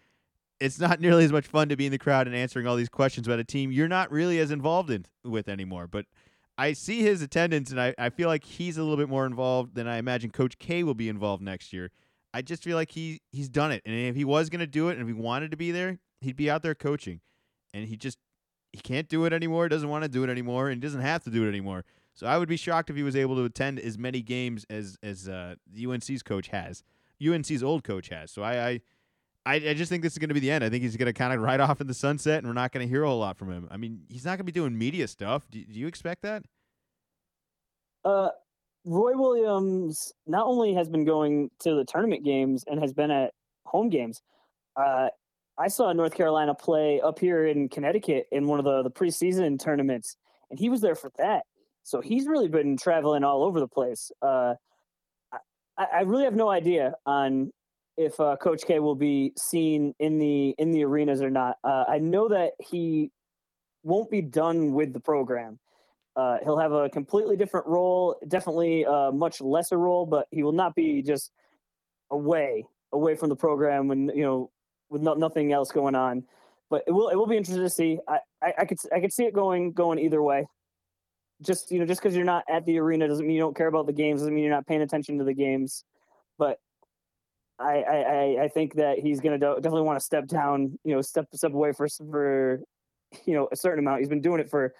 it's 0.60 0.78
not 0.78 1.00
nearly 1.00 1.24
as 1.24 1.32
much 1.32 1.46
fun 1.46 1.68
to 1.70 1.76
be 1.76 1.86
in 1.86 1.92
the 1.92 1.98
crowd 1.98 2.26
and 2.26 2.36
answering 2.36 2.66
all 2.66 2.76
these 2.76 2.88
questions 2.88 3.26
about 3.26 3.38
a 3.38 3.44
team 3.44 3.72
you're 3.72 3.88
not 3.88 4.12
really 4.12 4.38
as 4.38 4.50
involved 4.50 4.90
in 4.90 5.06
with 5.24 5.48
anymore. 5.48 5.86
But 5.86 6.06
I 6.58 6.74
see 6.74 7.00
his 7.00 7.22
attendance, 7.22 7.70
and 7.70 7.80
I, 7.80 7.94
I 7.96 8.10
feel 8.10 8.28
like 8.28 8.44
he's 8.44 8.76
a 8.76 8.82
little 8.82 8.98
bit 8.98 9.08
more 9.08 9.24
involved 9.24 9.74
than 9.74 9.88
I 9.88 9.96
imagine 9.96 10.30
Coach 10.30 10.58
K 10.58 10.82
will 10.82 10.94
be 10.94 11.08
involved 11.08 11.42
next 11.42 11.72
year. 11.72 11.90
I 12.34 12.42
just 12.42 12.62
feel 12.62 12.76
like 12.76 12.90
he 12.90 13.22
he's 13.32 13.48
done 13.48 13.72
it, 13.72 13.82
and 13.86 13.94
if 13.94 14.14
he 14.14 14.24
was 14.24 14.50
going 14.50 14.60
to 14.60 14.66
do 14.66 14.88
it, 14.90 14.92
and 14.92 15.00
if 15.00 15.06
he 15.06 15.14
wanted 15.14 15.50
to 15.52 15.56
be 15.56 15.70
there, 15.70 15.98
he'd 16.20 16.36
be 16.36 16.50
out 16.50 16.62
there 16.62 16.74
coaching, 16.74 17.20
and 17.72 17.88
he 17.88 17.96
just 17.96 18.18
he 18.72 18.78
can't 18.78 19.08
do 19.08 19.24
it 19.24 19.32
anymore. 19.32 19.68
Doesn't 19.70 19.88
want 19.88 20.04
to 20.04 20.08
do 20.08 20.22
it 20.22 20.28
anymore, 20.28 20.68
and 20.68 20.82
doesn't 20.82 21.00
have 21.00 21.24
to 21.24 21.30
do 21.30 21.44
it 21.44 21.48
anymore. 21.48 21.84
So 22.14 22.26
I 22.26 22.36
would 22.36 22.48
be 22.48 22.58
shocked 22.58 22.90
if 22.90 22.96
he 22.96 23.02
was 23.02 23.16
able 23.16 23.36
to 23.36 23.44
attend 23.44 23.80
as 23.80 23.96
many 23.96 24.20
games 24.20 24.66
as 24.68 24.98
as 25.02 25.28
uh, 25.28 25.54
UNC's 25.74 26.22
coach 26.22 26.48
has, 26.48 26.84
UNC's 27.26 27.62
old 27.62 27.84
coach 27.84 28.10
has. 28.10 28.30
So 28.30 28.42
I 28.42 28.66
I, 28.68 28.80
I, 29.46 29.54
I 29.54 29.74
just 29.74 29.88
think 29.88 30.02
this 30.02 30.12
is 30.12 30.18
going 30.18 30.28
to 30.28 30.34
be 30.34 30.40
the 30.40 30.50
end. 30.50 30.62
I 30.62 30.68
think 30.68 30.82
he's 30.82 30.96
going 30.96 31.06
to 31.06 31.12
kind 31.12 31.32
of 31.32 31.40
ride 31.40 31.60
off 31.60 31.80
in 31.80 31.86
the 31.86 31.94
sunset, 31.94 32.38
and 32.38 32.46
we're 32.46 32.52
not 32.52 32.72
going 32.72 32.86
to 32.86 32.90
hear 32.90 33.04
a 33.04 33.08
whole 33.08 33.18
lot 33.18 33.38
from 33.38 33.50
him. 33.50 33.68
I 33.70 33.76
mean, 33.76 34.02
he's 34.08 34.24
not 34.24 34.32
going 34.32 34.38
to 34.38 34.44
be 34.44 34.52
doing 34.52 34.76
media 34.76 35.08
stuff. 35.08 35.48
Do, 35.50 35.64
do 35.64 35.78
you 35.78 35.86
expect 35.86 36.22
that? 36.22 36.44
Uh, 38.04 38.28
Roy 38.84 39.12
Williams 39.14 40.12
not 40.26 40.46
only 40.46 40.74
has 40.74 40.88
been 40.88 41.04
going 41.04 41.50
to 41.60 41.74
the 41.74 41.84
tournament 41.84 42.24
games 42.24 42.64
and 42.66 42.80
has 42.80 42.92
been 42.92 43.10
at 43.10 43.32
home 43.64 43.88
games. 43.88 44.20
Uh, 44.76 45.08
I 45.58 45.68
saw 45.68 45.92
North 45.92 46.14
Carolina 46.14 46.54
play 46.54 47.00
up 47.00 47.18
here 47.18 47.46
in 47.46 47.68
Connecticut 47.68 48.26
in 48.32 48.46
one 48.46 48.58
of 48.58 48.64
the 48.64 48.82
the 48.82 48.90
preseason 48.90 49.58
tournaments, 49.62 50.16
and 50.50 50.58
he 50.58 50.68
was 50.68 50.80
there 50.80 50.94
for 50.94 51.10
that. 51.18 51.42
So 51.82 52.00
he's 52.00 52.26
really 52.26 52.48
been 52.48 52.76
traveling 52.76 53.24
all 53.24 53.42
over 53.42 53.60
the 53.60 53.68
place. 53.68 54.10
Uh, 54.22 54.54
I, 55.76 55.84
I 55.98 56.00
really 56.02 56.24
have 56.24 56.34
no 56.34 56.48
idea 56.48 56.94
on 57.04 57.50
if 58.00 58.18
uh, 58.18 58.34
Coach 58.36 58.64
K 58.66 58.78
will 58.78 58.94
be 58.94 59.34
seen 59.36 59.94
in 59.98 60.18
the 60.18 60.54
in 60.58 60.72
the 60.72 60.84
arenas 60.84 61.20
or 61.20 61.28
not. 61.28 61.58
Uh, 61.62 61.84
I 61.86 61.98
know 61.98 62.28
that 62.28 62.52
he 62.58 63.10
won't 63.82 64.10
be 64.10 64.22
done 64.22 64.72
with 64.72 64.94
the 64.94 65.00
program. 65.00 65.58
Uh, 66.16 66.38
he'll 66.42 66.58
have 66.58 66.72
a 66.72 66.88
completely 66.88 67.36
different 67.36 67.66
role, 67.66 68.16
definitely 68.26 68.84
a 68.88 69.12
much 69.12 69.42
lesser 69.42 69.78
role, 69.78 70.06
but 70.06 70.26
he 70.30 70.42
will 70.42 70.52
not 70.52 70.74
be 70.74 71.02
just 71.02 71.30
away 72.10 72.64
away 72.92 73.14
from 73.14 73.28
the 73.28 73.36
program 73.36 73.86
when 73.86 74.10
you 74.14 74.22
know 74.22 74.50
with 74.88 75.02
no, 75.02 75.12
nothing 75.12 75.52
else 75.52 75.70
going 75.70 75.94
on. 75.94 76.24
But 76.70 76.84
it 76.86 76.92
will 76.92 77.10
it 77.10 77.16
will 77.16 77.26
be 77.26 77.36
interesting 77.36 77.62
to 77.62 77.68
see. 77.68 77.98
I, 78.08 78.20
I, 78.42 78.54
I 78.60 78.64
could 78.64 78.78
I 78.94 79.00
could 79.00 79.12
see 79.12 79.24
it 79.24 79.34
going 79.34 79.72
going 79.72 79.98
either 79.98 80.22
way. 80.22 80.46
Just 81.42 81.70
you 81.70 81.78
know, 81.78 81.84
just 81.84 82.00
because 82.00 82.16
you're 82.16 82.24
not 82.24 82.44
at 82.48 82.64
the 82.64 82.78
arena 82.78 83.06
doesn't 83.06 83.26
mean 83.26 83.36
you 83.36 83.42
don't 83.42 83.56
care 83.56 83.68
about 83.68 83.86
the 83.86 83.92
games. 83.92 84.22
Doesn't 84.22 84.34
mean 84.34 84.44
you're 84.44 84.54
not 84.54 84.66
paying 84.66 84.80
attention 84.80 85.18
to 85.18 85.24
the 85.24 85.34
games. 85.34 85.84
But 86.38 86.58
I 87.60 87.82
I, 87.82 88.44
I- 88.44 88.48
think 88.48 88.74
that 88.74 88.98
he's 88.98 89.20
gonna 89.20 89.38
do, 89.38 89.54
definitely 89.56 89.82
want 89.82 89.98
to 89.98 90.04
step 90.04 90.26
down. 90.26 90.78
You 90.84 90.94
know, 90.94 91.02
step 91.02 91.26
step 91.34 91.52
away 91.52 91.72
for 91.72 91.88
for 92.10 92.60
you 93.24 93.34
know 93.34 93.48
a 93.52 93.56
certain 93.56 93.80
amount. 93.80 94.00
He's 94.00 94.08
been 94.08 94.22
doing 94.22 94.40
it 94.40 94.48
for 94.48 94.72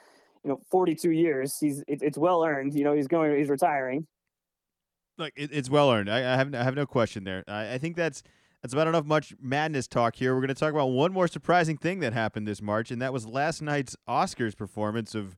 you 0.45 0.51
know 0.51 0.61
42 0.71 1.11
years. 1.11 1.59
He's 1.59 1.81
it, 1.87 2.03
it's 2.03 2.19
well 2.19 2.45
earned. 2.45 2.75
You 2.75 2.85
know, 2.85 2.95
he's 2.95 3.09
going 3.09 3.37
he's 3.37 3.49
retiring. 3.49 4.07
Look, 5.19 5.33
it, 5.37 5.51
it's 5.53 5.69
well 5.69 5.91
earned. 5.91 6.11
I, 6.11 6.19
I 6.19 6.37
have 6.37 6.55
I 6.55 6.63
have 6.63 6.75
no 6.75 6.87
question 6.87 7.25
there. 7.25 7.45
I, 7.47 7.75
I 7.75 7.79
think 7.79 7.97
that's 7.97 8.23
that's 8.63 8.75
about 8.75 8.89
enough 8.89 9.05
much 9.07 9.35
madness 9.41 9.87
talk 9.87 10.17
here. 10.17 10.35
We're 10.35 10.41
going 10.41 10.49
to 10.49 10.55
talk 10.55 10.73
about 10.73 10.89
one 10.89 11.13
more 11.13 11.29
surprising 11.29 11.77
thing 11.77 12.01
that 12.01 12.13
happened 12.13 12.47
this 12.47 12.61
March, 12.61 12.91
and 12.91 13.01
that 13.01 13.13
was 13.13 13.27
last 13.27 13.63
night's 13.63 13.97
Oscars 14.09 14.57
performance 14.57 15.15
of. 15.15 15.37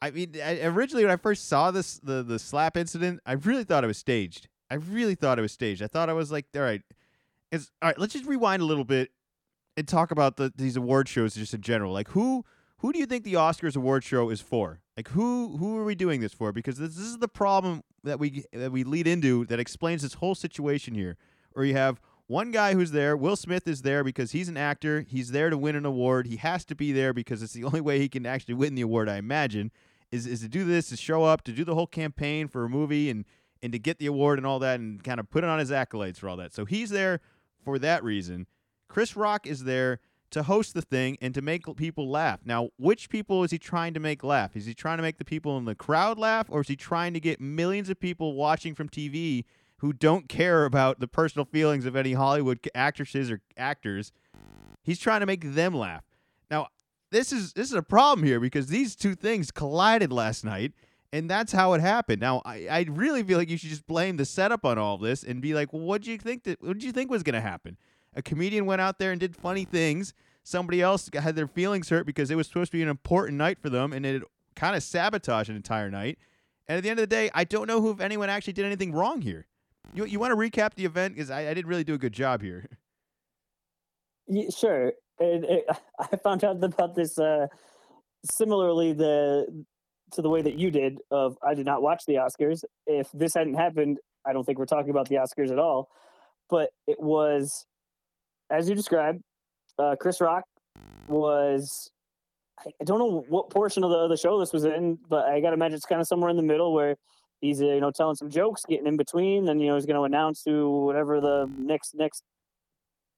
I 0.00 0.10
mean, 0.10 0.34
I, 0.44 0.62
originally 0.62 1.04
when 1.04 1.12
I 1.12 1.16
first 1.16 1.48
saw 1.48 1.70
this 1.70 2.00
the 2.00 2.22
the 2.24 2.38
slap 2.38 2.76
incident, 2.76 3.20
I 3.24 3.32
really 3.34 3.64
thought 3.64 3.84
it 3.84 3.88
was 3.88 3.98
staged. 3.98 4.48
I 4.72 4.76
really 4.76 5.14
thought 5.14 5.38
it 5.38 5.42
was 5.42 5.52
staged. 5.52 5.82
I 5.82 5.86
thought 5.86 6.08
I 6.08 6.14
was 6.14 6.32
like, 6.32 6.46
all 6.56 6.62
right, 6.62 6.80
it's 7.50 7.70
all 7.82 7.90
right. 7.90 7.98
Let's 7.98 8.14
just 8.14 8.24
rewind 8.24 8.62
a 8.62 8.64
little 8.64 8.86
bit 8.86 9.10
and 9.76 9.86
talk 9.86 10.10
about 10.10 10.38
the 10.38 10.50
these 10.56 10.76
award 10.76 11.10
shows 11.10 11.34
just 11.34 11.52
in 11.52 11.60
general. 11.60 11.92
Like 11.92 12.08
who 12.08 12.42
who 12.78 12.90
do 12.90 12.98
you 12.98 13.04
think 13.04 13.24
the 13.24 13.34
Oscars 13.34 13.76
award 13.76 14.02
show 14.02 14.30
is 14.30 14.40
for? 14.40 14.80
Like 14.96 15.08
who 15.08 15.58
who 15.58 15.76
are 15.76 15.84
we 15.84 15.94
doing 15.94 16.22
this 16.22 16.32
for? 16.32 16.52
Because 16.52 16.78
this, 16.78 16.94
this 16.94 17.04
is 17.04 17.18
the 17.18 17.28
problem 17.28 17.82
that 18.02 18.18
we 18.18 18.44
that 18.54 18.72
we 18.72 18.82
lead 18.82 19.06
into 19.06 19.44
that 19.46 19.60
explains 19.60 20.00
this 20.00 20.14
whole 20.14 20.34
situation 20.34 20.94
here. 20.94 21.18
Where 21.52 21.66
you 21.66 21.74
have 21.74 22.00
one 22.26 22.50
guy 22.50 22.72
who's 22.72 22.92
there, 22.92 23.14
Will 23.14 23.36
Smith 23.36 23.68
is 23.68 23.82
there 23.82 24.02
because 24.02 24.32
he's 24.32 24.48
an 24.48 24.56
actor. 24.56 25.02
He's 25.06 25.32
there 25.32 25.50
to 25.50 25.58
win 25.58 25.76
an 25.76 25.84
award. 25.84 26.28
He 26.28 26.36
has 26.36 26.64
to 26.64 26.74
be 26.74 26.92
there 26.92 27.12
because 27.12 27.42
it's 27.42 27.52
the 27.52 27.64
only 27.68 27.82
way 27.82 27.98
he 27.98 28.08
can 28.08 28.24
actually 28.24 28.54
win 28.54 28.74
the 28.74 28.80
award, 28.80 29.10
I 29.10 29.16
imagine, 29.16 29.70
is 30.10 30.26
is 30.26 30.40
to 30.40 30.48
do 30.48 30.64
this, 30.64 30.88
to 30.88 30.96
show 30.96 31.24
up, 31.24 31.42
to 31.42 31.52
do 31.52 31.62
the 31.62 31.74
whole 31.74 31.86
campaign 31.86 32.48
for 32.48 32.64
a 32.64 32.70
movie 32.70 33.10
and 33.10 33.26
and 33.62 33.72
to 33.72 33.78
get 33.78 33.98
the 33.98 34.06
award 34.06 34.38
and 34.38 34.46
all 34.46 34.58
that 34.58 34.80
and 34.80 35.02
kind 35.02 35.20
of 35.20 35.30
put 35.30 35.44
it 35.44 35.50
on 35.50 35.58
his 35.58 35.70
accolades 35.70 36.18
for 36.18 36.28
all 36.28 36.36
that. 36.36 36.52
So 36.52 36.64
he's 36.64 36.90
there 36.90 37.20
for 37.64 37.78
that 37.78 38.02
reason. 38.02 38.46
Chris 38.88 39.16
Rock 39.16 39.46
is 39.46 39.64
there 39.64 40.00
to 40.30 40.42
host 40.42 40.74
the 40.74 40.82
thing 40.82 41.18
and 41.20 41.34
to 41.34 41.42
make 41.42 41.64
people 41.76 42.10
laugh. 42.10 42.40
Now, 42.44 42.70
which 42.78 43.10
people 43.10 43.44
is 43.44 43.50
he 43.50 43.58
trying 43.58 43.94
to 43.94 44.00
make 44.00 44.24
laugh? 44.24 44.56
Is 44.56 44.66
he 44.66 44.74
trying 44.74 44.96
to 44.96 45.02
make 45.02 45.18
the 45.18 45.24
people 45.24 45.58
in 45.58 45.66
the 45.66 45.74
crowd 45.74 46.18
laugh, 46.18 46.46
or 46.48 46.62
is 46.62 46.68
he 46.68 46.76
trying 46.76 47.12
to 47.14 47.20
get 47.20 47.40
millions 47.40 47.90
of 47.90 48.00
people 48.00 48.34
watching 48.34 48.74
from 48.74 48.88
TV 48.88 49.44
who 49.82 49.92
don't 49.92 50.28
care 50.28 50.64
about 50.64 51.00
the 51.00 51.08
personal 51.08 51.44
feelings 51.44 51.84
of 51.84 51.96
any 51.96 52.12
Hollywood 52.12 52.60
actresses 52.72 53.32
or 53.32 53.40
actors. 53.56 54.12
He's 54.84 55.00
trying 55.00 55.20
to 55.20 55.26
make 55.26 55.54
them 55.54 55.74
laugh. 55.74 56.04
Now, 56.48 56.68
this 57.10 57.32
is 57.32 57.52
this 57.54 57.66
is 57.66 57.74
a 57.74 57.82
problem 57.82 58.24
here 58.24 58.38
because 58.38 58.68
these 58.68 58.94
two 58.94 59.16
things 59.16 59.50
collided 59.50 60.12
last 60.12 60.44
night, 60.44 60.72
and 61.12 61.28
that's 61.28 61.52
how 61.52 61.74
it 61.74 61.80
happened. 61.80 62.20
Now, 62.20 62.40
I, 62.44 62.66
I 62.70 62.86
really 62.88 63.22
feel 63.22 63.38
like 63.38 63.50
you 63.50 63.58
should 63.58 63.68
just 63.68 63.86
blame 63.86 64.16
the 64.16 64.24
setup 64.24 64.64
on 64.64 64.78
all 64.78 64.96
this 64.96 65.22
and 65.22 65.42
be 65.42 65.54
like, 65.54 65.72
well, 65.72 65.82
what 65.82 66.02
do 66.02 66.10
you 66.10 66.18
think 66.18 66.44
that 66.44 66.62
what 66.62 66.78
do 66.78 66.86
you 66.86 66.92
think 66.92 67.10
was 67.10 67.22
going 67.22 67.34
to 67.34 67.40
happen? 67.40 67.76
A 68.14 68.22
comedian 68.22 68.66
went 68.66 68.80
out 68.80 68.98
there 68.98 69.12
and 69.12 69.20
did 69.20 69.36
funny 69.36 69.64
things. 69.64 70.14
Somebody 70.42 70.80
else 70.80 71.08
had 71.12 71.36
their 71.36 71.46
feelings 71.46 71.88
hurt 71.88 72.06
because 72.06 72.30
it 72.30 72.34
was 72.34 72.46
supposed 72.46 72.72
to 72.72 72.78
be 72.78 72.82
an 72.82 72.88
important 72.88 73.38
night 73.38 73.58
for 73.60 73.70
them, 73.70 73.92
and 73.92 74.04
it 74.04 74.22
kind 74.56 74.74
of 74.74 74.82
sabotaged 74.82 75.50
an 75.50 75.56
entire 75.56 75.90
night. 75.90 76.18
And 76.66 76.78
at 76.78 76.82
the 76.82 76.90
end 76.90 76.98
of 76.98 77.02
the 77.02 77.14
day, 77.14 77.30
I 77.34 77.44
don't 77.44 77.66
know 77.66 77.80
who 77.80 77.90
if 77.90 78.00
anyone 78.00 78.28
actually 78.28 78.54
did 78.54 78.64
anything 78.64 78.92
wrong 78.92 79.20
here. 79.20 79.46
You 79.94 80.04
you 80.06 80.18
want 80.18 80.32
to 80.32 80.36
recap 80.36 80.74
the 80.74 80.84
event 80.84 81.14
because 81.14 81.30
I, 81.30 81.48
I 81.48 81.54
didn't 81.54 81.66
really 81.66 81.84
do 81.84 81.94
a 81.94 81.98
good 81.98 82.12
job 82.12 82.42
here. 82.42 82.66
Yeah, 84.26 84.48
sure. 84.56 84.92
And 85.20 85.44
it, 85.44 85.66
I 86.00 86.16
found 86.16 86.42
out 86.44 86.62
about 86.62 86.94
this 86.94 87.18
uh, 87.18 87.48
similarly 88.24 88.92
the 88.92 89.64
to 90.12 90.22
the 90.22 90.28
way 90.28 90.42
that 90.42 90.58
you 90.58 90.70
did. 90.70 90.98
Of 91.10 91.36
I 91.46 91.54
did 91.54 91.66
not 91.66 91.82
watch 91.82 92.04
the 92.06 92.14
Oscars. 92.14 92.64
If 92.86 93.08
this 93.12 93.34
hadn't 93.34 93.54
happened, 93.54 93.98
I 94.26 94.32
don't 94.32 94.44
think 94.44 94.58
we're 94.58 94.66
talking 94.66 94.90
about 94.90 95.08
the 95.08 95.16
Oscars 95.16 95.50
at 95.50 95.58
all. 95.58 95.88
But 96.48 96.70
it 96.86 97.00
was, 97.00 97.66
as 98.50 98.68
you 98.68 98.74
described, 98.74 99.22
uh, 99.78 99.96
Chris 99.98 100.20
Rock 100.20 100.44
was. 101.08 101.90
I 102.64 102.84
don't 102.84 103.00
know 103.00 103.24
what 103.28 103.50
portion 103.50 103.82
of 103.82 103.90
the, 103.90 104.06
the 104.06 104.16
show 104.16 104.38
this 104.38 104.52
was 104.52 104.64
in, 104.64 104.96
but 105.08 105.26
I 105.26 105.40
got 105.40 105.48
to 105.48 105.54
imagine 105.54 105.74
it's 105.74 105.86
kind 105.86 106.00
of 106.00 106.06
somewhere 106.06 106.30
in 106.30 106.36
the 106.36 106.44
middle 106.44 106.72
where 106.72 106.94
he's 107.40 107.60
uh, 107.60 107.66
you 107.66 107.80
know 107.80 107.90
telling 107.90 108.14
some 108.14 108.30
jokes, 108.30 108.62
getting 108.68 108.86
in 108.86 108.96
between, 108.96 109.44
then 109.44 109.60
you 109.60 109.66
know 109.66 109.74
he's 109.74 109.84
going 109.84 109.96
to 109.96 110.04
announce 110.04 110.42
who 110.44 110.86
whatever 110.86 111.20
the 111.20 111.50
next 111.58 111.94
next 111.94 112.22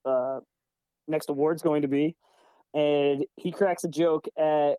uh, 0.05 0.41
next 1.07 1.29
award's 1.29 1.63
going 1.63 1.83
to 1.83 1.89
be, 1.89 2.17
and 2.73 3.25
he 3.37 3.53
cracks 3.53 3.85
a 3.85 3.89
joke 3.89 4.27
at 4.37 4.75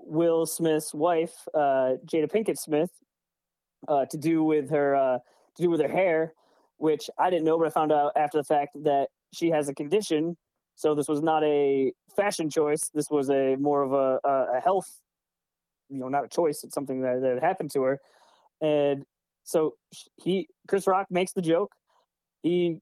Will 0.00 0.46
Smith's 0.46 0.92
wife, 0.94 1.46
uh, 1.54 1.96
Jada 2.06 2.30
Pinkett 2.30 2.58
Smith, 2.58 2.90
uh, 3.88 4.06
to 4.06 4.16
do 4.16 4.42
with 4.42 4.70
her 4.70 4.94
uh, 4.94 5.18
to 5.56 5.62
do 5.62 5.70
with 5.70 5.80
her 5.80 5.88
hair, 5.88 6.34
which 6.78 7.08
I 7.18 7.30
didn't 7.30 7.44
know, 7.44 7.58
but 7.58 7.66
I 7.66 7.70
found 7.70 7.92
out 7.92 8.12
after 8.16 8.38
the 8.38 8.44
fact 8.44 8.76
that 8.84 9.08
she 9.32 9.50
has 9.50 9.68
a 9.68 9.74
condition. 9.74 10.36
So 10.74 10.94
this 10.94 11.08
was 11.08 11.22
not 11.22 11.44
a 11.44 11.92
fashion 12.16 12.48
choice. 12.48 12.90
This 12.94 13.10
was 13.10 13.30
a 13.30 13.56
more 13.56 13.82
of 13.82 13.92
a, 13.92 14.18
a 14.56 14.60
health, 14.60 15.00
you 15.90 15.98
know, 15.98 16.08
not 16.08 16.24
a 16.24 16.28
choice. 16.28 16.64
It's 16.64 16.74
something 16.74 17.02
that, 17.02 17.20
that 17.20 17.42
happened 17.42 17.70
to 17.72 17.82
her. 17.82 18.00
And 18.62 19.04
so 19.44 19.74
he, 20.16 20.48
Chris 20.68 20.86
Rock 20.86 21.08
makes 21.10 21.32
the 21.32 21.42
joke. 21.42 21.74
He 22.42 22.78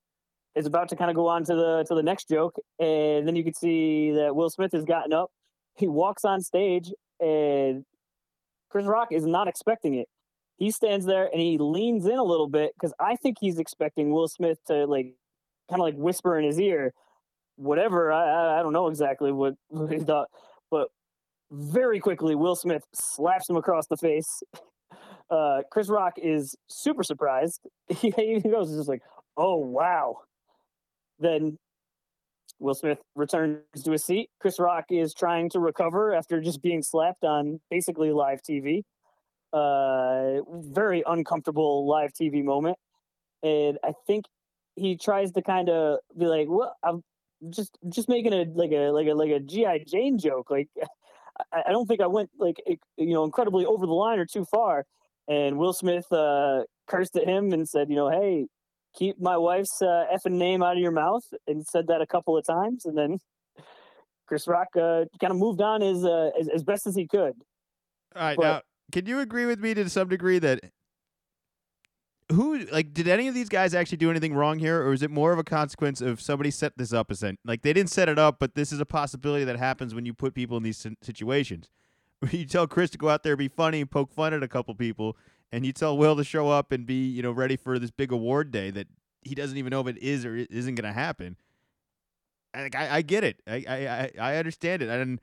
is 0.54 0.66
about 0.66 0.88
to 0.90 0.96
kind 0.96 1.10
of 1.10 1.16
go 1.16 1.26
on 1.26 1.44
to 1.44 1.54
the 1.54 1.84
to 1.88 1.94
the 1.94 2.02
next 2.02 2.28
joke, 2.28 2.56
and 2.78 3.26
then 3.26 3.36
you 3.36 3.44
can 3.44 3.54
see 3.54 4.12
that 4.12 4.34
Will 4.34 4.50
Smith 4.50 4.72
has 4.72 4.84
gotten 4.84 5.12
up. 5.12 5.30
He 5.76 5.88
walks 5.88 6.24
on 6.24 6.40
stage, 6.40 6.92
and 7.20 7.84
Chris 8.70 8.86
Rock 8.86 9.08
is 9.12 9.26
not 9.26 9.48
expecting 9.48 9.94
it. 9.94 10.08
He 10.56 10.70
stands 10.70 11.06
there 11.06 11.28
and 11.32 11.40
he 11.40 11.56
leans 11.58 12.06
in 12.06 12.16
a 12.18 12.22
little 12.22 12.48
bit 12.48 12.72
because 12.74 12.92
I 12.98 13.16
think 13.16 13.38
he's 13.40 13.58
expecting 13.58 14.10
Will 14.10 14.28
Smith 14.28 14.58
to 14.66 14.86
like 14.86 15.14
kind 15.70 15.80
of 15.80 15.84
like 15.84 15.94
whisper 15.94 16.38
in 16.38 16.44
his 16.44 16.60
ear, 16.60 16.92
whatever. 17.56 18.12
I 18.12 18.58
I 18.58 18.62
don't 18.62 18.72
know 18.72 18.88
exactly 18.88 19.32
what, 19.32 19.54
what 19.68 19.92
he 19.92 19.98
thought, 19.98 20.28
but 20.70 20.88
very 21.50 22.00
quickly 22.00 22.34
Will 22.34 22.56
Smith 22.56 22.82
slaps 22.92 23.48
him 23.48 23.56
across 23.56 23.86
the 23.86 23.96
face. 23.96 24.42
Uh, 25.30 25.60
Chris 25.70 25.90
Rock 25.90 26.14
is 26.16 26.56
super 26.68 27.02
surprised. 27.02 27.60
He, 27.94 28.10
he 28.16 28.40
goes 28.40 28.74
just 28.74 28.88
like, 28.88 29.02
"Oh 29.36 29.56
wow!" 29.56 30.20
Then 31.18 31.58
Will 32.60 32.74
Smith 32.74 32.98
returns 33.14 33.62
to 33.84 33.92
his 33.92 34.04
seat. 34.04 34.30
Chris 34.40 34.58
Rock 34.58 34.86
is 34.90 35.14
trying 35.14 35.48
to 35.50 35.60
recover 35.60 36.14
after 36.14 36.40
just 36.40 36.62
being 36.62 36.82
slapped 36.82 37.24
on 37.24 37.60
basically 37.70 38.12
live 38.12 38.42
TV. 38.42 38.82
Uh, 39.52 40.42
very 40.60 41.02
uncomfortable 41.06 41.86
live 41.86 42.12
TV 42.12 42.44
moment, 42.44 42.76
and 43.42 43.78
I 43.82 43.92
think 44.06 44.26
he 44.76 44.96
tries 44.96 45.32
to 45.32 45.42
kind 45.42 45.70
of 45.70 46.00
be 46.18 46.26
like, 46.26 46.48
"Well, 46.50 46.76
I'm 46.82 47.02
just 47.48 47.78
just 47.88 48.08
making 48.08 48.34
a 48.34 48.44
like 48.54 48.72
a 48.72 48.90
like 48.90 49.06
a 49.06 49.14
like 49.14 49.30
a 49.30 49.40
GI 49.40 49.84
Jane 49.86 50.18
joke. 50.18 50.50
Like, 50.50 50.68
I, 51.52 51.62
I 51.68 51.72
don't 51.72 51.86
think 51.86 52.02
I 52.02 52.06
went 52.06 52.30
like 52.38 52.56
you 52.66 53.14
know 53.14 53.24
incredibly 53.24 53.64
over 53.64 53.86
the 53.86 53.92
line 53.92 54.18
or 54.18 54.26
too 54.26 54.44
far." 54.44 54.84
And 55.28 55.58
Will 55.58 55.72
Smith 55.72 56.10
uh, 56.12 56.64
cursed 56.86 57.16
at 57.16 57.26
him 57.26 57.52
and 57.52 57.66
said, 57.66 57.88
"You 57.88 57.96
know, 57.96 58.10
hey, 58.10 58.48
keep 58.96 59.20
my 59.20 59.36
wife's 59.36 59.82
uh, 59.82 60.04
effing 60.14 60.32
name 60.32 60.62
out 60.62 60.76
of 60.76 60.82
your 60.82 60.92
mouth," 60.92 61.22
and 61.46 61.64
said 61.66 61.86
that 61.88 62.00
a 62.00 62.06
couple 62.06 62.36
of 62.36 62.44
times. 62.46 62.84
And 62.84 62.96
then 62.96 63.18
Chris 64.26 64.46
Rock 64.46 64.68
uh, 64.76 65.04
kind 65.20 65.30
of 65.30 65.36
moved 65.36 65.60
on 65.60 65.82
as, 65.82 66.04
uh, 66.04 66.30
as 66.38 66.48
as 66.48 66.62
best 66.62 66.86
as 66.86 66.94
he 66.94 67.06
could. 67.06 67.34
All 68.14 68.22
right, 68.22 68.36
but, 68.36 68.42
now 68.42 68.60
can 68.92 69.06
you 69.06 69.20
agree 69.20 69.46
with 69.46 69.60
me 69.60 69.74
to 69.74 69.88
some 69.88 70.08
degree 70.08 70.38
that 70.38 70.60
who 72.30 72.58
like 72.66 72.92
did 72.92 73.08
any 73.08 73.28
of 73.28 73.34
these 73.34 73.48
guys 73.48 73.74
actually 73.74 73.98
do 73.98 74.10
anything 74.10 74.34
wrong 74.34 74.58
here, 74.58 74.82
or 74.82 74.92
is 74.92 75.02
it 75.02 75.10
more 75.10 75.32
of 75.32 75.38
a 75.38 75.44
consequence 75.44 76.00
of 76.00 76.20
somebody 76.20 76.50
set 76.50 76.76
this 76.76 76.92
up? 76.92 77.10
As 77.10 77.24
like 77.44 77.62
they 77.62 77.72
didn't 77.72 77.90
set 77.90 78.08
it 78.08 78.18
up, 78.18 78.38
but 78.38 78.54
this 78.54 78.72
is 78.72 78.80
a 78.80 78.86
possibility 78.86 79.44
that 79.44 79.56
happens 79.56 79.94
when 79.94 80.04
you 80.04 80.12
put 80.12 80.34
people 80.34 80.56
in 80.56 80.62
these 80.62 80.86
situations. 81.02 81.70
you 82.30 82.44
tell 82.44 82.66
Chris 82.66 82.90
to 82.90 82.98
go 82.98 83.08
out 83.08 83.22
there 83.22 83.36
be 83.36 83.48
funny 83.48 83.80
and 83.80 83.90
poke 83.90 84.12
fun 84.12 84.34
at 84.34 84.42
a 84.42 84.48
couple 84.48 84.74
people, 84.74 85.16
and 85.52 85.64
you 85.64 85.72
tell 85.72 85.96
Will 85.96 86.16
to 86.16 86.24
show 86.24 86.48
up 86.48 86.72
and 86.72 86.86
be 86.86 87.06
you 87.08 87.22
know 87.22 87.32
ready 87.32 87.56
for 87.56 87.78
this 87.78 87.90
big 87.90 88.12
award 88.12 88.50
day 88.50 88.70
that 88.70 88.88
he 89.22 89.34
doesn't 89.34 89.56
even 89.56 89.70
know 89.70 89.80
if 89.80 89.88
it 89.88 89.98
is 89.98 90.24
or 90.24 90.36
isn't 90.36 90.74
going 90.74 90.86
to 90.88 90.92
happen. 90.92 91.36
Like 92.54 92.74
I, 92.74 92.96
I 92.96 93.02
get 93.02 93.24
it. 93.24 93.40
I, 93.46 93.64
I 93.68 94.10
I 94.18 94.36
understand 94.36 94.82
it. 94.82 94.88
And 94.88 95.20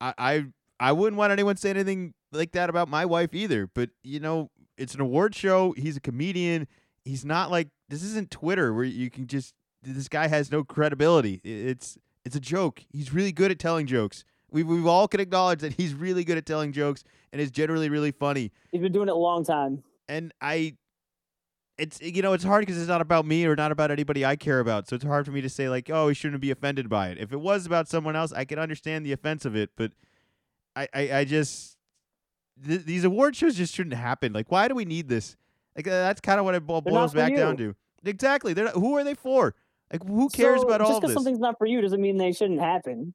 I 0.00 0.14
I 0.18 0.44
I 0.80 0.92
wouldn't 0.92 1.18
want 1.18 1.32
anyone 1.32 1.56
say 1.56 1.70
anything 1.70 2.14
like 2.32 2.52
that 2.52 2.70
about 2.70 2.88
my 2.88 3.04
wife 3.04 3.34
either. 3.34 3.68
But 3.72 3.90
you 4.02 4.20
know, 4.20 4.50
it's 4.76 4.94
an 4.94 5.00
award 5.00 5.34
show. 5.34 5.72
He's 5.72 5.96
a 5.96 6.00
comedian. 6.00 6.66
He's 7.04 7.24
not 7.24 7.50
like 7.50 7.68
this 7.88 8.02
isn't 8.02 8.30
Twitter 8.30 8.72
where 8.72 8.84
you 8.84 9.10
can 9.10 9.26
just 9.26 9.54
this 9.82 10.08
guy 10.08 10.28
has 10.28 10.50
no 10.50 10.64
credibility. 10.64 11.40
It's 11.44 11.98
it's 12.24 12.36
a 12.36 12.40
joke. 12.40 12.82
He's 12.90 13.12
really 13.12 13.32
good 13.32 13.50
at 13.50 13.58
telling 13.58 13.86
jokes. 13.86 14.24
We've, 14.54 14.68
we've 14.68 14.86
all 14.86 15.08
can 15.08 15.18
acknowledge 15.18 15.62
that 15.62 15.72
he's 15.72 15.92
really 15.94 16.22
good 16.22 16.38
at 16.38 16.46
telling 16.46 16.72
jokes 16.72 17.02
and 17.32 17.42
is 17.42 17.50
generally 17.50 17.88
really 17.88 18.12
funny. 18.12 18.52
He's 18.70 18.80
been 18.80 18.92
doing 18.92 19.08
it 19.08 19.10
a 19.10 19.16
long 19.16 19.44
time. 19.44 19.82
And 20.08 20.32
I, 20.40 20.76
it's 21.76 22.00
you 22.00 22.22
know 22.22 22.34
it's 22.34 22.44
hard 22.44 22.62
because 22.62 22.78
it's 22.78 22.86
not 22.86 23.00
about 23.00 23.26
me 23.26 23.46
or 23.46 23.56
not 23.56 23.72
about 23.72 23.90
anybody 23.90 24.24
I 24.24 24.36
care 24.36 24.60
about. 24.60 24.86
So 24.88 24.94
it's 24.94 25.04
hard 25.04 25.26
for 25.26 25.32
me 25.32 25.40
to 25.40 25.48
say 25.48 25.68
like, 25.68 25.90
oh, 25.90 26.06
he 26.06 26.14
shouldn't 26.14 26.40
be 26.40 26.52
offended 26.52 26.88
by 26.88 27.08
it. 27.08 27.18
If 27.18 27.32
it 27.32 27.40
was 27.40 27.66
about 27.66 27.88
someone 27.88 28.14
else, 28.14 28.32
I 28.32 28.44
could 28.44 28.60
understand 28.60 29.04
the 29.04 29.10
offense 29.10 29.44
of 29.44 29.56
it. 29.56 29.70
But 29.74 29.90
I, 30.76 30.86
I, 30.94 31.12
I 31.12 31.24
just 31.24 31.76
th- 32.64 32.84
these 32.84 33.02
award 33.02 33.34
shows 33.34 33.56
just 33.56 33.74
shouldn't 33.74 33.96
happen. 33.96 34.32
Like, 34.32 34.52
why 34.52 34.68
do 34.68 34.76
we 34.76 34.84
need 34.84 35.08
this? 35.08 35.36
Like 35.74 35.88
uh, 35.88 35.90
that's 35.90 36.20
kind 36.20 36.38
of 36.38 36.44
what 36.44 36.54
it 36.54 36.64
boils 36.64 37.12
back 37.12 37.32
you. 37.32 37.38
down 37.38 37.56
to. 37.56 37.74
Exactly. 38.04 38.52
They're 38.52 38.66
not, 38.66 38.74
who 38.74 38.96
are 38.96 39.02
they 39.02 39.14
for? 39.14 39.56
Like, 39.92 40.06
who 40.06 40.28
cares 40.28 40.60
so 40.60 40.68
about 40.68 40.80
all 40.80 40.86
this? 40.86 40.94
Just 40.94 41.00
because 41.00 41.14
something's 41.14 41.40
not 41.40 41.58
for 41.58 41.66
you 41.66 41.80
doesn't 41.80 42.00
mean 42.00 42.18
they 42.18 42.30
shouldn't 42.30 42.60
happen. 42.60 43.14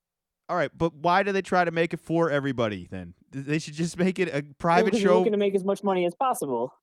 All 0.49 0.55
right, 0.55 0.71
but 0.75 0.95
why 0.95 1.21
do 1.21 1.31
they 1.31 1.43
try 1.43 1.63
to 1.63 1.71
make 1.71 1.93
it 1.93 1.99
for 1.99 2.31
everybody 2.31 2.87
then? 2.89 3.13
They 3.31 3.59
should 3.59 3.75
just 3.75 3.97
make 3.99 4.17
it 4.17 4.33
a 4.33 4.43
private 4.57 4.93
well, 4.93 5.01
show. 5.01 5.17
looking 5.19 5.31
to 5.31 5.37
make 5.37 5.53
as 5.53 5.63
much 5.63 5.83
money 5.83 6.05
as 6.05 6.15
possible. 6.15 6.73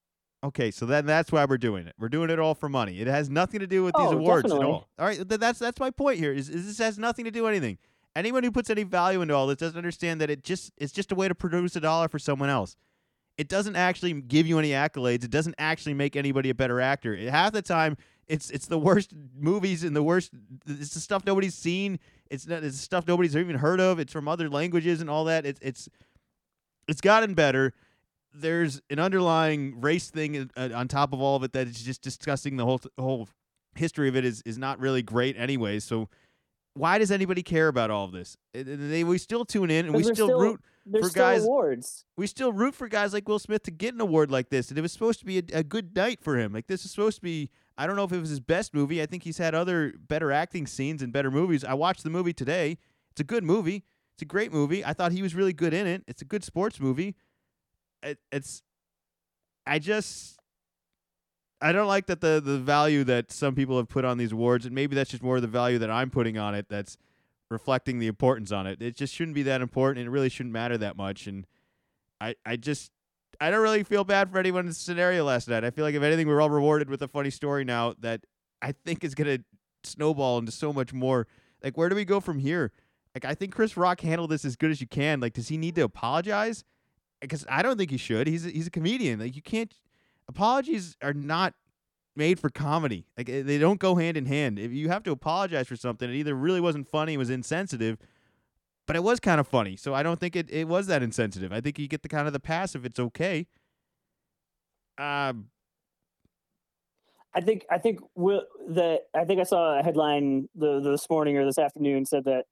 Okay, 0.45 0.71
so 0.71 0.87
then 0.87 1.07
that's 1.07 1.33
why 1.33 1.45
we're 1.45 1.59
doing 1.59 1.89
it. 1.89 1.95
We're 1.99 2.09
doing 2.09 2.31
it 2.31 2.39
all 2.39 2.55
for 2.55 2.69
money. 2.69 3.01
It 3.01 3.09
has 3.09 3.29
nothing 3.29 3.59
to 3.59 3.67
do 3.67 3.83
with 3.83 3.95
these 3.97 4.07
oh, 4.07 4.13
awards 4.13 4.45
definitely. 4.45 4.67
at 4.67 4.71
all. 4.71 4.89
All 4.99 5.07
right, 5.07 5.29
that's 5.29 5.59
that's 5.59 5.81
my 5.81 5.91
point 5.91 6.21
here. 6.21 6.33
Is, 6.33 6.49
is 6.49 6.67
this 6.67 6.79
has 6.79 6.97
nothing 6.99 7.25
to 7.25 7.33
do 7.33 7.43
with 7.43 7.51
anything. 7.51 7.79
Anyone 8.15 8.45
who 8.45 8.53
puts 8.53 8.71
any 8.71 8.85
value 8.85 9.21
into 9.21 9.35
all 9.35 9.49
this 9.49 9.57
doesn't 9.57 9.77
understand 9.77 10.21
that 10.21 10.31
it 10.31 10.45
just 10.45 10.71
it's 10.77 10.93
just 10.93 11.11
a 11.11 11.17
way 11.17 11.27
to 11.27 11.35
produce 11.35 11.75
a 11.75 11.81
dollar 11.81 12.09
for 12.09 12.21
someone 12.21 12.49
else. 12.49 12.77
It 13.37 13.49
doesn't 13.49 13.77
actually 13.77 14.13
give 14.21 14.47
you 14.47 14.59
any 14.59 14.71
accolades. 14.71 15.25
It 15.25 15.31
doesn't 15.31 15.57
actually 15.59 15.95
make 15.95 16.15
anybody 16.15 16.51
a 16.51 16.55
better 16.55 16.81
actor. 16.81 17.17
Half 17.17 17.53
the 17.53 17.63
time, 17.63 17.97
it's 18.29 18.51
it's 18.51 18.67
the 18.67 18.79
worst 18.79 19.13
movies 19.37 19.83
and 19.85 19.97
the 19.97 20.03
worst. 20.03 20.31
It's 20.67 20.95
the 20.95 21.01
stuff 21.01 21.25
nobody's 21.27 21.55
seen. 21.55 21.99
It's 22.31 22.47
not. 22.47 22.65
It's 22.65 22.79
stuff 22.79 23.07
nobody's 23.07 23.37
even 23.37 23.57
heard 23.57 23.81
of. 23.81 23.99
It's 23.99 24.13
from 24.13 24.29
other 24.29 24.49
languages 24.49 25.01
and 25.01 25.11
all 25.11 25.25
that. 25.25 25.47
It's 25.47 25.61
it's 25.63 25.89
it's 26.89 27.01
gotten 27.01 27.35
better. 27.35 27.73
There's 28.33 28.83
an 28.91 28.99
underlying 28.99 29.81
race 29.81 30.11
thing 30.11 30.51
uh, 30.57 30.69
on 30.75 30.89
top 30.89 31.13
of 31.13 31.21
all 31.21 31.37
of 31.37 31.43
it 31.43 31.53
that 31.53 31.67
is 31.67 31.83
just 31.83 32.03
discussing 32.03 32.57
the 32.57 32.65
whole 32.65 32.81
whole 32.99 33.29
history 33.75 34.09
of 34.09 34.17
it 34.17 34.25
is 34.25 34.43
is 34.43 34.59
not 34.59 34.79
really 34.79 35.03
great 35.03 35.37
anyway. 35.39 35.79
So 35.79 36.09
why 36.75 36.99
does 36.99 37.11
anybody 37.11 37.43
care 37.43 37.69
about 37.69 37.91
all 37.91 38.05
of 38.05 38.13
this? 38.13 38.37
They 38.53 39.05
we 39.05 39.19
still 39.19 39.45
tune 39.45 39.71
in 39.71 39.87
and 39.87 39.95
we 39.95 40.03
still, 40.03 40.15
still, 40.15 40.41
root 40.41 40.61
for 41.01 41.09
guys. 41.09 41.45
Awards. 41.45 42.05
We 42.17 42.27
still 42.27 42.53
root 42.53 42.75
for 42.75 42.89
guys 42.89 43.13
like 43.13 43.29
Will 43.29 43.39
Smith 43.39 43.63
to 43.65 43.71
get 43.71 43.95
an 43.95 44.01
award 44.01 44.31
like 44.31 44.51
this, 44.51 44.69
and 44.69 44.79
it 44.79 44.83
was 44.83 44.93
supposed 44.93 45.21
to 45.21 45.27
be 45.27 45.39
a, 45.39 45.59
a 45.59 45.63
good 45.63 45.97
night 45.97 46.21
for 46.23 46.39
him. 46.39 46.53
Like 46.53 46.67
this 46.67 46.85
is 46.85 46.91
supposed 46.91 47.17
to 47.17 47.23
be 47.23 47.51
I 47.79 47.87
don't 47.87 47.97
know 47.97 48.05
if 48.05 48.13
it 48.13 48.21
was 48.21 48.31
his 48.31 48.41
best 48.41 48.75
movie. 48.75 49.03
I 49.03 49.07
think 49.07 49.23
he's 49.23 49.39
had 49.39 49.55
other 49.55 49.95
better 49.99 50.33
acting 50.33 50.67
scenes 50.67 51.03
and 51.03 51.13
better 51.13 51.31
movies. 51.31 51.65
I 51.65 51.75
watched 51.75 52.05
the 52.05 52.11
movie 52.11 52.33
today. 52.33 52.79
It's 53.11 53.21
a 53.21 53.25
good 53.25 53.45
movie. 53.45 53.85
It's 54.15 54.23
a 54.23 54.27
great 54.27 54.53
movie. 54.53 54.85
I 54.85 54.95
thought 54.95 55.13
he 55.13 55.23
was 55.23 55.35
really 55.35 55.53
good 55.53 55.75
in 55.75 55.87
it. 55.87 56.03
It's 56.07 56.23
a 56.23 56.25
good 56.25 56.43
sports 56.43 56.81
movie. 56.81 57.17
It, 58.03 58.19
it's 58.33 58.63
I 59.67 59.79
just 59.79 60.39
I 61.61 61.73
don't 61.73 61.89
like 61.89 62.07
that 62.07 62.21
the 62.21 62.41
the 62.43 62.59
value 62.59 63.05
that 63.05 63.31
some 63.31 63.55
people 63.55 63.77
have 63.77 63.89
put 63.89 64.05
on 64.05 64.17
these 64.19 64.33
awards, 64.33 64.65
and 64.65 64.75
maybe 64.75 64.95
that's 64.95 65.11
just 65.11 65.23
more 65.23 65.37
of 65.37 65.43
the 65.43 65.49
value 65.49 65.79
that 65.79 65.91
I'm 65.91 66.11
putting 66.11 66.39
on 66.39 66.55
it. 66.55 66.67
That's 66.69 66.97
reflecting 67.51 67.99
the 67.99 68.07
importance 68.07 68.53
on 68.53 68.67
it. 68.67 68.81
It 68.81 68.97
just 68.97 69.15
shouldn't 69.15 69.35
be 69.35 69.43
that 69.45 69.61
important, 69.61 69.99
and 69.99 70.09
it 70.09 70.11
really 70.11 70.29
shouldn't 70.29 70.53
matter 70.53 70.79
that 70.79 70.97
much. 70.97 71.27
And 71.27 71.47
I 72.21 72.37
I 72.45 72.57
just 72.57 72.91
I 73.41 73.51
don't 73.51 73.63
really 73.63 73.83
feel 73.83 74.05
bad 74.05 74.31
for 74.31 74.39
anyone 74.39 74.61
in 74.61 74.69
the 74.69 74.75
scenario 74.75 75.25
last 75.25 75.49
night. 75.49 75.65
I 75.65 75.71
feel 75.71 75.85
like 75.85 75.95
if 75.95 76.03
anything, 76.03 76.27
we 76.27 76.33
are 76.33 76.41
all 76.41 76.51
rewarded 76.51 76.89
with 76.89 77.03
a 77.03 77.09
funny 77.09 77.31
story 77.31 77.65
now 77.65 77.95
that 78.01 78.23
I 78.63 78.73
think 78.73 79.05
is 79.05 79.15
gonna 79.15 79.39
snowball 79.85 80.39
into 80.39 80.53
so 80.53 80.73
much 80.73 80.93
more. 80.93 81.27
Like, 81.63 81.77
where 81.77 81.89
do 81.89 81.97
we 81.97 82.05
go 82.05 82.21
from 82.21 82.39
here? 82.39 82.73
Like, 83.15 83.25
I 83.25 83.35
think 83.35 83.55
Chris 83.55 83.77
Rock 83.77 84.01
handled 84.01 84.31
this 84.31 84.45
as 84.45 84.57
good 84.57 84.71
as 84.71 84.81
you 84.81 84.87
can. 84.87 85.21
Like, 85.21 85.33
does 85.33 85.49
he 85.49 85.57
need 85.57 85.75
to 85.77 85.83
apologize? 85.83 86.65
Because 87.21 87.47
I 87.49 87.63
don't 87.63 87.79
think 87.79 87.91
he 87.91 87.97
should. 87.97 88.27
He's 88.27 88.45
a, 88.45 88.51
he's 88.51 88.67
a 88.67 88.71
comedian. 88.71 89.21
Like, 89.21 89.35
you 89.35 89.43
can't. 89.43 89.73
Apologies 90.29 90.97
are 91.03 91.15
not 91.15 91.55
made 92.15 92.39
for 92.39 92.51
comedy. 92.51 93.07
Like, 93.17 93.29
eh, 93.29 93.43
they 93.43 93.59
don't 93.59 93.81
go 93.81 93.95
hand 93.95 94.17
in 94.17 94.27
hand. 94.27 94.59
If 94.59 94.73
you 94.73 94.89
have 94.89 95.03
to 95.05 95.13
apologize 95.13 95.69
for 95.69 95.77
something, 95.77 96.11
it 96.11 96.15
either 96.15 96.35
really 96.35 96.61
wasn't 96.61 96.89
funny, 96.89 97.15
it 97.15 97.19
was 97.19 97.31
insensitive, 97.31 97.99
but 98.87 98.97
it 98.97 99.03
was 99.03 99.21
kind 99.21 99.41
of 99.41 99.49
funny. 99.49 99.77
So 99.77 99.95
I 99.95 100.03
don't 100.03 100.21
think 100.21 100.37
it, 100.37 100.51
it 100.51 100.69
was 100.69 100.87
that 100.87 101.03
insensitive. 101.03 101.53
I 101.53 101.61
think 101.61 101.79
you 101.79 101.89
get 101.89 102.03
the 102.03 102.09
kind 102.09 102.27
of 102.27 102.33
the 102.33 102.41
pass 102.41 102.75
if 102.75 102.85
it's 102.85 102.99
okay. 102.99 103.47
Um, 104.99 105.49
I 107.35 107.41
think 107.43 107.67
I 107.71 107.79
think 107.79 108.01
we'll, 108.15 108.43
the 108.67 109.03
I 109.15 109.25
think 109.25 109.41
I 109.41 109.43
saw 109.43 109.79
a 109.79 109.83
headline 109.83 110.49
the, 110.55 110.81
this 110.81 111.09
morning 111.11 111.37
or 111.37 111.45
this 111.45 111.59
afternoon 111.59 112.07
said 112.07 112.25
that 112.25 112.47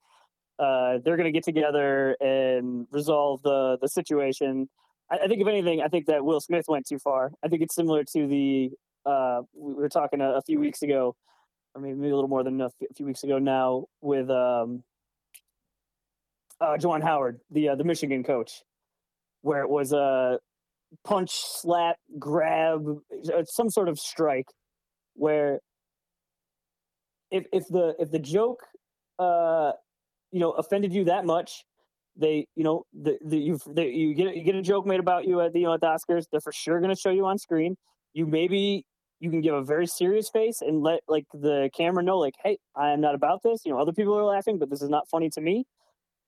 uh, 0.59 0.99
they're 1.03 1.17
going 1.17 1.25
to 1.25 1.31
get 1.31 1.43
together 1.43 2.15
and 2.21 2.87
resolve 2.91 3.41
the 3.41 3.79
the 3.81 3.87
situation. 3.87 4.69
I, 5.09 5.19
I, 5.23 5.27
think 5.27 5.41
if 5.41 5.47
anything, 5.47 5.81
I 5.81 5.87
think 5.87 6.05
that 6.05 6.23
Will 6.23 6.39
Smith 6.39 6.65
went 6.67 6.85
too 6.85 6.99
far. 6.99 7.31
I 7.43 7.47
think 7.47 7.63
it's 7.63 7.73
similar 7.73 8.03
to 8.03 8.27
the 8.27 8.71
uh, 9.05 9.41
we 9.55 9.73
were 9.73 9.89
talking 9.89 10.21
a, 10.21 10.33
a, 10.33 10.41
few 10.41 10.59
weeks 10.59 10.81
ago, 10.81 11.15
or 11.73 11.81
maybe, 11.81 11.95
maybe 11.95 12.11
a 12.11 12.15
little 12.15 12.29
more 12.29 12.43
than 12.43 12.61
a 12.61 12.69
few 12.95 13.05
weeks 13.05 13.23
ago 13.23 13.39
now 13.39 13.85
with 14.01 14.29
um, 14.29 14.83
uh, 16.61 16.77
Juwan 16.77 17.03
Howard, 17.03 17.39
the 17.51 17.69
uh, 17.69 17.75
the 17.75 17.83
Michigan 17.83 18.23
coach, 18.23 18.63
where 19.41 19.61
it 19.61 19.69
was 19.69 19.93
a 19.93 20.39
punch, 21.03 21.31
slap, 21.33 21.97
grab, 22.19 22.85
uh, 23.33 23.43
some 23.45 23.69
sort 23.69 23.89
of 23.89 23.99
strike 23.99 24.47
where 25.15 25.59
if 27.31 27.45
if 27.51 27.67
the 27.67 27.95
if 27.99 28.11
the 28.11 28.19
joke 28.19 28.59
uh 29.19 29.71
you 30.31 30.39
know 30.39 30.51
offended 30.51 30.93
you 30.93 31.05
that 31.05 31.25
much 31.25 31.63
they 32.17 32.45
you 32.55 32.63
know 32.63 32.83
the, 32.93 33.17
the 33.25 33.37
you 33.37 33.59
you 33.75 34.13
get 34.13 34.35
you 34.35 34.43
get 34.43 34.55
a 34.55 34.61
joke 34.61 34.85
made 34.85 34.99
about 34.99 35.25
you 35.25 35.41
at 35.41 35.53
the 35.53 35.59
you 35.59 35.65
know 35.65 35.73
at 35.73 35.81
the 35.81 35.87
Oscars 35.87 36.25
they're 36.31 36.41
for 36.41 36.51
sure 36.51 36.79
going 36.79 36.93
to 36.93 36.99
show 36.99 37.11
you 37.11 37.25
on 37.25 37.37
screen. 37.37 37.75
You 38.13 38.25
maybe 38.25 38.85
you 39.19 39.29
can 39.29 39.41
give 39.41 39.53
a 39.53 39.63
very 39.63 39.87
serious 39.87 40.29
face 40.29 40.61
and 40.61 40.81
let 40.81 40.99
like 41.07 41.25
the 41.33 41.69
camera 41.75 42.03
know 42.03 42.17
like 42.19 42.35
hey 42.43 42.57
I 42.75 42.91
am 42.91 43.01
not 43.01 43.15
about 43.15 43.41
this. 43.43 43.61
You 43.65 43.71
know 43.71 43.79
other 43.79 43.93
people 43.93 44.17
are 44.17 44.23
laughing 44.23 44.59
but 44.59 44.69
this 44.69 44.81
is 44.81 44.89
not 44.89 45.09
funny 45.09 45.29
to 45.31 45.41
me 45.41 45.65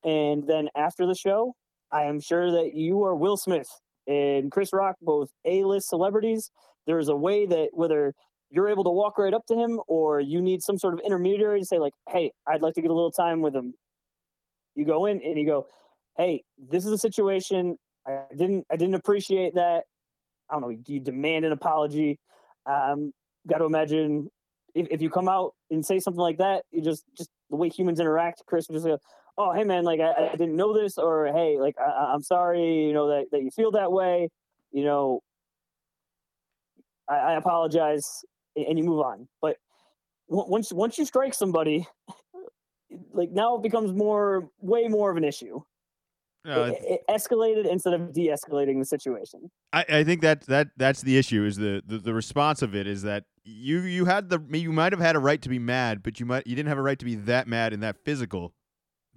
and 0.04 0.48
then 0.48 0.70
after 0.76 1.06
the 1.06 1.16
show 1.16 1.54
I 1.92 2.04
am 2.04 2.20
sure 2.20 2.52
that 2.52 2.74
you 2.74 3.04
are 3.04 3.16
Will 3.16 3.38
Smith 3.38 3.70
and 4.08 4.52
Chris 4.52 4.72
Rock 4.74 4.96
both 5.02 5.30
A-list 5.46 5.90
celebrities. 5.90 6.52
There's 6.86 7.10
a 7.10 7.16
way 7.16 7.46
that 7.46 7.70
whether 7.74 8.14
you're 8.50 8.70
able 8.70 8.84
to 8.86 8.90
walk 8.90 9.18
right 9.18 9.34
up 9.34 9.46
to 9.48 9.56
him 9.56 9.80
or 9.88 10.20
you 10.20 10.42
need 10.42 10.62
some 10.62 10.78
sort 10.78 10.94
of 10.94 11.02
intermediary 11.02 11.60
to 11.60 11.66
say 11.66 11.80
like 11.80 11.92
hey 12.10 12.32
i'd 12.48 12.62
like 12.62 12.74
to 12.76 12.82
get 12.82 12.92
a 12.92 12.94
little 12.94 13.12
time 13.12 13.42
with 13.42 13.56
him. 13.56 13.74
You 14.76 14.86
go 14.86 15.06
in 15.06 15.22
and 15.22 15.38
you 15.38 15.46
go 15.46 15.68
hey 16.18 16.44
this 16.58 16.86
is 16.86 16.92
a 16.92 16.98
situation. 16.98 17.78
I 18.06 18.22
didn't 18.32 18.66
i 18.72 18.76
didn't 18.76 18.96
appreciate 18.96 19.56
that. 19.56 19.84
I 20.50 20.54
don't 20.54 20.62
know 20.62 20.78
you 20.86 21.00
demand 21.00 21.46
an 21.46 21.52
apology. 21.52 22.20
Um 22.66 23.14
got 23.48 23.60
to 23.60 23.66
imagine 23.66 24.30
if, 24.76 24.88
if 24.92 25.02
you 25.02 25.10
come 25.10 25.30
out 25.30 25.54
and 25.72 25.86
say 25.86 26.00
something 26.00 26.20
like 26.20 26.38
that 26.38 26.64
you 26.72 26.82
just 26.82 27.04
just 27.18 27.30
the 27.50 27.56
way 27.56 27.70
humans 27.70 28.00
interact 28.00 28.44
chris 28.46 28.68
just 28.68 28.86
go 28.86 29.00
oh 29.38 29.54
hey 29.54 29.64
man 29.64 29.84
like 29.84 30.00
i, 30.00 30.30
I 30.32 30.36
didn't 30.36 30.56
know 30.56 30.74
this 30.74 30.98
or 30.98 31.28
hey 31.28 31.58
like 31.60 31.76
I, 31.80 32.12
i'm 32.14 32.24
sorry 32.24 32.86
you 32.86 32.94
know 32.94 33.08
that, 33.10 33.26
that 33.32 33.44
you 33.44 33.52
feel 33.52 33.72
that 33.72 33.92
way 33.92 34.30
you 34.72 34.84
know 34.84 35.22
I, 37.10 37.16
I 37.16 37.34
apologize 37.38 38.26
and 38.56 38.78
you 38.78 38.84
move 38.84 39.02
on. 39.02 39.28
But 39.42 39.58
once 40.28 40.72
once 40.72 40.98
you 40.98 41.06
strike 41.06 41.34
somebody, 41.34 41.88
like 43.14 43.32
now 43.32 43.56
it 43.56 43.64
becomes 43.64 43.94
more 43.94 44.50
way 44.60 44.88
more 44.88 45.12
of 45.12 45.18
an 45.18 45.24
issue. 45.24 45.62
No, 46.46 46.64
it, 46.64 46.80
it, 46.82 47.02
escalated 47.10 47.70
instead 47.70 47.94
of 47.94 48.14
de-escalating 48.14 48.80
the 48.80 48.86
situation. 48.86 49.52
I, 49.74 49.84
I 49.90 50.04
think 50.06 50.22
that 50.22 50.46
that 50.48 50.70
that's 50.78 51.02
the 51.02 51.18
issue 51.18 51.44
is 51.44 51.58
the, 51.58 51.84
the 51.86 51.98
the 51.98 52.14
response 52.14 52.62
of 52.62 52.74
it 52.74 52.88
is 52.88 53.02
that 53.02 53.26
you 53.44 53.82
you 53.82 54.06
had 54.06 54.30
the 54.30 54.40
you 54.54 54.72
might 54.72 54.94
have 54.94 55.02
had 55.02 55.16
a 55.18 55.20
right 55.20 55.42
to 55.42 55.50
be 55.50 55.60
mad, 55.60 56.04
but 56.04 56.20
you 56.20 56.26
might 56.26 56.48
you 56.48 56.56
didn't 56.56 56.70
have 56.70 56.78
a 56.78 56.82
right 56.82 57.00
to 57.00 57.06
be 57.06 57.16
that 57.16 57.48
mad 57.48 57.74
and 57.74 57.84
that 57.84 57.98
physical 58.06 58.54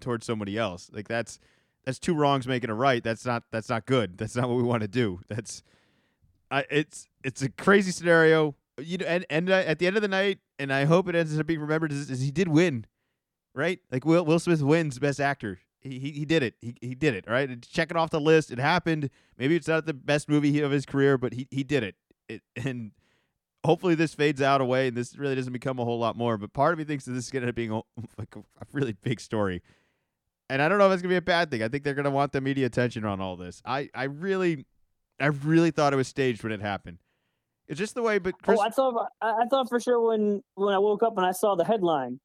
towards 0.00 0.26
somebody 0.26 0.56
else. 0.56 0.90
Like 0.92 1.08
that's 1.08 1.38
that's 1.84 1.98
two 1.98 2.14
wrongs 2.14 2.46
making 2.46 2.70
a 2.70 2.74
right. 2.74 3.02
That's 3.02 3.24
not 3.24 3.44
that's 3.50 3.68
not 3.68 3.86
good. 3.86 4.18
That's 4.18 4.36
not 4.36 4.48
what 4.48 4.56
we 4.56 4.62
want 4.62 4.82
to 4.82 4.88
do. 4.88 5.20
That's 5.28 5.62
I 6.50 6.64
it's 6.70 7.08
it's 7.24 7.42
a 7.42 7.50
crazy 7.50 7.90
scenario 7.90 8.54
you 8.82 8.98
know, 8.98 9.06
and 9.06 9.26
and 9.30 9.50
uh, 9.50 9.54
at 9.54 9.78
the 9.78 9.86
end 9.86 9.96
of 9.96 10.02
the 10.02 10.08
night, 10.08 10.38
and 10.58 10.72
I 10.72 10.84
hope 10.84 11.08
it 11.08 11.14
ends 11.14 11.38
up 11.38 11.46
being 11.46 11.60
remembered 11.60 11.92
is, 11.92 12.10
is 12.10 12.20
he 12.20 12.30
did 12.30 12.48
win, 12.48 12.86
right? 13.54 13.80
Like 13.90 14.04
Will 14.04 14.24
Will 14.24 14.38
Smith 14.38 14.62
wins 14.62 14.98
Best 14.98 15.20
Actor. 15.20 15.60
He, 15.82 15.98
he, 16.10 16.26
did 16.26 16.42
it. 16.42 16.56
He, 16.60 16.74
he 16.82 16.94
did 16.94 17.14
it. 17.14 17.24
Right. 17.26 17.62
Check 17.62 17.90
it 17.90 17.96
off 17.96 18.10
the 18.10 18.20
list. 18.20 18.50
It 18.50 18.58
happened. 18.58 19.08
Maybe 19.38 19.56
it's 19.56 19.66
not 19.66 19.86
the 19.86 19.94
best 19.94 20.28
movie 20.28 20.60
of 20.60 20.70
his 20.70 20.84
career, 20.84 21.16
but 21.16 21.32
he 21.32 21.48
he 21.50 21.64
did 21.64 21.82
it. 21.82 21.94
it 22.28 22.42
and 22.56 22.92
hopefully 23.64 23.94
this 23.94 24.14
fades 24.14 24.42
out 24.42 24.60
away 24.60 24.88
and 24.88 24.96
this 24.96 25.16
really 25.16 25.34
doesn't 25.34 25.52
become 25.52 25.78
a 25.78 25.84
whole 25.84 25.98
lot 25.98 26.16
more. 26.16 26.36
But 26.36 26.52
part 26.52 26.72
of 26.72 26.78
me 26.78 26.84
thinks 26.84 27.06
that 27.06 27.12
this 27.12 27.24
is 27.24 27.30
going 27.30 27.46
to 27.46 27.52
be 27.52 27.68
a, 27.68 27.74
like 28.18 28.36
a 28.36 28.42
really 28.72 28.92
big 28.92 29.20
story. 29.20 29.62
And 30.50 30.60
I 30.60 30.68
don't 30.68 30.78
know 30.78 30.88
if 30.88 30.92
it's 30.92 31.02
going 31.02 31.10
to 31.10 31.14
be 31.14 31.18
a 31.18 31.22
bad 31.22 31.50
thing. 31.50 31.62
I 31.62 31.68
think 31.68 31.84
they're 31.84 31.94
going 31.94 32.04
to 32.04 32.10
want 32.10 32.32
the 32.32 32.40
media 32.40 32.66
attention 32.66 33.04
on 33.04 33.20
all 33.20 33.36
this. 33.36 33.62
I, 33.64 33.88
I 33.94 34.04
really, 34.04 34.66
I 35.20 35.26
really 35.26 35.70
thought 35.70 35.92
it 35.92 35.96
was 35.96 36.08
staged 36.08 36.42
when 36.42 36.50
it 36.52 36.60
happened. 36.60 36.98
It's 37.68 37.78
just 37.78 37.94
the 37.94 38.02
way, 38.02 38.18
but 38.18 38.34
Chris- 38.42 38.58
oh, 38.58 38.62
I 38.62 38.70
thought 38.70 39.10
I 39.22 39.46
thought 39.48 39.68
for 39.68 39.78
sure 39.78 40.08
when 40.08 40.42
when 40.56 40.74
I 40.74 40.78
woke 40.78 41.04
up 41.04 41.16
and 41.16 41.24
I 41.24 41.30
saw 41.30 41.54
the 41.54 41.64
headline, 41.64 42.18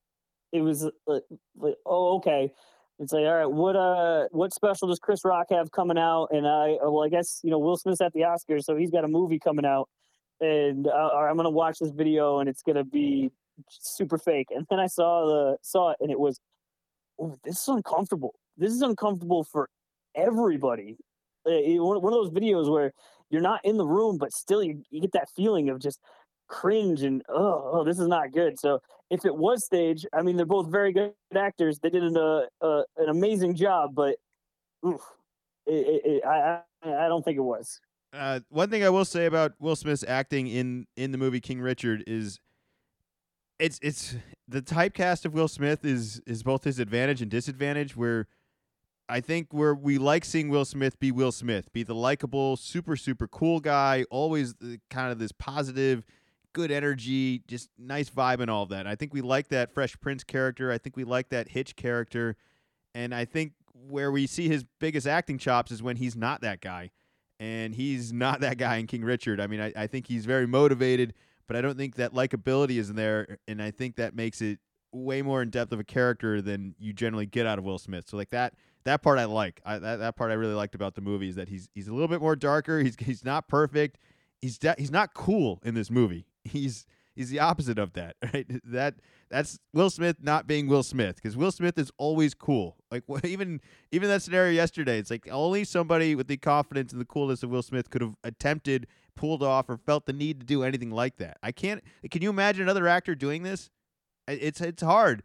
it 0.51 0.61
was 0.61 0.89
like, 1.05 1.21
like 1.55 1.76
oh 1.86 2.15
okay, 2.17 2.51
it's 2.97 3.13
like 3.13 3.26
all 3.26 3.36
right, 3.36 3.45
what 3.45 3.76
uh 3.76 4.28
what 4.32 4.55
special 4.55 4.88
does 4.88 4.97
Chris 4.97 5.23
Rock 5.23 5.45
have 5.51 5.71
coming 5.71 5.99
out? 5.99 6.30
And 6.32 6.47
I 6.47 6.78
well 6.82 7.03
I 7.03 7.09
guess 7.09 7.41
you 7.43 7.51
know 7.51 7.59
Will 7.59 7.78
Smith's 7.78 8.01
at 8.01 8.11
the 8.13 8.21
Oscars, 8.21 8.63
so 8.63 8.76
he's 8.76 8.89
got 8.89 9.03
a 9.03 9.07
movie 9.07 9.38
coming 9.38 9.65
out, 9.65 9.88
and 10.41 10.88
uh, 10.88 11.11
I'm 11.13 11.38
gonna 11.38 11.51
watch 11.51 11.78
this 11.78 11.91
video 11.91 12.39
and 12.39 12.49
it's 12.49 12.63
gonna 12.63 12.84
be 12.84 13.30
super 13.69 14.17
fake. 14.17 14.47
And 14.49 14.65
then 14.71 14.80
I 14.80 14.88
saw 14.88 15.28
the 15.28 15.57
saw 15.61 15.91
it 15.91 15.97
and 15.99 16.09
it 16.09 16.19
was, 16.19 16.39
oh, 17.20 17.38
this 17.43 17.61
is 17.61 17.68
uncomfortable. 17.68 18.34
This 18.57 18.72
is 18.72 18.82
uncomfortable 18.82 19.43
for 19.43 19.70
everybody. 20.16 20.97
Uh, 21.45 21.84
one 21.84 21.97
of 21.97 22.03
those 22.03 22.32
videos 22.32 22.72
where 22.72 22.91
you're 23.30 23.41
not 23.41 23.61
in 23.63 23.78
the 23.78 23.86
room, 23.86 24.18
but 24.18 24.32
still 24.32 24.63
you, 24.63 24.82
you 24.89 25.01
get 25.01 25.11
that 25.13 25.30
feeling 25.36 25.70
of 25.70 25.80
just 25.80 25.99
cringe 26.47 27.01
and 27.01 27.24
oh, 27.30 27.72
oh, 27.74 27.84
this 27.84 27.99
is 27.99 28.07
not 28.07 28.32
good. 28.32 28.59
So 28.59 28.80
if 29.09 29.26
it 29.26 29.36
was 29.36 29.66
stage, 29.66 30.05
I 30.13 30.22
mean, 30.22 30.38
they're 30.38 30.45
both 30.45 30.72
very 30.72 30.91
good 30.91 31.13
actors. 31.36 31.80
They 31.80 31.89
did 31.89 32.03
an, 32.03 32.18
uh, 32.18 32.41
uh, 32.61 32.84
an 32.97 33.09
amazing 33.09 33.55
job, 33.55 33.91
but 33.93 34.16
oof, 34.86 35.01
it, 35.66 36.01
it, 36.05 36.26
I, 36.26 36.59
I 36.84 37.07
don't 37.07 37.24
think 37.24 37.38
it 37.38 37.41
was. 37.41 37.80
Uh, 38.13 38.39
one 38.49 38.70
thing 38.70 38.84
I 38.84 38.89
will 38.89 39.05
say 39.05 39.26
about 39.26 39.53
Will 39.59 39.76
Smith's 39.76 40.05
acting 40.07 40.47
in 40.47 40.86
in 40.95 41.11
the 41.11 41.18
movie 41.18 41.41
King 41.41 41.59
Richard 41.59 42.03
is 42.07 42.39
it's 43.60 43.80
it's 43.82 44.16
the 44.47 44.62
typecast 44.62 45.26
of 45.26 45.34
Will 45.34 45.47
Smith 45.47 45.86
is 45.86 46.22
is 46.26 46.43
both 46.43 46.64
his 46.64 46.80
advantage 46.80 47.22
and 47.22 47.32
disadvantage. 47.32 47.95
Where 47.95 48.28
I 49.08 49.22
think 49.22 49.53
where 49.53 49.74
we 49.74 49.97
like 49.97 50.26
seeing 50.26 50.49
Will 50.49 50.66
Smith 50.66 50.99
be 50.99 51.12
Will 51.12 51.32
Smith, 51.32 51.72
be 51.74 51.84
the 51.84 51.95
likable, 51.95 52.58
super 52.58 52.95
super 52.95 53.28
cool 53.28 53.60
guy, 53.60 54.06
always 54.10 54.56
the, 54.56 54.80
kind 54.89 55.12
of 55.12 55.20
this 55.20 55.32
positive, 55.32 56.03
good 56.53 56.72
energy, 56.72 57.43
just 57.47 57.70
nice 57.78 58.10
vibe 58.10 58.39
and 58.39 58.49
all 58.49 58.64
of 58.64 58.70
that. 58.70 58.88
I 58.88 58.95
think 58.95 59.14
we 59.14 59.22
like 59.22 59.49
that 59.49 59.74
Fresh 59.74 59.99
Prince 59.99 60.24
character. 60.24 60.72
I 60.72 60.78
think 60.78 60.95
we 60.97 61.03
like 61.03 61.30
that 61.30 61.49
Hitch 61.49 61.76
character, 61.76 62.36
and 62.93 63.14
I 63.14 63.26
think 63.26 63.53
where 63.88 64.12
we 64.12 64.26
see 64.28 64.47
his 64.47 64.64
biggest 64.80 65.08
acting 65.08 65.38
chops 65.38 65.72
is 65.72 65.84
when 65.84 65.97
he's 65.97 66.16
not 66.16 66.41
that 66.41 66.62
guy, 66.62 66.91
and 67.39 67.76
he's 67.76 68.12
not 68.12 68.41
that 68.41 68.58
guy 68.58 68.78
in 68.78 68.88
King 68.88 69.03
Richard. 69.03 69.39
I 69.39 69.47
mean, 69.47 69.62
I, 69.62 69.74
I 69.76 69.88
think 69.88 70.08
he's 70.08 70.26
very 70.26 70.47
motivated, 70.47 71.14
but 71.48 71.56
I 71.56 71.62
don't 71.62 71.78
think 71.78 71.96
that 71.96 72.14
likability 72.14 72.78
is 72.78 72.89
in 72.89 72.96
there, 72.96 73.39
and 73.48 73.62
I 73.62 73.72
think 73.72 73.96
that 73.98 74.16
makes 74.16 74.41
it 74.41 74.60
way 74.91 75.22
more 75.22 75.41
in 75.41 75.50
depth 75.50 75.72
of 75.72 75.80
a 75.80 75.84
character 75.84 76.41
than 76.41 76.76
you 76.80 76.93
generally 76.93 77.26
get 77.26 77.46
out 77.46 77.60
of 77.60 77.66
Will 77.66 77.78
Smith. 77.78 78.08
So 78.08 78.18
like 78.18 78.30
that 78.30 78.54
that 78.86 79.02
part 79.02 79.20
I 79.20 79.26
like. 79.26 79.62
I, 79.66 79.78
that 79.80 79.98
that 79.98 80.16
part 80.16 80.32
I 80.32 80.36
really 80.36 80.54
liked 80.54 80.76
about 80.76 80.96
the 80.96 81.02
movie 81.02 81.30
is 81.30 81.36
that 81.36 81.50
he's 81.50 81.70
he's 81.74 81.88
a 81.88 81.93
little 81.93 82.08
bit 82.08 82.22
more 82.22 82.36
darker. 82.36 82.80
He's 82.80 82.96
he's 83.00 83.26
not 83.26 83.48
perfect. 83.48 83.98
He's 84.41 84.58
de- 84.58 84.76
he's 84.78 84.91
not 84.91 85.14
cool 85.14 85.60
in 85.64 85.74
this 85.76 85.91
movie. 85.91 86.28
He's 86.46 86.86
he's 87.16 87.30
the 87.32 87.39
opposite 87.39 87.80
of 87.80 87.93
that. 87.93 88.16
Right? 88.34 88.46
That 88.64 88.96
that's 89.30 89.58
Will 89.74 89.89
Smith 89.89 90.18
not 90.22 90.46
being 90.46 90.68
Will 90.68 90.84
Smith 90.84 91.16
because 91.16 91.36
Will 91.36 91.52
Smith 91.52 91.78
is 91.80 91.91
always 91.98 92.34
cool. 92.36 92.78
Like 92.91 93.04
even 93.24 93.62
even 93.91 94.10
that 94.10 94.22
scenario 94.22 94.52
yesterday, 94.52 95.00
it's 95.00 95.10
like 95.10 95.28
only 95.32 95.64
somebody 95.64 96.14
with 96.16 96.28
the 96.28 96.38
confidence 96.38 96.91
and 96.91 97.02
the 97.02 97.06
coolness 97.06 97.41
of 97.41 97.50
Will 97.50 97.64
Smith 97.64 97.89
could 97.89 98.02
have 98.02 98.16
attempted 98.24 98.88
pulled 99.16 99.43
off 99.43 99.70
or 99.70 99.78
felt 99.78 100.05
the 100.05 100.13
need 100.13 100.39
to 100.39 100.45
do 100.45 100.63
anything 100.63 100.91
like 100.91 101.18
that. 101.18 101.38
I 101.41 101.51
can't. 101.51 101.84
Can 102.09 102.22
you 102.22 102.30
imagine 102.30 102.63
another 102.63 102.88
actor 102.88 103.16
doing 103.16 103.43
this? 103.43 103.70
It's 104.28 104.61
it's 104.61 104.82
hard. 104.82 105.24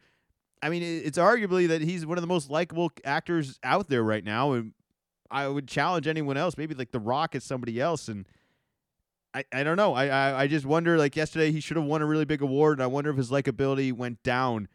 I 0.62 0.68
mean, 0.68 0.82
it's 0.82 1.18
arguably 1.18 1.68
that 1.68 1.80
he's 1.80 2.04
one 2.04 2.18
of 2.18 2.22
the 2.22 2.28
most 2.28 2.50
likable 2.50 2.92
actors 3.04 3.58
out 3.62 3.88
there 3.88 4.02
right 4.02 4.24
now, 4.24 4.52
and 4.52 4.72
I 5.30 5.48
would 5.48 5.66
challenge 5.66 6.06
anyone 6.06 6.36
else. 6.36 6.58
Maybe 6.58 6.74
like 6.74 6.92
The 6.92 7.00
Rock 7.00 7.34
is 7.34 7.44
somebody 7.44 7.80
else, 7.80 8.08
and 8.08 8.26
I, 9.32 9.44
I 9.52 9.62
don't 9.62 9.76
know. 9.76 9.94
I, 9.94 10.08
I 10.08 10.42
I 10.42 10.46
just 10.46 10.66
wonder. 10.66 10.98
Like 10.98 11.16
yesterday, 11.16 11.50
he 11.50 11.60
should 11.60 11.78
have 11.78 11.86
won 11.86 12.02
a 12.02 12.06
really 12.06 12.26
big 12.26 12.42
award, 12.42 12.78
and 12.78 12.82
I 12.82 12.88
wonder 12.88 13.10
if 13.10 13.16
his 13.16 13.30
likability 13.30 13.92
went 13.92 14.22
down 14.22 14.68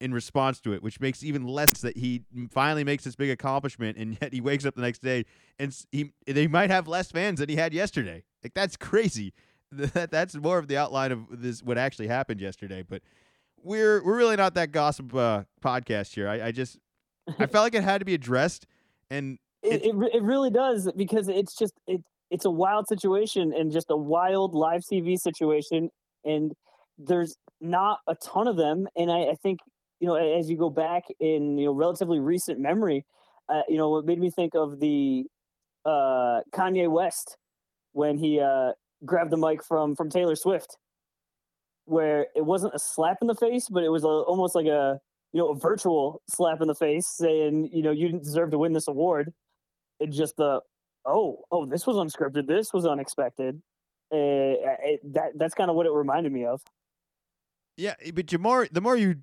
in 0.00 0.12
response 0.12 0.60
to 0.60 0.72
it, 0.72 0.82
which 0.82 1.00
makes 1.00 1.24
even 1.24 1.46
less 1.46 1.80
that 1.80 1.96
he 1.96 2.22
finally 2.50 2.84
makes 2.84 3.04
this 3.04 3.16
big 3.16 3.30
accomplishment, 3.30 3.96
and 3.96 4.18
yet 4.20 4.32
he 4.32 4.40
wakes 4.40 4.66
up 4.66 4.74
the 4.74 4.82
next 4.82 5.02
day 5.02 5.24
and 5.58 5.76
he 5.90 6.12
they 6.26 6.46
might 6.46 6.70
have 6.70 6.86
less 6.86 7.10
fans 7.10 7.40
than 7.40 7.48
he 7.48 7.56
had 7.56 7.72
yesterday. 7.72 8.22
Like 8.46 8.54
that's 8.54 8.76
crazy. 8.76 9.34
That 9.72 10.12
that's 10.12 10.36
more 10.36 10.58
of 10.58 10.68
the 10.68 10.76
outline 10.76 11.10
of 11.10 11.26
this 11.28 11.60
what 11.60 11.76
actually 11.76 12.06
happened 12.06 12.40
yesterday. 12.40 12.84
But 12.88 13.02
we're 13.60 14.02
we're 14.04 14.16
really 14.16 14.36
not 14.36 14.54
that 14.54 14.70
gossip 14.70 15.12
uh, 15.12 15.42
podcast 15.60 16.14
here. 16.14 16.28
I, 16.28 16.46
I 16.46 16.52
just 16.52 16.78
I 17.36 17.46
felt 17.46 17.64
like 17.64 17.74
it 17.74 17.82
had 17.82 17.98
to 17.98 18.04
be 18.04 18.14
addressed, 18.14 18.64
and 19.10 19.38
it, 19.64 19.84
it 19.84 19.94
it 20.14 20.22
really 20.22 20.50
does 20.50 20.88
because 20.96 21.28
it's 21.28 21.56
just 21.56 21.74
it 21.88 22.00
it's 22.30 22.44
a 22.44 22.50
wild 22.50 22.86
situation 22.86 23.52
and 23.52 23.72
just 23.72 23.88
a 23.90 23.96
wild 23.96 24.54
live 24.54 24.82
TV 24.82 25.18
situation, 25.18 25.90
and 26.24 26.52
there's 26.96 27.36
not 27.60 27.98
a 28.06 28.14
ton 28.14 28.46
of 28.46 28.56
them. 28.56 28.86
And 28.94 29.10
I, 29.10 29.30
I 29.30 29.34
think 29.42 29.58
you 29.98 30.06
know 30.06 30.14
as 30.14 30.48
you 30.48 30.56
go 30.56 30.70
back 30.70 31.02
in 31.18 31.58
you 31.58 31.66
know 31.66 31.72
relatively 31.72 32.20
recent 32.20 32.60
memory, 32.60 33.04
uh, 33.48 33.62
you 33.68 33.78
know 33.78 33.90
what 33.90 34.06
made 34.06 34.20
me 34.20 34.30
think 34.30 34.54
of 34.54 34.78
the 34.78 35.24
uh, 35.84 36.42
Kanye 36.54 36.88
West 36.88 37.36
when 37.96 38.18
he 38.18 38.38
uh, 38.38 38.72
grabbed 39.04 39.30
the 39.30 39.38
mic 39.38 39.64
from 39.64 39.96
from 39.96 40.10
Taylor 40.10 40.36
Swift, 40.36 40.76
where 41.86 42.26
it 42.36 42.44
wasn't 42.44 42.74
a 42.74 42.78
slap 42.78 43.18
in 43.22 43.26
the 43.26 43.34
face, 43.34 43.68
but 43.70 43.82
it 43.82 43.88
was 43.88 44.04
a, 44.04 44.08
almost 44.08 44.54
like 44.54 44.66
a 44.66 45.00
you 45.32 45.40
know 45.40 45.48
a 45.48 45.56
virtual 45.56 46.20
slap 46.28 46.60
in 46.60 46.68
the 46.68 46.74
face, 46.74 47.08
saying 47.08 47.70
you 47.72 47.82
know 47.82 47.90
you 47.90 48.06
didn't 48.06 48.22
deserve 48.22 48.50
to 48.50 48.58
win 48.58 48.74
this 48.74 48.86
award. 48.86 49.32
It 49.98 50.10
just 50.10 50.36
the 50.36 50.60
oh, 51.06 51.44
oh, 51.50 51.64
this 51.64 51.86
was 51.86 51.96
unscripted. 51.96 52.46
This 52.46 52.72
was 52.72 52.84
unexpected. 52.84 53.62
Uh, 54.12 54.60
it, 54.84 55.14
that 55.14 55.32
that's 55.36 55.54
kind 55.54 55.70
of 55.70 55.76
what 55.76 55.86
it 55.86 55.92
reminded 55.92 56.32
me 56.32 56.44
of. 56.44 56.60
Yeah, 57.78 57.94
eh, 58.04 58.10
but 58.14 58.26
the 58.26 58.38
more 58.38 58.68
the 58.70 58.82
more 58.82 58.96
you 58.96 59.16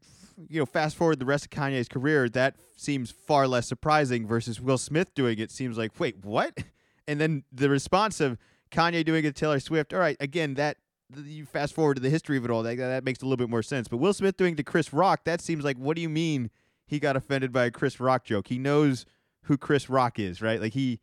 you 0.50 0.60
know 0.60 0.66
fast 0.66 0.96
forward 0.96 1.20
the 1.20 1.26
rest 1.26 1.46
of 1.46 1.52
Kanye's 1.52 1.88
career, 1.88 2.28
that 2.30 2.56
seems 2.76 3.12
far 3.12 3.48
less 3.48 3.68
surprising. 3.68 4.26
Versus 4.26 4.60
Will 4.60 4.80
Smith 4.80 5.14
doing 5.14 5.38
it 5.38 5.52
seems 5.52 5.78
like 5.78 6.00
wait 6.00 6.26
what? 6.26 6.58
And 7.06 7.20
then 7.20 7.44
the 7.52 7.70
response 7.70 8.22
of 8.22 8.38
Kanye 8.74 9.06
doing 9.06 9.24
it 9.24 9.36
to 9.36 9.40
Taylor 9.40 9.60
Swift. 9.60 9.94
All 9.94 10.00
right, 10.00 10.18
again 10.20 10.56
that 10.56 10.78
you 11.24 11.46
fast 11.46 11.74
forward 11.76 11.96
to 11.96 12.02
the 12.02 12.10
history 12.10 12.38
of 12.38 12.46
it 12.46 12.52
all. 12.52 12.64
That 12.64 12.78
that 12.78 13.04
makes 13.04 13.22
a 13.22 13.26
little 13.26 13.38
bit 13.38 13.50
more 13.50 13.64
sense. 13.64 13.88
But 13.88 13.98
Will 13.98 14.14
Smith 14.14 14.36
doing 14.36 14.54
it 14.54 14.58
to 14.58 14.64
Chris 14.64 14.92
Rock, 14.92 15.24
that 15.26 15.42
seems 15.42 15.64
like 15.64 15.78
what 15.78 15.96
do 15.96 16.02
you 16.02 16.10
mean 16.10 16.50
he 16.86 17.00
got 17.00 17.16
offended 17.16 17.52
by 17.52 17.66
a 17.66 17.72
Chris 17.72 18.00
Rock 18.00 18.26
joke? 18.26 18.48
He 18.48 18.58
knows 18.58 19.06
who 19.44 19.58
Chris 19.58 19.90
Rock 19.90 20.20
is, 20.20 20.42
right? 20.42 20.60
Like 20.60 20.74
he 20.74 21.00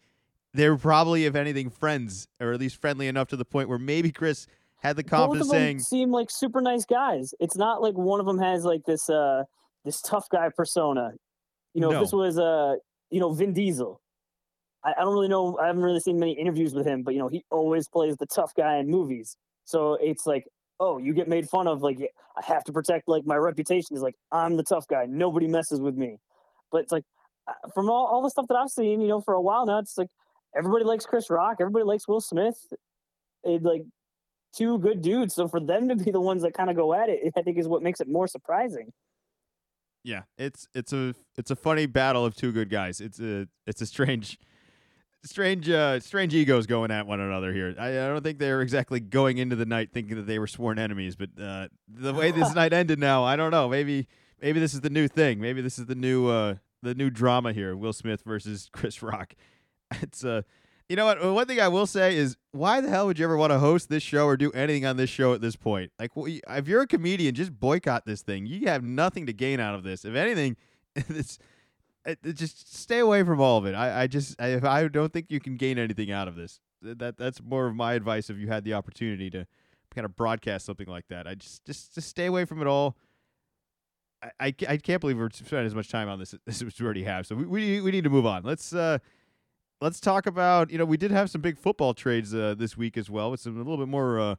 they're 0.52 0.76
probably, 0.76 1.26
if 1.26 1.36
anything, 1.36 1.70
friends, 1.70 2.26
or 2.40 2.52
at 2.52 2.58
least 2.58 2.80
friendly 2.80 3.06
enough 3.06 3.28
to 3.28 3.36
the 3.36 3.44
point 3.44 3.68
where 3.68 3.78
maybe 3.78 4.10
Chris 4.10 4.48
had 4.78 4.96
the 4.96 5.04
confidence 5.04 5.46
Both 5.46 5.56
of 5.56 5.60
them 5.60 5.66
saying, 5.68 5.78
seem 5.80 6.10
like 6.10 6.28
super 6.28 6.60
nice 6.60 6.84
guys. 6.84 7.34
It's 7.38 7.56
not 7.56 7.80
like 7.82 7.94
one 7.94 8.18
of 8.18 8.26
them 8.26 8.38
has 8.38 8.64
like 8.64 8.84
this 8.84 9.08
uh 9.08 9.44
this 9.84 10.00
tough 10.02 10.28
guy 10.28 10.48
persona. 10.54 11.12
You 11.72 11.82
know, 11.82 11.90
No. 11.90 11.96
if 11.98 12.02
this 12.06 12.12
was 12.12 12.38
uh 12.38 12.74
you 13.10 13.20
know 13.20 13.30
Vin 13.32 13.52
Diesel. 13.52 13.99
I, 14.84 14.92
I 14.96 15.00
don't 15.02 15.12
really 15.12 15.28
know. 15.28 15.58
I 15.58 15.66
haven't 15.66 15.82
really 15.82 16.00
seen 16.00 16.18
many 16.18 16.32
interviews 16.32 16.74
with 16.74 16.86
him, 16.86 17.02
but 17.02 17.14
you 17.14 17.20
know 17.20 17.28
he 17.28 17.44
always 17.50 17.88
plays 17.88 18.16
the 18.16 18.26
tough 18.26 18.54
guy 18.54 18.78
in 18.78 18.88
movies. 18.88 19.36
So 19.64 19.94
it's 20.00 20.26
like, 20.26 20.46
oh, 20.78 20.98
you 20.98 21.14
get 21.14 21.28
made 21.28 21.48
fun 21.48 21.66
of. 21.66 21.82
Like 21.82 21.98
I 22.36 22.44
have 22.44 22.64
to 22.64 22.72
protect 22.72 23.08
like 23.08 23.26
my 23.26 23.36
reputation. 23.36 23.96
Is 23.96 24.02
like 24.02 24.16
I'm 24.32 24.56
the 24.56 24.62
tough 24.62 24.86
guy. 24.88 25.06
Nobody 25.06 25.46
messes 25.46 25.80
with 25.80 25.96
me. 25.96 26.18
But 26.72 26.82
it's 26.82 26.92
like 26.92 27.04
uh, 27.46 27.52
from 27.74 27.90
all, 27.90 28.06
all 28.06 28.22
the 28.22 28.30
stuff 28.30 28.46
that 28.48 28.56
I've 28.56 28.70
seen, 28.70 29.00
you 29.00 29.08
know, 29.08 29.20
for 29.20 29.34
a 29.34 29.40
while 29.40 29.66
now, 29.66 29.78
it's 29.78 29.98
like 29.98 30.10
everybody 30.56 30.84
likes 30.84 31.06
Chris 31.06 31.30
Rock. 31.30 31.56
Everybody 31.60 31.84
likes 31.84 32.08
Will 32.08 32.20
Smith. 32.20 32.72
It 33.44 33.62
like 33.62 33.82
two 34.54 34.78
good 34.78 35.02
dudes. 35.02 35.34
So 35.34 35.48
for 35.48 35.60
them 35.60 35.88
to 35.88 35.96
be 35.96 36.10
the 36.10 36.20
ones 36.20 36.42
that 36.42 36.54
kind 36.54 36.70
of 36.70 36.76
go 36.76 36.94
at 36.94 37.08
it, 37.08 37.32
I 37.36 37.42
think 37.42 37.58
is 37.58 37.68
what 37.68 37.82
makes 37.82 38.00
it 38.00 38.08
more 38.08 38.26
surprising. 38.26 38.92
"Yeah, 40.02 40.22
it's 40.38 40.66
it's 40.74 40.92
a 40.92 41.14
it's 41.36 41.50
a 41.50 41.56
funny 41.56 41.86
battle 41.86 42.24
of 42.24 42.34
two 42.34 42.52
good 42.52 42.70
guys. 42.70 43.00
It's 43.00 43.20
a 43.20 43.46
it's 43.66 43.82
a 43.82 43.86
strange." 43.86 44.38
Strange, 45.22 45.68
uh, 45.68 46.00
strange 46.00 46.34
egos 46.34 46.66
going 46.66 46.90
at 46.90 47.06
one 47.06 47.20
another 47.20 47.52
here. 47.52 47.74
I, 47.78 47.88
I 47.88 48.08
don't 48.08 48.22
think 48.22 48.38
they're 48.38 48.62
exactly 48.62 49.00
going 49.00 49.38
into 49.38 49.54
the 49.54 49.66
night 49.66 49.90
thinking 49.92 50.16
that 50.16 50.26
they 50.26 50.38
were 50.38 50.46
sworn 50.46 50.78
enemies, 50.78 51.14
but 51.14 51.28
uh, 51.40 51.68
the 51.88 52.14
way 52.14 52.30
this 52.30 52.54
night 52.54 52.72
ended 52.72 52.98
now, 52.98 53.24
I 53.24 53.36
don't 53.36 53.50
know. 53.50 53.68
Maybe, 53.68 54.08
maybe 54.40 54.60
this 54.60 54.72
is 54.72 54.80
the 54.80 54.90
new 54.90 55.08
thing. 55.08 55.40
Maybe 55.40 55.60
this 55.60 55.78
is 55.78 55.86
the 55.86 55.94
new, 55.94 56.28
uh, 56.28 56.54
the 56.82 56.94
new 56.94 57.10
drama 57.10 57.52
here. 57.52 57.76
Will 57.76 57.92
Smith 57.92 58.22
versus 58.24 58.70
Chris 58.72 59.02
Rock. 59.02 59.34
It's 60.00 60.24
uh, 60.24 60.42
you 60.90 60.96
know 60.96 61.04
what? 61.04 61.22
One 61.22 61.46
thing 61.46 61.60
I 61.60 61.68
will 61.68 61.86
say 61.86 62.16
is, 62.16 62.36
why 62.50 62.80
the 62.80 62.88
hell 62.88 63.06
would 63.06 63.16
you 63.16 63.24
ever 63.24 63.36
want 63.36 63.52
to 63.52 63.60
host 63.60 63.88
this 63.88 64.02
show 64.02 64.26
or 64.26 64.36
do 64.36 64.50
anything 64.50 64.84
on 64.84 64.96
this 64.96 65.08
show 65.08 65.34
at 65.34 65.40
this 65.40 65.54
point? 65.54 65.92
Like, 66.00 66.10
if 66.16 66.66
you're 66.66 66.82
a 66.82 66.86
comedian, 66.88 67.32
just 67.36 67.52
boycott 67.52 68.06
this 68.06 68.22
thing. 68.22 68.44
You 68.44 68.66
have 68.66 68.82
nothing 68.82 69.26
to 69.26 69.32
gain 69.32 69.60
out 69.60 69.76
of 69.76 69.84
this. 69.84 70.04
If 70.04 70.16
anything, 70.16 70.56
it's 70.96 71.38
it, 71.38 71.44
it 71.44 71.59
just 72.34 72.74
stay 72.74 72.98
away 72.98 73.22
from 73.22 73.40
all 73.40 73.58
of 73.58 73.66
it. 73.66 73.74
I, 73.74 74.02
I 74.02 74.06
just 74.06 74.40
I, 74.40 74.60
I 74.62 74.88
don't 74.88 75.12
think 75.12 75.26
you 75.28 75.40
can 75.40 75.56
gain 75.56 75.78
anything 75.78 76.10
out 76.10 76.28
of 76.28 76.36
this. 76.36 76.60
That 76.82 77.16
that's 77.16 77.42
more 77.42 77.66
of 77.66 77.74
my 77.74 77.94
advice 77.94 78.30
if 78.30 78.38
you 78.38 78.48
had 78.48 78.64
the 78.64 78.74
opportunity 78.74 79.30
to 79.30 79.46
kind 79.94 80.04
of 80.04 80.16
broadcast 80.16 80.66
something 80.66 80.86
like 80.86 81.08
that. 81.08 81.26
I 81.26 81.34
just 81.34 81.64
just 81.64 81.94
just 81.94 82.08
stay 82.08 82.26
away 82.26 82.44
from 82.44 82.60
it 82.60 82.66
all. 82.66 82.96
I, 84.22 84.30
I, 84.40 84.54
I 84.68 84.76
can't 84.76 85.00
believe 85.00 85.18
we're 85.18 85.30
spending 85.30 85.66
as 85.66 85.74
much 85.74 85.88
time 85.88 86.08
on 86.08 86.18
this 86.18 86.34
as 86.46 86.62
we 86.62 86.84
already 86.84 87.04
have. 87.04 87.26
So 87.26 87.34
we, 87.34 87.46
we 87.46 87.80
we 87.80 87.90
need 87.90 88.04
to 88.04 88.10
move 88.10 88.26
on. 88.26 88.44
Let's 88.44 88.72
uh 88.72 88.98
let's 89.80 90.00
talk 90.00 90.26
about 90.26 90.70
you 90.70 90.78
know 90.78 90.84
we 90.84 90.96
did 90.96 91.10
have 91.10 91.30
some 91.30 91.40
big 91.40 91.58
football 91.58 91.94
trades 91.94 92.34
uh, 92.34 92.54
this 92.56 92.76
week 92.76 92.96
as 92.96 93.10
well 93.10 93.30
with 93.30 93.40
some 93.40 93.56
a 93.56 93.58
little 93.58 93.78
bit 93.78 93.88
more 93.88 94.18
uh, 94.18 94.34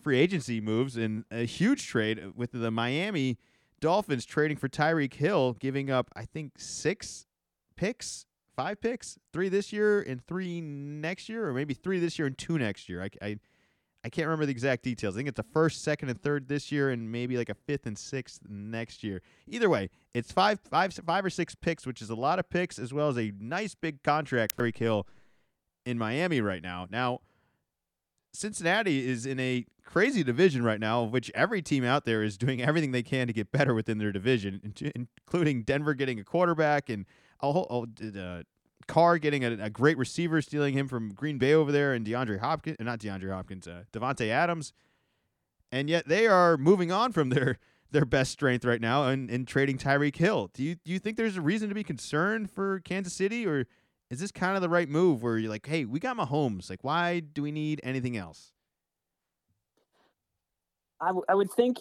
free 0.00 0.18
agency 0.18 0.60
moves 0.60 0.96
and 0.96 1.24
a 1.30 1.44
huge 1.44 1.86
trade 1.86 2.32
with 2.36 2.52
the 2.52 2.70
Miami 2.70 3.38
Dolphins 3.82 4.24
trading 4.24 4.56
for 4.56 4.68
Tyreek 4.68 5.12
Hill, 5.12 5.54
giving 5.54 5.90
up 5.90 6.08
I 6.16 6.24
think 6.24 6.52
six 6.56 7.26
picks, 7.76 8.24
five 8.56 8.80
picks, 8.80 9.18
three 9.32 9.48
this 9.50 9.72
year 9.72 10.00
and 10.00 10.24
three 10.24 10.60
next 10.62 11.28
year, 11.28 11.48
or 11.48 11.52
maybe 11.52 11.74
three 11.74 11.98
this 11.98 12.18
year 12.18 12.26
and 12.26 12.38
two 12.38 12.58
next 12.58 12.88
year. 12.88 13.02
I, 13.02 13.10
I 13.20 13.38
I 14.04 14.08
can't 14.08 14.26
remember 14.26 14.46
the 14.46 14.52
exact 14.52 14.82
details. 14.82 15.14
I 15.14 15.18
think 15.18 15.28
it's 15.28 15.38
a 15.38 15.44
first, 15.44 15.82
second, 15.82 16.08
and 16.08 16.20
third 16.20 16.48
this 16.48 16.72
year, 16.72 16.90
and 16.90 17.12
maybe 17.12 17.36
like 17.36 17.50
a 17.50 17.54
fifth 17.54 17.86
and 17.86 17.96
sixth 17.96 18.40
next 18.48 19.04
year. 19.04 19.20
Either 19.46 19.68
way, 19.68 19.90
it's 20.14 20.32
five, 20.32 20.58
five, 20.60 20.92
five 20.92 21.24
or 21.24 21.30
six 21.30 21.54
picks, 21.54 21.86
which 21.86 22.02
is 22.02 22.10
a 22.10 22.16
lot 22.16 22.38
of 22.38 22.48
picks, 22.50 22.78
as 22.78 22.92
well 22.92 23.08
as 23.08 23.18
a 23.18 23.32
nice 23.38 23.74
big 23.74 24.02
contract 24.02 24.54
for 24.56 24.62
Tyreek 24.62 24.78
Hill 24.78 25.06
in 25.84 25.98
Miami 25.98 26.40
right 26.40 26.62
now. 26.62 26.86
Now, 26.90 27.20
Cincinnati 28.32 29.06
is 29.08 29.26
in 29.26 29.38
a 29.38 29.66
crazy 29.84 30.24
division 30.24 30.64
right 30.64 30.80
now, 30.80 31.02
which 31.02 31.30
every 31.34 31.60
team 31.60 31.84
out 31.84 32.04
there 32.04 32.22
is 32.22 32.36
doing 32.36 32.62
everything 32.68 32.92
they 32.92 33.02
can 33.02 33.26
to 33.26 33.32
get 33.32 33.52
better 33.52 33.74
within 33.74 33.98
their 33.98 34.12
division, 34.12 34.74
including 34.94 35.62
Denver 35.62 35.94
getting 35.94 36.18
a 36.18 36.24
quarterback 36.24 36.88
and 36.88 37.06
a 37.40 37.52
whole, 37.52 37.86
uh, 38.18 38.42
Carr 38.86 39.18
getting 39.18 39.44
a, 39.44 39.64
a 39.64 39.70
great 39.70 39.98
receiver, 39.98 40.40
stealing 40.40 40.74
him 40.74 40.88
from 40.88 41.12
Green 41.12 41.38
Bay 41.38 41.54
over 41.54 41.72
there, 41.72 41.92
and 41.92 42.06
DeAndre 42.06 42.40
Hopkins, 42.40 42.76
not 42.80 42.98
DeAndre 42.98 43.30
Hopkins, 43.32 43.66
uh, 43.66 43.84
Davante 43.92 44.28
Adams, 44.28 44.72
and 45.70 45.88
yet 45.88 46.06
they 46.08 46.26
are 46.26 46.56
moving 46.56 46.92
on 46.92 47.12
from 47.12 47.30
their 47.30 47.58
their 47.90 48.04
best 48.06 48.32
strength 48.32 48.64
right 48.64 48.80
now 48.80 49.08
and, 49.08 49.30
and 49.30 49.46
trading 49.46 49.76
Tyreek 49.76 50.16
Hill. 50.16 50.50
Do 50.54 50.62
you 50.62 50.76
do 50.76 50.92
you 50.92 50.98
think 50.98 51.16
there's 51.16 51.36
a 51.36 51.42
reason 51.42 51.68
to 51.68 51.74
be 51.74 51.84
concerned 51.84 52.50
for 52.50 52.80
Kansas 52.80 53.12
City, 53.12 53.46
or 53.46 53.66
is 54.12 54.20
this 54.20 54.30
kind 54.30 54.56
of 54.56 54.60
the 54.60 54.68
right 54.68 54.90
move 54.90 55.22
where 55.22 55.38
you're 55.38 55.48
like, 55.48 55.66
hey, 55.66 55.86
we 55.86 55.98
got 55.98 56.18
Mahomes, 56.18 56.68
like 56.68 56.84
why 56.84 57.20
do 57.20 57.40
we 57.40 57.50
need 57.50 57.80
anything 57.82 58.18
else? 58.18 58.52
I, 61.00 61.06
w- 61.06 61.24
I 61.30 61.34
would 61.34 61.50
think 61.50 61.78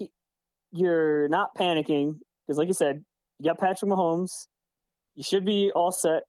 you're 0.71 1.27
not 1.27 1.53
panicking 1.55 2.19
because, 2.47 2.57
like 2.57 2.69
you 2.69 2.73
said, 2.73 3.03
you 3.37 3.49
got 3.49 3.59
Patrick 3.59 3.91
Mahomes. 3.91 4.47
You 5.15 5.23
should 5.23 5.43
be 5.43 5.73
all 5.75 5.91
set. 5.91 6.23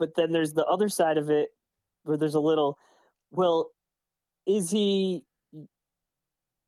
But 0.00 0.16
then 0.16 0.32
there's 0.32 0.52
the 0.52 0.64
other 0.64 0.88
side 0.88 1.16
of 1.16 1.30
it 1.30 1.50
where 2.02 2.16
there's 2.16 2.34
a 2.34 2.40
little, 2.40 2.76
well, 3.30 3.70
is 4.48 4.68
he 4.68 5.22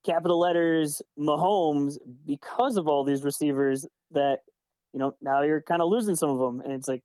capital 0.07 0.39
letters 0.39 1.03
Mahomes 1.19 1.97
because 2.25 2.77
of 2.77 2.87
all 2.87 3.03
these 3.03 3.25
receivers 3.25 3.85
that, 4.13 4.39
you 4.93 5.01
know, 5.01 5.17
now 5.21 5.43
you're 5.43 5.63
kind 5.63 5.83
of 5.83 5.91
losing 5.91 6.15
some 6.15 6.31
of 6.31 6.39
them. 6.39 6.61
And 6.61 6.73
it's 6.73 6.87
like, 6.87 7.03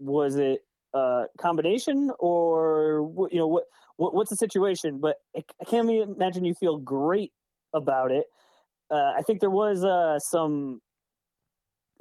was 0.00 0.34
it 0.34 0.62
a 0.94 1.24
combination 1.38 2.10
or, 2.18 3.28
you 3.30 3.38
know, 3.38 3.46
what, 3.46 3.64
what 3.96 4.14
what's 4.14 4.30
the 4.30 4.36
situation? 4.36 4.98
But 4.98 5.16
I, 5.36 5.42
I 5.60 5.64
can't 5.64 5.88
imagine 5.90 6.44
you 6.44 6.54
feel 6.54 6.78
great 6.78 7.32
about 7.72 8.10
it. 8.10 8.26
Uh, 8.90 9.12
I 9.16 9.22
think 9.22 9.40
there 9.40 9.50
was 9.50 9.84
uh, 9.84 10.18
some 10.18 10.80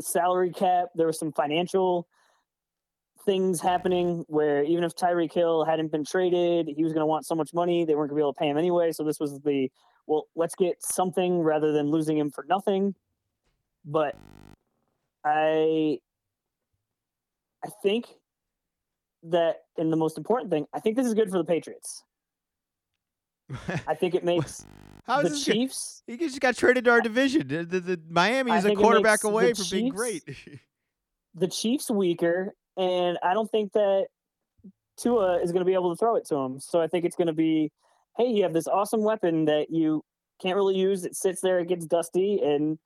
salary 0.01 0.51
cap. 0.51 0.89
There 0.95 1.07
was 1.07 1.19
some 1.19 1.31
financial 1.31 2.07
things 3.25 3.61
happening 3.61 4.25
where 4.27 4.63
even 4.63 4.83
if 4.83 4.95
Tyreek 4.95 5.31
Hill 5.31 5.63
hadn't 5.63 5.91
been 5.91 6.03
traded, 6.03 6.67
he 6.75 6.83
was 6.83 6.91
going 6.91 7.01
to 7.01 7.05
want 7.05 7.25
so 7.25 7.35
much 7.35 7.53
money 7.53 7.85
they 7.85 7.95
weren't 7.95 8.09
going 8.09 8.17
to 8.17 8.21
be 8.21 8.23
able 8.23 8.33
to 8.33 8.39
pay 8.39 8.49
him 8.49 8.57
anyway. 8.57 8.91
So 8.91 9.03
this 9.03 9.19
was 9.19 9.39
the 9.41 9.69
well, 10.07 10.27
let's 10.35 10.55
get 10.55 10.83
something 10.83 11.39
rather 11.39 11.71
than 11.71 11.89
losing 11.91 12.17
him 12.17 12.31
for 12.31 12.45
nothing. 12.49 12.95
But 13.85 14.15
I 15.23 15.99
I 17.63 17.69
think 17.83 18.07
that 19.23 19.63
and 19.77 19.91
the 19.91 19.97
most 19.97 20.17
important 20.17 20.51
thing, 20.51 20.65
I 20.73 20.79
think 20.79 20.95
this 20.95 21.05
is 21.05 21.13
good 21.13 21.29
for 21.29 21.37
the 21.37 21.43
Patriots. 21.43 22.03
I 23.87 23.95
think 23.95 24.15
it 24.15 24.23
makes 24.23 24.65
How 25.05 25.21
the 25.21 25.27
is 25.27 25.33
this 25.33 25.45
good? 25.45 25.53
Chiefs 25.53 26.03
He 26.07 26.17
just 26.17 26.39
got 26.39 26.55
traded 26.55 26.85
to 26.85 26.91
our 26.91 27.01
division. 27.01 27.47
The, 27.47 27.63
the, 27.63 27.79
the 27.79 27.99
Miami 28.09 28.51
is 28.53 28.65
a 28.65 28.75
quarterback 28.75 29.23
away 29.23 29.53
from 29.53 29.65
being 29.69 29.89
great. 29.89 30.23
the 31.35 31.47
Chiefs 31.47 31.89
weaker, 31.89 32.53
and 32.77 33.17
I 33.23 33.33
don't 33.33 33.49
think 33.49 33.73
that 33.73 34.07
Tua 34.97 35.41
is 35.41 35.51
going 35.51 35.61
to 35.61 35.65
be 35.65 35.73
able 35.73 35.93
to 35.95 35.99
throw 35.99 36.15
it 36.15 36.25
to 36.27 36.35
him. 36.35 36.59
So 36.59 36.81
I 36.81 36.87
think 36.87 37.05
it's 37.05 37.15
going 37.15 37.27
to 37.27 37.33
be, 37.33 37.71
hey, 38.17 38.27
you 38.27 38.43
have 38.43 38.53
this 38.53 38.67
awesome 38.67 39.03
weapon 39.03 39.45
that 39.45 39.69
you 39.69 40.03
can't 40.41 40.55
really 40.55 40.75
use. 40.75 41.05
It 41.05 41.15
sits 41.15 41.41
there, 41.41 41.59
it 41.59 41.67
gets 41.67 41.85
dusty, 41.85 42.39
and 42.43 42.77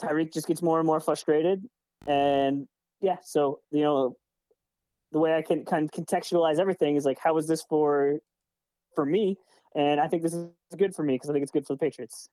Tyreek 0.00 0.32
just 0.32 0.46
gets 0.46 0.62
more 0.62 0.78
and 0.78 0.86
more 0.86 1.00
frustrated. 1.00 1.62
And 2.06 2.66
yeah, 3.00 3.16
so 3.22 3.60
you 3.70 3.82
know, 3.82 4.16
the 5.12 5.18
way 5.18 5.36
I 5.36 5.42
can 5.42 5.64
kind 5.64 5.84
of 5.84 5.90
contextualize 5.90 6.58
everything 6.58 6.96
is 6.96 7.04
like, 7.04 7.18
how 7.18 7.36
is 7.38 7.46
this 7.46 7.62
for 7.62 8.18
for 8.94 9.06
me? 9.06 9.36
And 9.74 10.00
I 10.00 10.08
think 10.08 10.22
this 10.22 10.34
is 10.34 10.48
good 10.76 10.94
for 10.94 11.02
me 11.02 11.14
because 11.14 11.30
I 11.30 11.32
think 11.32 11.42
it's 11.42 11.52
good 11.52 11.66
for 11.66 11.74
the 11.74 11.78
Patriots. 11.78 12.28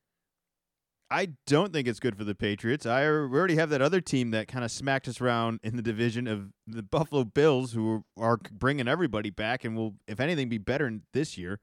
I 1.12 1.30
don't 1.48 1.74
think 1.74 1.88
it's 1.88 2.00
good 2.00 2.16
for 2.18 2.24
the 2.24 2.36
Patriots. 2.36 2.86
I 2.86 3.06
already 3.06 3.56
have 3.56 3.72
that 3.72 3.82
other 3.82 4.00
team 4.00 4.30
that 4.32 4.48
kind 4.48 4.64
of 4.64 4.72
smacked 4.72 5.08
us 5.08 5.20
around 5.20 5.60
in 5.64 5.76
the 5.76 5.82
division 5.82 6.28
of 6.28 6.50
the 6.68 6.84
Buffalo 6.84 7.24
Bills, 7.24 7.74
who 7.74 8.04
are 8.16 8.38
bringing 8.52 8.88
everybody 8.88 9.32
back 9.32 9.64
and 9.64 9.76
will, 9.76 9.96
if 10.08 10.20
anything, 10.20 10.50
be 10.50 10.60
better 10.60 11.00
this 11.14 11.36
year. 11.36 11.60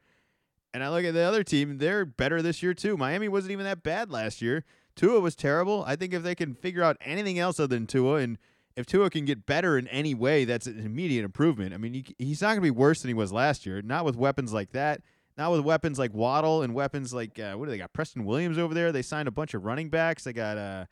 And 0.74 0.82
I 0.82 0.90
look 0.90 1.04
at 1.04 1.14
the 1.14 1.22
other 1.22 1.44
team; 1.44 1.78
they're 1.78 2.04
better 2.04 2.42
this 2.42 2.62
year 2.62 2.74
too. 2.74 2.96
Miami 2.96 3.28
wasn't 3.28 3.52
even 3.52 3.64
that 3.66 3.84
bad 3.84 4.10
last 4.10 4.42
year. 4.42 4.64
Tua 4.96 5.20
was 5.20 5.36
terrible. 5.36 5.84
I 5.86 5.94
think 5.94 6.12
if 6.12 6.22
they 6.22 6.34
can 6.34 6.54
figure 6.54 6.82
out 6.82 6.96
anything 7.00 7.38
else 7.38 7.60
other 7.60 7.76
than 7.76 7.86
Tua, 7.86 8.16
and 8.16 8.38
if 8.76 8.86
Tua 8.86 9.08
can 9.10 9.24
get 9.24 9.46
better 9.46 9.78
in 9.78 9.88
any 9.88 10.14
way, 10.14 10.44
that's 10.44 10.66
an 10.66 10.78
immediate 10.78 11.24
improvement. 11.24 11.72
I 11.74 11.78
mean, 11.78 11.94
he, 11.94 12.04
he's 12.18 12.40
not 12.42 12.48
going 12.48 12.58
to 12.58 12.62
be 12.62 12.70
worse 12.70 13.00
than 13.00 13.08
he 13.08 13.14
was 13.14 13.32
last 13.32 13.64
year. 13.66 13.80
Not 13.82 14.04
with 14.04 14.16
weapons 14.16 14.52
like 14.52 14.72
that. 14.72 15.00
Not 15.38 15.52
with 15.52 15.60
weapons 15.60 15.98
like 15.98 16.14
Waddle 16.14 16.62
and 16.62 16.74
weapons 16.74 17.12
like 17.12 17.38
uh, 17.38 17.54
what 17.54 17.66
do 17.66 17.70
they 17.70 17.78
got? 17.78 17.92
Preston 17.92 18.24
Williams 18.24 18.58
over 18.58 18.72
there. 18.74 18.92
They 18.92 19.02
signed 19.02 19.28
a 19.28 19.30
bunch 19.32 19.54
of 19.54 19.64
running 19.64 19.88
backs. 19.90 20.24
They 20.24 20.32
got 20.32 20.56
uh, 20.56 20.86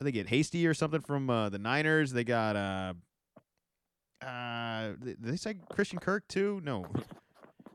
they 0.00 0.12
get 0.12 0.28
Hasty 0.28 0.66
or 0.66 0.74
something 0.74 1.00
from 1.00 1.28
uh, 1.30 1.48
the 1.48 1.58
Niners. 1.58 2.12
They 2.12 2.24
got 2.24 2.54
uh, 2.54 2.94
uh, 4.24 4.92
they, 5.00 5.14
they 5.18 5.36
say 5.36 5.54
Christian 5.70 5.98
Kirk 5.98 6.26
too. 6.28 6.60
No, 6.64 6.86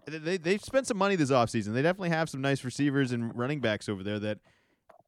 they 0.06 0.18
they- 0.18 0.38
they've 0.38 0.64
spent 0.64 0.88
some 0.88 0.98
money 0.98 1.16
this 1.18 1.32
offseason. 1.32 1.74
They 1.74 1.82
definitely 1.82 2.10
have 2.10 2.30
some 2.30 2.42
nice 2.42 2.64
receivers 2.64 3.12
and 3.12 3.36
running 3.38 3.60
backs 3.60 3.90
over 3.90 4.04
there 4.04 4.20
that 4.20 4.40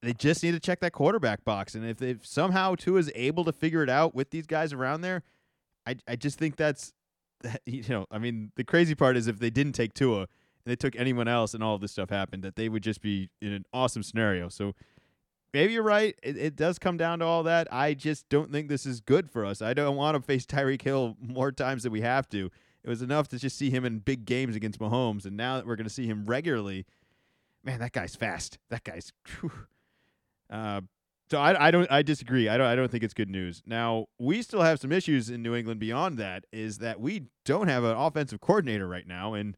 they 0.02 0.14
just 0.14 0.44
need 0.44 0.52
to 0.52 0.60
check 0.60 0.80
that 0.80 0.94
quarterback 0.94 1.44
box. 1.44 1.76
And 1.76 1.86
if 1.86 1.98
they 1.98 2.18
somehow 2.22 2.76
Tua 2.76 3.00
is 3.00 3.12
able 3.16 3.44
to 3.46 3.52
figure 3.52 3.84
it 3.84 3.90
out 3.90 4.16
with 4.16 4.30
these 4.30 4.48
guys 4.48 4.74
around 4.74 5.02
there, 5.02 5.24
I 5.86 5.96
I 6.08 6.16
just 6.16 6.38
think 6.38 6.56
that's 6.56 6.94
you 7.66 7.84
know 7.90 8.06
I 8.12 8.18
mean 8.18 8.52
the 8.56 8.64
crazy 8.64 8.96
part 8.96 9.18
is 9.18 9.28
if 9.28 9.40
they 9.40 9.50
didn't 9.50 9.74
take 9.74 9.94
Tua 9.94 10.22
and 10.22 10.28
they 10.66 10.76
took 10.76 10.96
anyone 10.96 11.28
else 11.28 11.54
and 11.54 11.64
all 11.64 11.76
of 11.76 11.82
this 11.82 11.92
stuff 11.92 12.10
happened 12.10 12.44
that 12.44 12.56
they 12.56 12.70
would 12.70 12.84
just 12.84 13.02
be 13.02 13.30
in 13.42 13.52
an 13.52 13.66
awesome 13.74 14.04
scenario. 14.04 14.50
So 14.50 14.74
maybe 15.54 15.74
you're 15.74 15.84
right. 15.84 16.16
It, 16.24 16.38
it 16.38 16.56
does 16.56 16.80
come 16.80 16.98
down 16.98 17.20
to 17.20 17.26
all 17.26 17.44
that. 17.44 17.68
I 17.72 17.94
just 17.94 18.30
don't 18.30 18.52
think 18.52 18.70
this 18.70 18.86
is 18.86 19.00
good 19.02 19.30
for 19.30 19.46
us. 19.46 19.62
I 19.62 19.74
don't 19.74 19.96
want 19.96 20.16
to 20.16 20.22
face 20.22 20.46
Tyreek 20.46 20.82
Hill 20.82 21.18
more 21.22 21.52
times 21.52 21.84
than 21.84 21.92
we 21.92 22.02
have 22.02 22.30
to. 22.30 22.50
It 22.84 22.90
was 22.90 23.02
enough 23.02 23.28
to 23.30 23.40
just 23.40 23.58
see 23.58 23.70
him 23.70 23.84
in 23.84 24.00
big 24.00 24.24
games 24.26 24.56
against 24.56 24.80
Mahomes, 24.80 25.26
and 25.26 25.36
now 25.36 25.58
that 25.58 25.68
we're 25.68 25.76
going 25.76 25.88
to 25.88 25.94
see 25.94 26.08
him 26.08 26.26
regularly, 26.26 26.86
man, 27.62 27.80
that 27.82 27.92
guy's 27.92 28.16
fast. 28.16 28.58
That 28.70 28.86
guy's. 28.86 29.12
whew. 29.42 29.52
Uh, 30.50 30.82
so 31.30 31.40
I, 31.40 31.68
I 31.68 31.72
don't 31.72 31.90
I 31.92 32.02
disagree. 32.02 32.50
I 32.50 32.58
don't 32.58 32.66
I 32.66 32.76
don't 32.76 32.90
think 32.90 33.04
it's 33.04 33.14
good 33.14 33.30
news. 33.30 33.62
Now 33.66 34.08
we 34.18 34.42
still 34.42 34.62
have 34.62 34.80
some 34.80 34.92
issues 34.92 35.30
in 35.30 35.44
New 35.44 35.54
England. 35.56 35.80
Beyond 35.80 36.18
that, 36.18 36.46
is 36.52 36.80
that 36.80 37.00
we 37.00 37.26
don't 37.46 37.68
have 37.68 37.84
an 37.84 37.96
offensive 37.96 38.42
coordinator 38.42 38.88
right 38.88 39.06
now, 39.08 39.36
and 39.36 39.56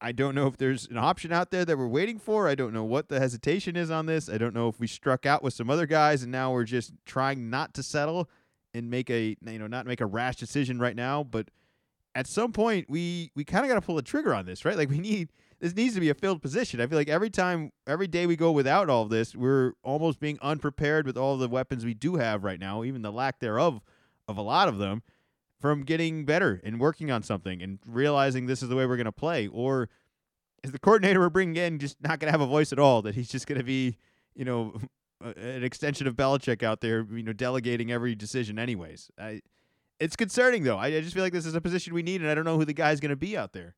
I 0.00 0.12
don't 0.12 0.34
know 0.34 0.46
if 0.46 0.56
there's 0.56 0.86
an 0.86 0.98
option 0.98 1.32
out 1.32 1.50
there 1.50 1.64
that 1.64 1.78
we're 1.78 1.88
waiting 1.88 2.18
for. 2.18 2.46
I 2.46 2.54
don't 2.54 2.74
know 2.74 2.84
what 2.84 3.08
the 3.08 3.20
hesitation 3.20 3.74
is 3.74 3.90
on 3.90 4.06
this. 4.06 4.28
I 4.28 4.36
don't 4.36 4.54
know 4.54 4.68
if 4.68 4.78
we 4.78 4.86
struck 4.86 5.24
out 5.24 5.42
with 5.42 5.54
some 5.54 5.70
other 5.70 5.86
guys 5.86 6.22
and 6.22 6.30
now 6.30 6.52
we're 6.52 6.64
just 6.64 6.92
trying 7.06 7.48
not 7.48 7.72
to 7.74 7.82
settle 7.82 8.28
and 8.74 8.90
make 8.90 9.08
a 9.08 9.36
you 9.46 9.58
know 9.58 9.66
not 9.66 9.86
make 9.86 10.02
a 10.02 10.06
rash 10.06 10.36
decision 10.36 10.78
right 10.78 10.94
now. 10.96 11.24
But 11.24 11.48
at 12.14 12.26
some 12.26 12.52
point 12.52 12.90
we 12.90 13.30
we 13.34 13.44
kind 13.44 13.64
of 13.64 13.70
got 13.70 13.76
to 13.76 13.80
pull 13.80 13.96
the 13.96 14.02
trigger 14.02 14.34
on 14.34 14.44
this, 14.44 14.64
right? 14.64 14.76
Like 14.76 14.90
we 14.90 14.98
need 14.98 15.30
this 15.60 15.74
needs 15.74 15.94
to 15.94 16.00
be 16.00 16.10
a 16.10 16.14
filled 16.14 16.42
position. 16.42 16.80
I 16.80 16.86
feel 16.86 16.98
like 16.98 17.08
every 17.08 17.30
time 17.30 17.72
every 17.86 18.06
day 18.06 18.26
we 18.26 18.36
go 18.36 18.52
without 18.52 18.90
all 18.90 19.06
this, 19.06 19.34
we're 19.34 19.72
almost 19.82 20.20
being 20.20 20.38
unprepared 20.42 21.06
with 21.06 21.16
all 21.16 21.36
the 21.36 21.48
weapons 21.48 21.84
we 21.84 21.94
do 21.94 22.16
have 22.16 22.44
right 22.44 22.60
now, 22.60 22.84
even 22.84 23.02
the 23.02 23.12
lack 23.12 23.40
thereof 23.40 23.80
of 24.28 24.36
a 24.36 24.42
lot 24.42 24.68
of 24.68 24.78
them 24.78 25.02
from 25.60 25.82
getting 25.82 26.24
better 26.24 26.60
and 26.64 26.80
working 26.80 27.10
on 27.10 27.22
something 27.22 27.62
and 27.62 27.78
realizing 27.86 28.46
this 28.46 28.62
is 28.62 28.68
the 28.68 28.76
way 28.76 28.86
we're 28.86 28.96
going 28.96 29.04
to 29.06 29.12
play. 29.12 29.46
Or 29.46 29.88
is 30.62 30.72
the 30.72 30.78
coordinator 30.78 31.20
we're 31.20 31.30
bringing 31.30 31.56
in 31.56 31.78
just 31.78 32.00
not 32.02 32.20
going 32.20 32.28
to 32.28 32.32
have 32.32 32.40
a 32.40 32.46
voice 32.46 32.72
at 32.72 32.78
all 32.78 33.02
that 33.02 33.14
he's 33.14 33.28
just 33.28 33.46
going 33.46 33.58
to 33.58 33.64
be 33.64 33.98
you 34.34 34.44
know 34.44 34.74
an 35.20 35.64
extension 35.64 36.06
of 36.06 36.16
Belichick 36.16 36.62
out 36.62 36.80
there 36.80 37.06
you 37.12 37.22
know 37.22 37.32
delegating 37.32 37.92
every 37.92 38.14
decision 38.14 38.58
anyways? 38.58 39.10
I 39.18 39.42
it's 40.00 40.16
concerning 40.16 40.64
though. 40.64 40.76
I, 40.76 40.88
I 40.88 41.00
just 41.00 41.14
feel 41.14 41.22
like 41.22 41.32
this 41.32 41.46
is 41.46 41.54
a 41.54 41.60
position 41.60 41.94
we 41.94 42.02
need 42.02 42.20
and 42.20 42.30
I 42.30 42.34
don't 42.34 42.44
know 42.44 42.58
who 42.58 42.64
the 42.64 42.74
guy's 42.74 43.00
going 43.00 43.10
to 43.10 43.16
be 43.16 43.36
out 43.36 43.52
there 43.52 43.76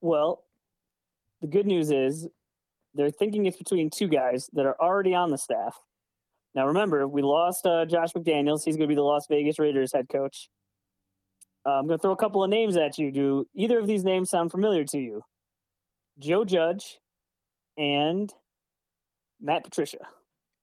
Well, 0.00 0.42
the 1.40 1.46
good 1.46 1.66
news 1.66 1.90
is 1.90 2.28
they're 2.94 3.10
thinking 3.10 3.46
it's 3.46 3.56
between 3.56 3.90
two 3.90 4.08
guys 4.08 4.48
that 4.54 4.66
are 4.66 4.76
already 4.80 5.14
on 5.14 5.30
the 5.30 5.38
staff. 5.38 5.76
Now, 6.54 6.66
remember, 6.66 7.06
we 7.06 7.22
lost 7.22 7.66
uh, 7.66 7.84
Josh 7.84 8.12
McDaniels. 8.12 8.64
He's 8.64 8.76
going 8.76 8.88
to 8.88 8.92
be 8.92 8.94
the 8.94 9.02
Las 9.02 9.26
Vegas 9.28 9.58
Raiders 9.58 9.92
head 9.92 10.08
coach. 10.08 10.48
Uh, 11.66 11.72
I'm 11.72 11.86
going 11.86 11.98
to 11.98 12.02
throw 12.02 12.12
a 12.12 12.16
couple 12.16 12.42
of 12.42 12.48
names 12.48 12.76
at 12.76 12.96
you. 12.96 13.10
Do 13.10 13.46
either 13.54 13.78
of 13.78 13.86
these 13.86 14.04
names 14.04 14.30
sound 14.30 14.50
familiar 14.50 14.84
to 14.84 14.98
you? 14.98 15.22
Joe 16.18 16.44
Judge 16.44 16.98
and 17.76 18.32
Matt 19.40 19.64
Patricia. 19.64 19.98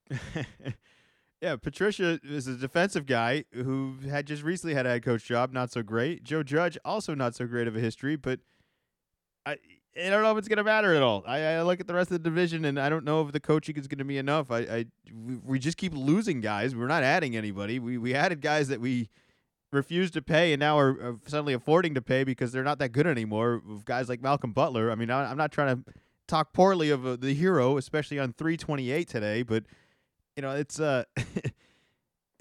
yeah, 1.41 1.57
Patricia 1.57 2.19
is 2.23 2.47
a 2.47 2.55
defensive 2.55 3.05
guy 3.05 3.45
who 3.53 3.97
had 4.09 4.25
just 4.25 4.41
recently 4.41 4.73
had 4.73 4.85
a 4.85 4.89
head 4.89 5.03
coach 5.03 5.25
job, 5.25 5.51
not 5.51 5.71
so 5.71 5.83
great. 5.83 6.23
Joe 6.23 6.41
Judge 6.41 6.77
also 6.83 7.13
not 7.13 7.35
so 7.35 7.45
great 7.45 7.67
of 7.67 7.75
a 7.75 7.79
history, 7.79 8.15
but 8.15 8.39
I 9.45 9.57
I 9.95 10.09
don't 10.09 10.23
know 10.23 10.31
if 10.31 10.37
it's 10.37 10.47
gonna 10.47 10.63
matter 10.63 10.93
at 10.93 11.03
all. 11.03 11.23
I, 11.27 11.39
I 11.39 11.61
look 11.61 11.79
at 11.79 11.87
the 11.87 11.93
rest 11.93 12.11
of 12.11 12.23
the 12.23 12.29
division 12.29 12.65
and 12.65 12.79
I 12.79 12.89
don't 12.89 13.05
know 13.05 13.21
if 13.25 13.31
the 13.31 13.39
coaching 13.39 13.75
is 13.77 13.87
gonna 13.87 14.05
be 14.05 14.17
enough. 14.17 14.49
I, 14.51 14.59
I 14.59 14.85
we, 15.43 15.59
just 15.59 15.77
keep 15.77 15.93
losing 15.93 16.41
guys. 16.41 16.75
We're 16.75 16.87
not 16.87 17.03
adding 17.03 17.35
anybody. 17.35 17.79
We 17.79 17.97
we 17.97 18.13
added 18.15 18.41
guys 18.41 18.69
that 18.69 18.81
we 18.81 19.09
refused 19.71 20.13
to 20.13 20.21
pay 20.21 20.53
and 20.53 20.59
now 20.59 20.77
are, 20.77 20.89
are 20.89 21.19
suddenly 21.25 21.53
affording 21.53 21.95
to 21.95 22.01
pay 22.01 22.23
because 22.23 22.51
they're 22.51 22.63
not 22.63 22.79
that 22.79 22.91
good 22.91 23.07
anymore. 23.07 23.61
With 23.65 23.85
guys 23.85 24.09
like 24.09 24.21
Malcolm 24.21 24.51
Butler. 24.51 24.91
I 24.91 24.95
mean, 24.95 25.09
I, 25.09 25.29
I'm 25.29 25.37
not 25.37 25.51
trying 25.51 25.83
to 25.83 25.93
talk 26.27 26.53
poorly 26.53 26.89
of 26.89 27.05
uh, 27.05 27.15
the 27.15 27.33
hero, 27.33 27.77
especially 27.77 28.19
on 28.19 28.33
328 28.33 29.07
today, 29.07 29.43
but 29.43 29.63
you 30.35 30.41
know, 30.41 30.51
it's 30.51 30.79
uh 30.79 31.03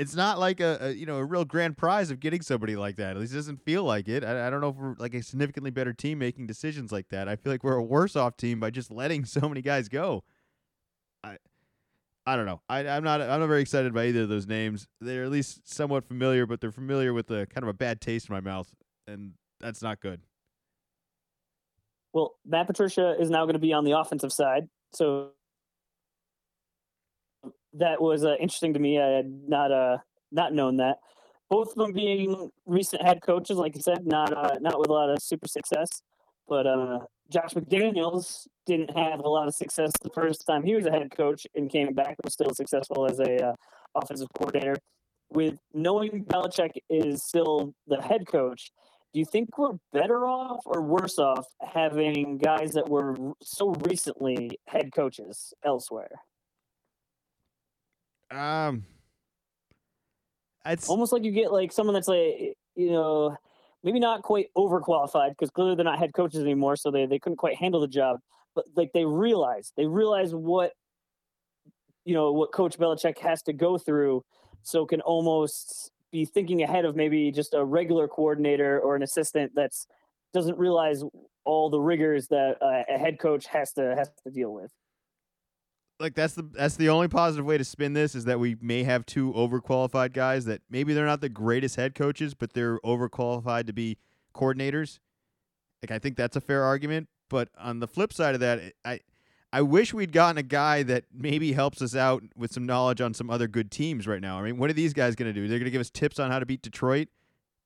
it's 0.03 0.17
not 0.17 0.41
like 0.41 0.59
a, 0.59 0.79
a 0.81 0.91
you 0.91 1.07
know 1.07 1.19
a 1.19 1.25
real 1.25 1.45
grand 1.45 1.77
prize 1.77 2.11
of 2.11 2.19
getting 2.19 2.43
somebody 2.43 2.75
like 2.75 2.97
that. 2.97 3.11
At 3.11 3.19
least 3.19 3.33
it 3.33 3.37
doesn't 3.37 3.65
feel 3.65 3.85
like 3.85 4.09
it. 4.09 4.25
I, 4.25 4.49
I 4.49 4.51
don't 4.51 4.61
know 4.61 4.71
if 4.71 4.77
we're 4.77 4.95
like 4.99 5.15
a 5.15 5.23
significantly 5.23 5.71
better 5.71 5.93
team 5.93 6.19
making 6.19 6.49
decisions 6.49 6.91
like 6.91 7.09
that. 7.11 7.29
I 7.29 7.37
feel 7.37 7.53
like 7.53 7.63
we're 7.63 7.77
a 7.77 7.83
worse 7.83 8.17
off 8.17 8.37
team 8.37 8.59
by 8.59 8.71
just 8.71 8.91
letting 8.91 9.25
so 9.25 9.49
many 9.49 9.63
guys 9.63 9.89
go. 9.89 10.25
I 11.23 11.37
I 12.27 12.35
don't 12.35 12.47
know. 12.47 12.61
I 12.69 12.81
I'm 12.89 13.05
not 13.05 13.21
I'm 13.21 13.39
not 13.41 13.47
very 13.47 13.63
excited 13.63 13.95
by 13.95 14.07
either 14.07 14.23
of 14.23 14.29
those 14.29 14.49
names. 14.49 14.89
They're 15.01 15.23
at 15.23 15.31
least 15.31 15.73
somewhat 15.73 16.05
familiar, 16.05 16.47
but 16.47 16.61
they're 16.61 16.73
familiar 16.73 17.13
with 17.13 17.31
a 17.31 17.47
kind 17.47 17.63
of 17.63 17.69
a 17.69 17.75
bad 17.75 18.01
taste 18.01 18.29
in 18.29 18.35
my 18.35 18.41
mouth, 18.41 18.75
and 19.07 19.35
that's 19.61 19.83
not 19.83 20.01
good. 20.01 20.21
Well, 22.13 22.35
Matt 22.45 22.67
Patricia 22.67 23.15
is 23.21 23.31
now 23.31 23.45
going 23.45 23.55
to 23.55 23.61
be 23.61 23.73
on 23.73 23.85
the 23.85 23.97
offensive 23.97 24.33
side. 24.33 24.69
So 24.93 25.31
that 27.75 28.01
was 28.01 28.25
uh, 28.25 28.35
interesting 28.41 28.75
to 28.75 28.81
me. 28.81 29.01
I 29.01 29.09
had 29.09 29.49
not 29.49 29.73
uh, 29.73 29.99
not 30.31 30.53
known 30.53 30.77
that. 30.79 30.99
Both 31.49 31.71
of 31.71 31.75
them 31.75 31.93
being 31.93 32.51
recent 32.67 33.03
head 33.03 33.21
coaches, 33.23 33.57
like 33.59 33.77
I 33.77 33.81
said, 33.81 34.07
not 34.07 34.33
uh, 34.33 34.59
not 34.61 34.79
with 34.79 34.89
a 34.89 34.93
lot 34.93 35.11
of 35.11 35.23
super 35.23 35.49
success. 35.49 36.03
But 36.49 36.67
uh, 36.67 36.99
Josh 37.31 37.55
McDaniels 37.55 38.47
didn't 38.67 38.97
have 38.97 39.21
a 39.21 39.29
lot 39.29 39.49
of 39.49 39.55
success 39.55 39.93
the 40.03 40.11
first 40.11 40.47
time 40.47 40.65
he 40.65 40.75
was 40.75 40.87
a 40.87 40.91
head 40.91 41.11
coach 41.11 41.47
and 41.55 41.71
came 41.71 41.95
back 41.95 42.17
was 42.23 42.35
still 42.35 42.53
successful 42.55 43.07
as 43.07 43.21
a 43.21 43.49
uh, 43.49 43.55
offensive 43.95 44.29
coordinator. 44.37 44.77
With 45.31 45.59
knowing 45.73 46.25
Belichick 46.27 46.73
is 46.91 47.23
still 47.23 47.75
the 47.87 48.03
head 48.03 48.27
coach, 48.27 48.71
do 49.13 49.19
you 49.19 49.25
think 49.25 49.57
we're 49.57 49.79
better 49.93 50.27
off 50.27 50.61
or 50.67 50.83
worse 50.83 51.19
off 51.19 51.47
having 51.61 52.39
guys 52.39 52.73
that 52.73 52.89
were 52.89 53.15
so 53.43 53.75
recently 53.87 54.59
head 54.67 54.91
coaches 54.95 55.55
elsewhere? 55.65 56.11
Um, 58.37 58.85
it's 60.67 60.89
almost 60.89 61.13
like 61.13 61.25
you 61.25 61.33
get 61.33 61.53
like 61.53 61.73
someone 61.73 61.95
that's 61.95 62.09
like 62.09 62.57
you 62.75 62.91
know 62.91 63.37
maybe 63.83 63.99
not 63.99 64.23
quite 64.23 64.47
overqualified 64.57 65.31
because 65.31 65.51
clearly 65.51 65.75
they're 65.75 65.85
not 65.85 65.99
head 65.99 66.15
coaches 66.15 66.41
anymore, 66.41 66.77
so 66.77 66.91
they 66.91 67.07
they 67.07 67.19
couldn't 67.19 67.37
quite 67.37 67.57
handle 67.57 67.81
the 67.81 67.89
job. 67.89 68.21
But 68.55 68.67
like 68.77 68.93
they 68.93 69.05
realize 69.05 69.73
they 69.77 69.87
realize 69.87 70.35
what 70.35 70.73
you 72.05 72.15
know 72.15 72.33
what 72.33 72.53
Coach 72.53 72.79
Belichick 72.79 73.19
has 73.19 73.43
to 73.43 73.53
go 73.53 73.79
through, 73.79 74.25
so 74.63 74.87
can 74.87 75.01
almost 75.01 75.91
be 76.11 76.25
thinking 76.25 76.63
ahead 76.63 76.85
of 76.85 76.95
maybe 76.95 77.33
just 77.33 77.55
a 77.55 77.65
regular 77.65 78.07
coordinator 78.07 78.79
or 78.79 78.95
an 78.95 79.03
assistant 79.03 79.53
that's 79.55 79.87
doesn't 80.33 80.59
realize 80.59 81.03
all 81.45 81.71
the 81.71 81.81
rigors 81.81 82.29
that 82.29 82.57
uh, 82.63 82.83
a 82.89 82.99
head 82.99 83.19
coach 83.19 83.47
has 83.47 83.73
to 83.73 83.95
has 83.97 84.11
to 84.25 84.31
deal 84.31 84.53
with. 84.53 84.71
Like 86.03 86.15
that's 86.15 86.35
the 86.35 86.43
that's 86.43 86.77
the 86.77 86.89
only 86.89 87.09
positive 87.09 87.47
way 87.47 87.57
to 87.57 87.65
spin 87.65 87.93
this 87.93 88.15
is 88.15 88.25
that 88.25 88.41
we 88.41 88.57
may 88.61 88.83
have 88.83 89.07
two 89.07 89.33
overqualified 89.33 90.13
guys 90.13 90.45
that 90.47 90.61
maybe 90.69 90.93
they're 90.93 91.07
not 91.07 91.21
the 91.21 91.29
greatest 91.29 91.77
head 91.77 91.95
coaches, 91.95 92.35
but 92.35 92.53
they're 92.53 92.79
overqualified 92.81 93.67
to 93.69 93.73
be 93.73 93.99
coordinators. 94.35 94.99
Like 95.83 95.93
I 95.93 95.99
think 96.01 96.17
that's 96.17 96.37
a 96.37 96.41
fair 96.41 96.65
argument. 96.65 97.09
But 97.29 97.49
on 97.57 97.79
the 97.79 97.87
flip 97.87 98.13
side 98.13 98.35
of 98.35 98.41
that, 98.41 98.73
I 98.85 99.01
I 99.53 99.63
wish 99.63 99.95
we'd 99.95 100.13
gotten 100.13 100.39
a 100.39 100.43
guy 100.43 100.83
that 100.83 101.05
maybe 101.13 101.53
helps 101.53 101.81
us 101.81 101.95
out 101.95 102.25
with 102.37 102.53
some 102.53 102.67
knowledge 102.67 103.01
on 103.01 103.15
some 103.15 103.31
other 103.31 103.47
good 103.47 103.71
teams 103.71 104.07
right 104.07 104.21
now. 104.21 104.39
I 104.39 104.43
mean, 104.43 104.59
what 104.59 104.71
are 104.71 104.75
these 104.75 104.95
guys 104.95 105.15
going 105.15 105.33
to 105.33 105.39
do? 105.39 105.47
They're 105.47 105.59
going 105.59 105.67
to 105.67 105.71
give 105.71 105.81
us 105.81 105.91
tips 105.91 106.19
on 106.19 106.31
how 106.31 106.39
to 106.39 106.47
beat 106.47 106.63
Detroit. 106.63 107.09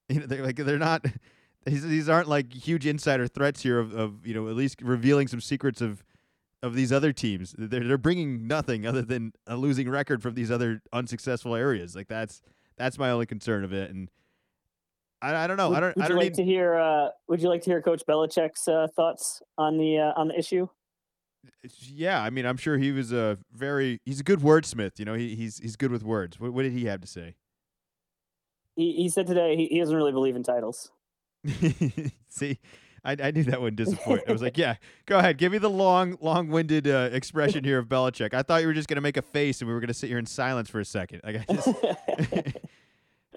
You 0.09 0.21
know, 0.21 0.27
they're 0.27 0.45
like 0.45 0.55
they're 0.55 0.79
not. 0.79 1.05
These, 1.65 1.83
these 1.83 2.09
aren't 2.09 2.29
like 2.29 2.55
huge 2.55 2.87
insider 2.87 3.27
threats 3.27 3.61
here 3.61 3.81
of, 3.81 3.93
of 3.93 4.25
you 4.25 4.35
know 4.35 4.49
at 4.49 4.55
least 4.55 4.81
revealing 4.83 5.27
some 5.27 5.41
secrets 5.41 5.81
of 5.81 6.05
of 6.63 6.75
these 6.75 6.93
other 6.93 7.13
teams. 7.13 7.55
They're 7.59 7.85
they're 7.85 7.99
bringing 7.99 8.47
nothing 8.47 8.87
other 8.87 9.03
than 9.03 9.33
a 9.47 9.57
losing 9.57 9.89
record 9.89 10.23
from 10.23 10.35
these 10.35 10.51
other 10.51 10.83
unsuccessful 10.93 11.55
areas. 11.55 11.95
Like 11.95 12.09
that's 12.09 12.43
that's 12.77 12.99
my 12.99 13.11
only 13.11 13.27
concern 13.27 13.65
of 13.65 13.73
it. 13.73 13.91
And 13.91 14.11
I, 15.23 15.45
I 15.45 15.47
don't 15.47 15.57
know. 15.57 15.71
Would, 15.71 15.77
I 15.77 15.81
don't. 15.81 15.97
would 15.97 16.03
I 16.03 16.07
you 16.07 16.09
don't 16.09 16.19
like 16.19 16.29
need. 16.31 16.35
to 16.35 16.45
hear? 16.45 16.75
Uh, 16.75 17.09
would 17.29 17.43
you 17.43 17.49
like 17.49 17.63
to 17.63 17.71
hear 17.71 17.83
Coach 17.83 18.03
Belichick's 18.09 18.69
uh, 18.69 18.89
thoughts 18.95 19.43
on 19.57 19.79
the 19.79 19.99
uh, 19.99 20.13
on 20.21 20.29
the 20.29 20.39
issue? 20.39 20.69
Yeah, 21.81 22.23
I 22.23 22.31
mean, 22.31 22.45
I'm 22.45 22.57
sure 22.57 22.77
he 22.77 22.93
was 22.93 23.13
a 23.13 23.39
very 23.53 24.01
he's 24.05 24.21
a 24.21 24.25
good 24.25 24.41
wordsmith. 24.41 24.99
You 24.99 25.05
know, 25.05 25.15
he, 25.15 25.35
he's 25.35 25.59
he's 25.59 25.77
good 25.77 25.91
with 25.91 26.03
words. 26.03 26.39
What, 26.39 26.53
what 26.53 26.63
did 26.63 26.73
he 26.73 26.87
have 26.87 27.01
to 27.01 27.07
say? 27.07 27.37
He, 28.75 28.93
he 28.93 29.09
said 29.09 29.27
today 29.27 29.57
he, 29.57 29.67
he 29.67 29.81
doesn't 29.81 29.97
really 29.97 30.13
believe 30.13 30.37
in 30.37 30.43
titles. 30.43 30.91
See, 32.29 32.59
I, 33.07 33.17
I 33.23 33.31
knew 33.31 33.45
that 33.45 33.61
wouldn't 33.61 33.77
disappoint. 33.77 34.25
I 34.29 34.33
was 34.33 34.43
like, 34.43 34.59
yeah, 34.59 34.77
go 35.07 35.19
ahead, 35.19 35.39
give 35.39 35.53
me 35.53 35.59
the 35.59 35.71
long, 35.71 36.19
long-winded 36.21 36.89
uh, 36.89 37.11
expression 37.13 37.63
here 37.63 37.79
of 37.79 37.87
Belichick. 37.87 38.35
I 38.35 38.43
thought 38.43 38.63
you 38.63 38.67
were 38.67 38.75
just 38.75 38.89
gonna 38.89 39.01
make 39.01 39.17
a 39.17 39.23
face 39.23 39.61
and 39.61 39.69
we 39.69 39.75
were 39.75 39.81
gonna 39.81 39.95
sit 39.95 40.09
here 40.09 40.19
in 40.19 40.27
silence 40.27 40.69
for 40.69 40.81
a 40.81 40.85
second. 40.85 41.21
Like 41.23 41.37
I 41.49 41.55
just. 41.55 41.69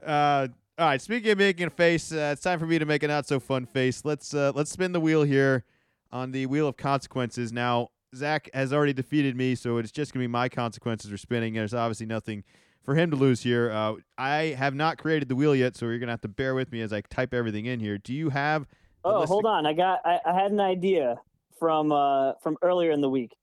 uh, 0.03 0.47
all 0.79 0.85
right. 0.87 1.01
Speaking 1.01 1.31
of 1.31 1.37
making 1.37 1.67
a 1.67 1.69
face, 1.69 2.11
uh, 2.11 2.31
it's 2.33 2.41
time 2.41 2.57
for 2.57 2.65
me 2.65 2.79
to 2.79 2.85
make 2.85 3.03
a 3.03 3.07
not 3.07 3.27
so 3.27 3.39
fun 3.39 3.67
face. 3.67 4.03
Let's 4.03 4.33
uh, 4.33 4.51
let's 4.55 4.71
spin 4.71 4.91
the 4.91 4.99
wheel 4.99 5.23
here 5.23 5.65
on 6.11 6.31
the 6.31 6.47
wheel 6.47 6.67
of 6.67 6.75
consequences. 6.75 7.53
Now, 7.53 7.89
Zach 8.15 8.49
has 8.55 8.73
already 8.73 8.93
defeated 8.93 9.35
me, 9.35 9.53
so 9.53 9.77
it's 9.77 9.91
just 9.91 10.13
gonna 10.13 10.23
be 10.23 10.27
my 10.27 10.49
consequences 10.49 11.11
are 11.11 11.17
spinning. 11.17 11.53
There's 11.53 11.75
obviously 11.75 12.07
nothing 12.07 12.43
for 12.81 12.95
him 12.95 13.11
to 13.11 13.15
lose 13.15 13.43
here. 13.43 13.69
Uh, 13.69 13.95
I 14.17 14.55
have 14.57 14.73
not 14.73 14.97
created 14.97 15.29
the 15.29 15.35
wheel 15.35 15.55
yet, 15.55 15.75
so 15.75 15.85
you're 15.85 15.99
gonna 15.99 16.13
have 16.13 16.21
to 16.21 16.27
bear 16.27 16.55
with 16.55 16.71
me 16.71 16.81
as 16.81 16.91
I 16.91 17.01
type 17.01 17.35
everything 17.35 17.67
in 17.67 17.79
here. 17.79 17.99
Do 17.99 18.15
you 18.15 18.29
have? 18.29 18.65
The 19.03 19.09
oh, 19.09 19.19
list 19.21 19.29
hold 19.29 19.45
of- 19.45 19.51
on. 19.51 19.65
I 19.65 19.73
got. 19.73 19.99
I, 20.05 20.19
I 20.25 20.33
had 20.33 20.51
an 20.51 20.59
idea 20.59 21.15
from 21.59 21.91
uh, 21.91 22.33
from 22.41 22.57
earlier 22.61 22.91
in 22.91 23.01
the 23.01 23.09
week. 23.09 23.35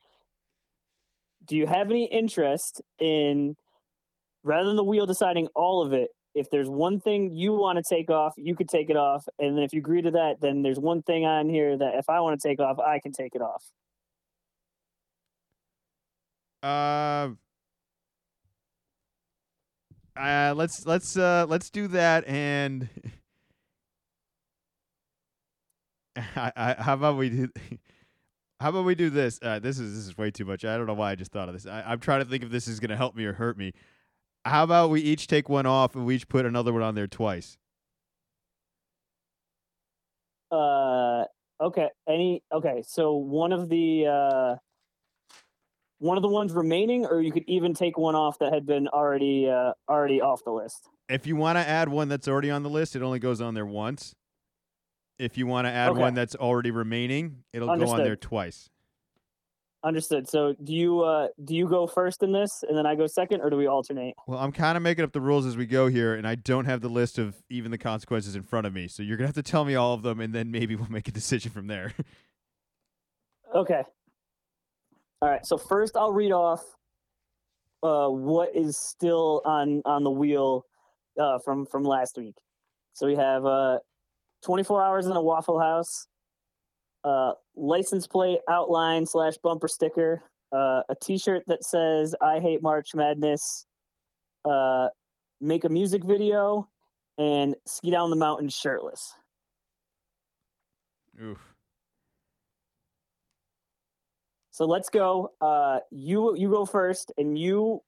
Do 1.45 1.57
you 1.57 1.67
have 1.67 1.91
any 1.91 2.07
interest 2.07 2.83
in, 2.99 3.55
rather 4.43 4.67
than 4.67 4.77
the 4.77 4.85
wheel 4.85 5.07
deciding 5.07 5.49
all 5.55 5.83
of 5.83 5.93
it? 5.93 6.11
If 6.35 6.51
there's 6.51 6.69
one 6.69 7.01
thing 7.01 7.35
you 7.35 7.53
want 7.55 7.79
to 7.79 7.85
take 7.89 8.11
off, 8.11 8.35
you 8.37 8.55
could 8.55 8.69
take 8.69 8.91
it 8.91 8.97
off, 8.97 9.27
and 9.39 9.57
then 9.57 9.65
if 9.65 9.73
you 9.73 9.79
agree 9.79 10.03
to 10.03 10.11
that, 10.11 10.41
then 10.41 10.63
there's 10.63 10.79
one 10.79 11.03
thing 11.03 11.25
on 11.25 11.49
here 11.49 11.79
that 11.79 11.95
if 11.95 12.11
I 12.11 12.21
want 12.21 12.39
to 12.39 12.49
take 12.49 12.61
off, 12.61 12.79
I 12.79 12.99
can 12.99 13.13
take 13.13 13.35
it 13.35 13.41
off. 13.41 13.63
Uh, 16.63 17.31
uh, 20.19 20.53
let's 20.57 20.85
let's 20.87 21.17
uh 21.17 21.47
let's 21.49 21.71
do 21.71 21.89
that 21.89 22.27
and 22.27 22.89
I, 26.37 26.53
I, 26.57 26.75
how 26.83 26.95
about 26.95 27.17
we 27.17 27.29
do 27.31 27.49
how 28.61 28.71
about 28.71 28.85
we 28.85 28.95
do 28.95 29.11
this 29.11 29.39
uh 29.43 29.59
this 29.59 29.79
is 29.79 29.95
this 29.95 30.07
is 30.07 30.17
way 30.17 30.31
too 30.31 30.45
much 30.47 30.65
i 30.65 30.77
don't 30.77 30.87
know 30.87 30.95
why 30.95 31.11
i 31.13 31.15
just 31.15 31.31
thought 31.31 31.49
of 31.49 31.55
this 31.55 31.67
I, 31.67 31.83
i'm 31.87 32.01
trying 32.01 32.21
to 32.21 32.25
think 32.31 32.43
if 32.43 32.51
this 32.51 32.67
is 32.69 32.81
going 32.81 32.91
to 32.91 32.97
help 32.97 33.15
me 33.15 33.25
or 33.27 33.35
hurt 33.35 33.59
me 33.59 33.73
how 34.45 34.65
about 34.65 34.91
we 34.91 35.01
each 35.03 35.27
take 35.27 35.49
one 35.49 35.67
off 35.67 35.95
and 35.95 36.07
we 36.07 36.15
each 36.17 36.29
put 36.29 36.47
another 36.47 36.73
one 36.73 36.83
on 36.83 36.95
there 36.95 37.07
twice 37.07 37.59
Uh, 40.51 41.25
okay. 41.61 41.89
Any? 42.09 42.43
Okay. 42.53 42.83
So 42.87 43.15
one 43.15 43.53
of 43.53 43.69
the 43.69 44.07
uh, 44.07 44.57
one 45.99 46.17
of 46.17 46.23
the 46.23 46.29
ones 46.29 46.53
remaining, 46.53 47.05
or 47.07 47.21
you 47.21 47.33
could 47.33 47.45
even 47.49 47.75
take 47.75 47.99
one 47.99 48.15
off 48.15 48.39
that 48.39 48.53
had 48.53 48.65
been 48.67 48.87
already 48.89 49.49
uh, 49.49 49.73
already 49.89 50.21
off 50.21 50.45
the 50.45 50.53
list. 50.53 50.89
if 51.09 51.27
you 51.27 51.35
want 51.37 51.57
to 51.57 51.67
add 51.69 51.89
one 51.89 52.09
that's 52.09 52.29
already 52.29 52.51
on 52.51 52.63
the 52.63 52.71
list 52.71 52.95
it 52.95 53.03
only 53.03 53.19
goes 53.19 53.41
on 53.41 53.55
there 53.55 53.67
once 53.67 54.15
if 55.19 55.39
you 55.39 55.47
want 55.47 55.67
to 55.67 55.71
add 55.71 55.91
Okay. 55.93 56.01
one 56.01 56.15
that's 56.15 56.35
already 56.35 56.71
remaining 56.71 57.45
it'll 57.53 57.75
go 57.77 57.89
on 57.89 58.03
there 58.03 58.17
twice 58.17 58.71
Understood. 59.85 60.29
So 60.29 60.53
do 60.65 60.73
you 60.75 61.03
uh, 61.03 61.29
do 61.45 61.55
you 61.55 61.69
go 61.69 61.87
first 61.87 62.25
in 62.25 62.33
this, 62.33 62.65
and 62.69 62.77
then 62.77 62.87
I 62.87 62.97
go 62.97 63.07
second, 63.07 63.41
or 63.41 63.51
do 63.51 63.57
we 63.57 63.69
alternate? 63.69 64.15
Well, 64.27 64.41
I'm 64.41 64.51
kind 64.51 64.77
of 64.77 64.83
making 64.83 65.05
up 65.05 65.13
the 65.13 65.21
rules 65.21 65.47
as 65.47 65.57
we 65.57 65.65
go 65.65 65.87
here, 65.87 66.15
and 66.17 66.27
I 66.27 66.35
don't 66.35 66.65
have 66.65 66.81
the 66.81 66.89
list 66.89 67.19
of 67.19 67.37
even 67.51 67.71
the 67.71 67.79
consequences 67.79 68.35
in 68.35 68.43
front 68.43 68.67
of 68.67 68.73
me. 68.73 68.89
So 68.89 69.05
you're 69.05 69.17
gonna 69.17 69.29
have 69.29 69.37
to 69.37 69.45
tell 69.45 69.65
me 69.65 69.77
all 69.77 69.95
of 69.95 70.03
them, 70.03 70.19
and 70.19 70.35
then 70.35 70.51
maybe 70.51 70.75
we'll 70.75 70.91
make 70.91 71.07
a 71.07 71.13
decision 71.13 71.53
from 71.53 71.67
there. 71.69 71.93
Okay. 73.55 73.83
All 75.23 75.31
right. 75.31 75.47
So 75.47 75.57
first, 75.57 75.97
I'll 75.97 76.13
read 76.13 76.33
off 76.33 76.63
uh, 77.83 78.09
what 78.09 78.57
is 78.57 78.77
still 78.77 79.41
on 79.45 79.83
on 79.85 80.03
the 80.03 80.11
wheel 80.11 80.65
uh, 81.19 81.39
from 81.45 81.65
from 81.65 81.85
last 81.85 82.17
week. 82.19 82.35
So 82.95 83.07
we 83.07 83.15
have 83.15 83.47
uh, 83.47 83.79
24 84.45 84.83
hours 84.83 85.07
in 85.07 85.13
a 85.13 85.23
Waffle 85.23 85.59
House, 85.59 86.07
uh, 87.05 87.33
license 87.55 88.07
plate 88.07 88.41
outline 88.49 89.07
slash 89.07 89.37
bumper 89.39 89.69
sticker, 89.69 90.23
uh, 90.53 90.83
a 90.89 90.95
T-shirt 91.01 91.45
that 91.47 91.65
says 91.65 92.15
"I 92.21 92.41
hate 92.41 92.63
March 92.63 92.95
Madness," 92.95 93.67
uh, 94.45 94.89
make 95.41 95.65
a 95.65 95.69
music 95.69 96.05
video, 96.05 96.69
and 97.19 97.55
ski 97.67 97.91
down 97.91 98.11
the 98.11 98.17
mountain 98.17 98.49
shirtless. 98.49 99.15
Oof. 101.23 101.39
So 104.51 104.65
let's 104.65 104.89
go. 104.89 105.33
Uh, 105.41 105.81
you 105.91 106.35
you 106.37 106.51
go 106.51 106.65
first, 106.65 107.13
and 107.19 107.39
you 107.39 107.83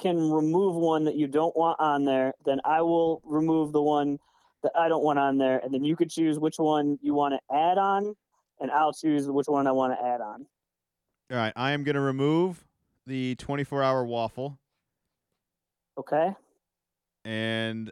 can 0.00 0.30
remove 0.30 0.74
one 0.74 1.04
that 1.04 1.16
you 1.16 1.26
don't 1.26 1.56
want 1.56 1.78
on 1.80 2.04
there. 2.04 2.32
Then 2.44 2.60
I 2.64 2.82
will 2.82 3.20
remove 3.24 3.72
the 3.72 3.82
one 3.82 4.18
that 4.62 4.72
I 4.76 4.88
don't 4.88 5.04
want 5.04 5.18
on 5.18 5.38
there, 5.38 5.58
and 5.58 5.72
then 5.72 5.84
you 5.84 5.96
could 5.96 6.10
choose 6.10 6.38
which 6.38 6.56
one 6.58 6.98
you 7.00 7.14
want 7.14 7.34
to 7.34 7.54
add 7.56 7.78
on, 7.78 8.14
and 8.60 8.70
I'll 8.70 8.92
choose 8.92 9.28
which 9.30 9.46
one 9.46 9.66
I 9.66 9.72
want 9.72 9.92
to 9.98 10.04
add 10.04 10.20
on. 10.20 10.46
All 11.30 11.36
right, 11.38 11.52
I 11.56 11.72
am 11.72 11.84
gonna 11.84 12.00
remove 12.00 12.64
the 13.06 13.34
24 13.36 13.82
hour 13.82 14.04
waffle, 14.04 14.58
Okay? 15.98 16.32
and 17.24 17.90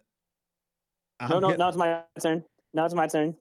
I'm 1.21 1.31
no, 1.31 1.39
no, 1.39 1.49
gonna- 1.49 1.57
now 1.59 1.69
it's 1.69 1.77
my 1.77 2.03
turn. 2.21 2.45
Now 2.75 2.85
it's 2.85 2.95
my 2.95 3.07
turn. 3.07 3.37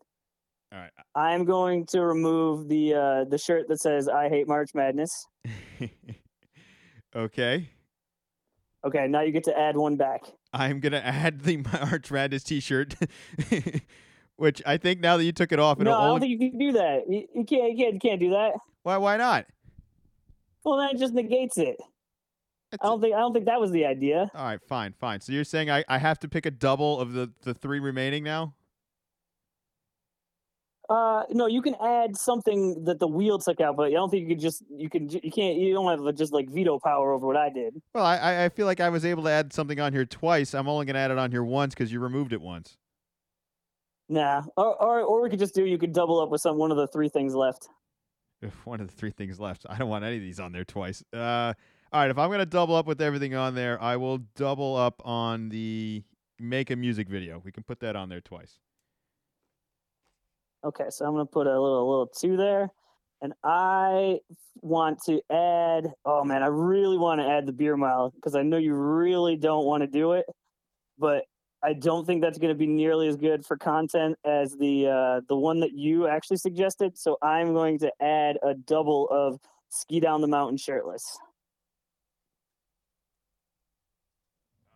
All 0.73 0.79
right. 0.79 0.91
I'm 1.13 1.45
going 1.45 1.85
to 1.87 2.01
remove 2.05 2.67
the 2.67 2.93
uh, 2.95 3.23
the 3.25 3.37
shirt 3.37 3.67
that 3.69 3.79
says 3.79 4.07
"I 4.09 4.29
hate 4.29 4.47
March 4.47 4.71
Madness." 4.73 5.25
okay. 7.15 7.69
Okay, 8.85 9.07
now 9.07 9.21
you 9.21 9.31
get 9.31 9.43
to 9.45 9.57
add 9.57 9.75
one 9.77 9.95
back. 9.95 10.21
I'm 10.55 10.79
gonna 10.79 11.01
add 11.03 11.41
the 11.41 11.57
March 11.57 12.09
Madness 12.11 12.43
T-shirt, 12.43 12.95
which 14.37 14.61
I 14.65 14.77
think 14.77 14.99
now 15.01 15.17
that 15.17 15.23
you 15.23 15.31
took 15.31 15.51
it 15.51 15.59
off, 15.59 15.79
No, 15.79 15.91
I 15.91 15.93
don't 16.01 16.09
only. 16.11 16.19
think 16.21 16.41
you 16.41 16.49
can 16.51 16.59
do 16.59 16.71
that. 16.73 17.01
You, 17.09 17.27
you 17.33 17.43
can't. 17.45 17.71
You 17.71 17.77
can't. 17.77 17.93
You 17.93 17.99
can't 17.99 18.19
do 18.19 18.29
that. 18.31 18.53
Why? 18.83 18.97
Why 18.97 19.17
not? 19.17 19.45
Well, 20.63 20.77
that 20.77 20.97
just 20.97 21.13
negates 21.13 21.57
it. 21.57 21.77
That's 22.71 22.83
I 22.83 22.87
don't 22.87 23.01
think. 23.01 23.13
I 23.15 23.19
don't 23.19 23.33
think 23.33 23.45
that 23.45 23.59
was 23.59 23.71
the 23.71 23.85
idea. 23.85 24.31
All 24.33 24.45
right, 24.45 24.59
fine, 24.67 24.93
fine. 24.99 25.21
So 25.21 25.31
you're 25.31 25.43
saying 25.43 25.69
I, 25.69 25.83
I 25.87 25.97
have 25.99 26.19
to 26.19 26.27
pick 26.27 26.45
a 26.45 26.51
double 26.51 26.99
of 26.99 27.13
the, 27.13 27.31
the 27.43 27.53
three 27.53 27.79
remaining 27.79 28.23
now? 28.23 28.55
Uh, 30.89 31.23
no, 31.31 31.47
you 31.47 31.61
can 31.61 31.75
add 31.81 32.15
something 32.15 32.83
that 32.85 32.99
the 32.99 33.07
wheel 33.07 33.39
took 33.39 33.59
out, 33.59 33.75
but 33.75 33.87
I 33.87 33.91
don't 33.91 34.09
think 34.09 34.23
you 34.23 34.35
could 34.35 34.41
just. 34.41 34.63
You 34.69 34.89
can. 34.89 35.09
You 35.09 35.31
can't. 35.31 35.57
You 35.57 35.73
don't 35.73 36.05
have 36.05 36.15
just 36.15 36.31
like 36.33 36.49
veto 36.49 36.79
power 36.79 37.13
over 37.13 37.25
what 37.25 37.37
I 37.37 37.49
did. 37.49 37.81
Well, 37.93 38.05
I- 38.05 38.45
I, 38.45 38.49
feel 38.49 38.65
like 38.65 38.79
I 38.79 38.89
was 38.89 39.05
able 39.05 39.23
to 39.23 39.29
add 39.29 39.51
something 39.53 39.79
on 39.79 39.93
here 39.93 40.05
twice. 40.05 40.53
I'm 40.53 40.67
only 40.67 40.85
going 40.85 40.93
to 40.93 40.99
add 40.99 41.11
it 41.11 41.17
on 41.17 41.31
here 41.31 41.43
once 41.43 41.73
because 41.73 41.91
you 41.91 41.99
removed 41.99 42.33
it 42.33 42.41
once. 42.41 42.77
Nah. 44.09 44.43
Or, 44.55 44.75
or 44.81 45.01
or 45.01 45.21
we 45.23 45.29
could 45.29 45.39
just 45.39 45.55
do. 45.55 45.65
You 45.65 45.77
could 45.77 45.93
double 45.93 46.19
up 46.19 46.29
with 46.29 46.41
some 46.41 46.57
one 46.57 46.71
of 46.71 46.77
the 46.77 46.87
three 46.87 47.09
things 47.09 47.33
left. 47.33 47.67
Ugh, 48.43 48.51
One 48.65 48.79
of 48.79 48.87
the 48.87 48.93
three 48.93 49.11
things 49.11 49.39
left. 49.39 49.65
I 49.67 49.77
don't 49.77 49.89
want 49.89 50.03
any 50.05 50.17
of 50.17 50.21
these 50.21 50.39
on 50.39 50.51
there 50.51 50.65
twice. 50.65 51.03
Uh, 51.13 51.53
all 51.91 52.01
right, 52.01 52.11
if 52.11 52.17
I'm 52.17 52.29
going 52.29 52.39
to 52.39 52.45
double 52.45 52.75
up 52.75 52.85
with 52.85 53.01
everything 53.01 53.35
on 53.35 53.55
there, 53.55 53.81
I 53.81 53.95
will 53.95 54.19
double 54.35 54.75
up 54.75 55.01
on 55.05 55.49
the 55.49 56.03
make 56.39 56.69
a 56.69 56.75
music 56.75 57.07
video. 57.07 57.41
We 57.43 57.51
can 57.51 57.63
put 57.63 57.79
that 57.79 57.95
on 57.95 58.09
there 58.09 58.21
twice. 58.21 58.59
Okay, 60.65 60.85
so 60.89 61.05
I'm 61.05 61.11
gonna 61.11 61.27
put 61.27 61.45
a 61.45 61.51
little 61.51 61.87
a 61.87 61.87
little 61.87 62.07
two 62.07 62.37
there, 62.37 62.71
and 63.21 63.33
I 63.43 64.19
want 64.61 64.99
to 65.05 65.21
add. 65.31 65.93
Oh 66.05 66.23
man, 66.23 66.41
I 66.41 66.47
really 66.47 66.97
want 66.97 67.21
to 67.21 67.27
add 67.27 67.45
the 67.45 67.53
beer 67.53 67.77
mile 67.77 68.11
because 68.15 68.35
I 68.35 68.41
know 68.41 68.57
you 68.57 68.73
really 68.73 69.35
don't 69.35 69.65
want 69.65 69.81
to 69.83 69.87
do 69.87 70.13
it, 70.13 70.25
but 70.97 71.25
I 71.63 71.73
don't 71.73 72.05
think 72.05 72.23
that's 72.23 72.39
to 72.39 72.55
be 72.55 72.65
nearly 72.65 73.07
as 73.07 73.15
good 73.15 73.45
for 73.45 73.57
content 73.57 74.17
as 74.25 74.55
the 74.57 74.87
uh, 74.87 75.21
the 75.29 75.35
one 75.35 75.59
that 75.59 75.73
you 75.73 76.07
actually 76.07 76.37
suggested. 76.37 76.97
So 76.97 77.17
I'm 77.21 77.53
going 77.53 77.77
to 77.79 77.91
add 78.01 78.37
a 78.41 78.55
double 78.55 79.07
of 79.09 79.39
ski 79.69 79.99
down 79.99 80.21
the 80.21 80.27
mountain 80.27 80.57
shirtless. 80.57 81.17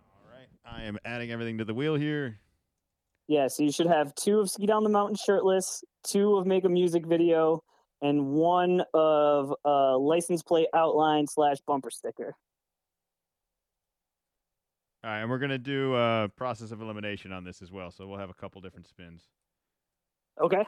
All 0.07 0.31
right, 0.31 0.49
I 0.63 0.83
am 0.83 0.99
adding 1.03 1.31
everything 1.31 1.57
to 1.57 1.65
the 1.65 1.73
wheel 1.73 1.95
here. 1.95 2.37
Yeah, 3.30 3.47
so 3.47 3.61
you 3.61 3.71
should 3.71 3.86
have 3.86 4.15
two 4.15 4.39
of 4.39 4.49
ski 4.49 4.65
down 4.65 4.84
the 4.84 4.89
mountain 4.89 5.15
shirtless, 5.15 5.84
two 6.03 6.36
of 6.38 6.47
make 6.47 6.65
a 6.65 6.69
music 6.69 7.05
video, 7.05 7.61
and 8.01 8.25
one 8.25 8.82
of 8.95 9.53
uh, 9.63 9.95
license 9.99 10.41
plate 10.41 10.65
outline 10.73 11.27
slash 11.27 11.57
bumper 11.67 11.91
sticker. 11.91 12.34
All 15.03 15.11
right, 15.11 15.19
and 15.19 15.30
we're 15.30 15.38
gonna 15.38 15.59
do 15.59 15.95
a 15.95 16.27
process 16.36 16.71
of 16.71 16.82
elimination 16.82 17.32
on 17.32 17.43
this 17.43 17.61
as 17.61 17.71
well, 17.71 17.91
so 17.91 18.07
we'll 18.07 18.17
have 18.17 18.32
a 18.32 18.34
couple 18.34 18.61
different 18.61 18.88
spins. 18.88 19.30
Okay. 20.41 20.65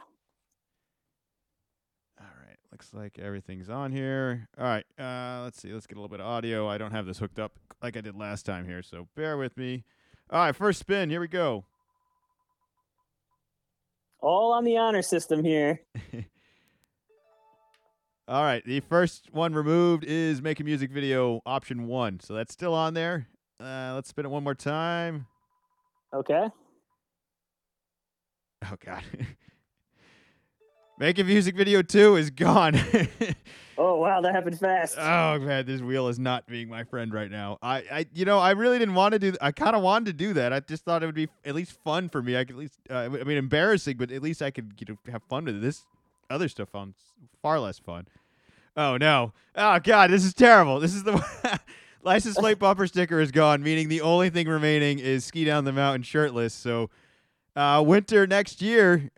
All 2.20 2.26
right, 2.46 2.58
looks 2.70 2.94
like 2.94 3.18
everything's 3.18 3.70
on 3.70 3.90
here. 3.90 4.46
All 4.56 4.64
right, 4.64 4.86
uh, 5.00 5.42
let's 5.42 5.60
see. 5.60 5.72
Let's 5.72 5.88
get 5.88 5.96
a 5.96 6.00
little 6.00 6.16
bit 6.16 6.20
of 6.20 6.26
audio. 6.26 6.68
I 6.68 6.78
don't 6.78 6.92
have 6.92 7.06
this 7.06 7.18
hooked 7.18 7.40
up 7.40 7.58
like 7.82 7.96
I 7.96 8.02
did 8.02 8.14
last 8.14 8.46
time 8.46 8.66
here, 8.66 8.84
so 8.84 9.08
bear 9.16 9.36
with 9.36 9.56
me. 9.56 9.82
All 10.30 10.38
right, 10.38 10.54
first 10.54 10.78
spin. 10.78 11.10
Here 11.10 11.20
we 11.20 11.26
go. 11.26 11.64
All 14.22 14.52
on 14.52 14.64
the 14.64 14.76
honor 14.76 15.02
system 15.02 15.44
here. 15.44 15.80
All 18.28 18.42
right, 18.42 18.64
the 18.64 18.78
first 18.80 19.28
one 19.32 19.52
removed 19.52 20.04
is 20.04 20.40
make 20.40 20.60
a 20.60 20.64
music 20.64 20.92
video 20.92 21.42
option 21.44 21.88
one, 21.88 22.20
so 22.20 22.34
that's 22.34 22.52
still 22.52 22.72
on 22.72 22.94
there. 22.94 23.26
Uh, 23.60 23.92
let's 23.94 24.08
spin 24.08 24.24
it 24.24 24.30
one 24.30 24.44
more 24.44 24.54
time. 24.54 25.26
Okay. 26.14 26.48
Oh 28.64 28.76
God. 28.84 29.02
Make 30.98 31.18
a 31.18 31.24
music 31.24 31.56
video 31.56 31.82
two 31.82 32.16
is 32.16 32.30
gone. 32.30 32.74
Oh 33.84 33.96
wow, 33.96 34.20
that 34.20 34.32
happened 34.32 34.60
fast. 34.60 34.96
oh 34.96 35.40
man, 35.40 35.66
this 35.66 35.80
wheel 35.80 36.06
is 36.06 36.16
not 36.16 36.46
being 36.46 36.68
my 36.68 36.84
friend 36.84 37.12
right 37.12 37.28
now. 37.28 37.58
I, 37.60 37.78
I 37.90 38.06
you 38.14 38.24
know, 38.24 38.38
I 38.38 38.52
really 38.52 38.78
didn't 38.78 38.94
want 38.94 39.10
to 39.14 39.18
do. 39.18 39.34
I 39.40 39.50
kind 39.50 39.74
of 39.74 39.82
wanted 39.82 40.06
to 40.06 40.12
do 40.12 40.34
that. 40.34 40.52
I 40.52 40.60
just 40.60 40.84
thought 40.84 41.02
it 41.02 41.06
would 41.06 41.16
be 41.16 41.28
at 41.44 41.56
least 41.56 41.72
fun 41.82 42.08
for 42.08 42.22
me. 42.22 42.36
I 42.36 42.44
could 42.44 42.54
at 42.54 42.58
least, 42.60 42.78
uh, 42.88 42.94
I 42.94 43.08
mean, 43.08 43.38
embarrassing, 43.38 43.96
but 43.96 44.12
at 44.12 44.22
least 44.22 44.40
I 44.40 44.52
could 44.52 44.74
you 44.78 44.86
know 44.90 45.10
have 45.10 45.24
fun 45.24 45.46
with 45.46 45.56
it. 45.56 45.62
This 45.62 45.82
other 46.30 46.48
stuff 46.48 46.70
sounds 46.70 46.94
far 47.42 47.58
less 47.58 47.80
fun. 47.80 48.06
Oh 48.76 48.98
no! 48.98 49.32
Oh 49.56 49.80
god, 49.80 50.10
this 50.10 50.24
is 50.24 50.32
terrible. 50.32 50.78
This 50.78 50.94
is 50.94 51.02
the 51.02 51.60
license 52.04 52.36
plate 52.36 52.58
bumper 52.60 52.86
sticker 52.86 53.18
is 53.18 53.32
gone, 53.32 53.64
meaning 53.64 53.88
the 53.88 54.02
only 54.02 54.30
thing 54.30 54.46
remaining 54.46 55.00
is 55.00 55.24
ski 55.24 55.44
down 55.44 55.64
the 55.64 55.72
mountain 55.72 56.04
shirtless. 56.04 56.54
So, 56.54 56.88
uh, 57.56 57.82
winter 57.84 58.28
next 58.28 58.62
year, 58.62 59.10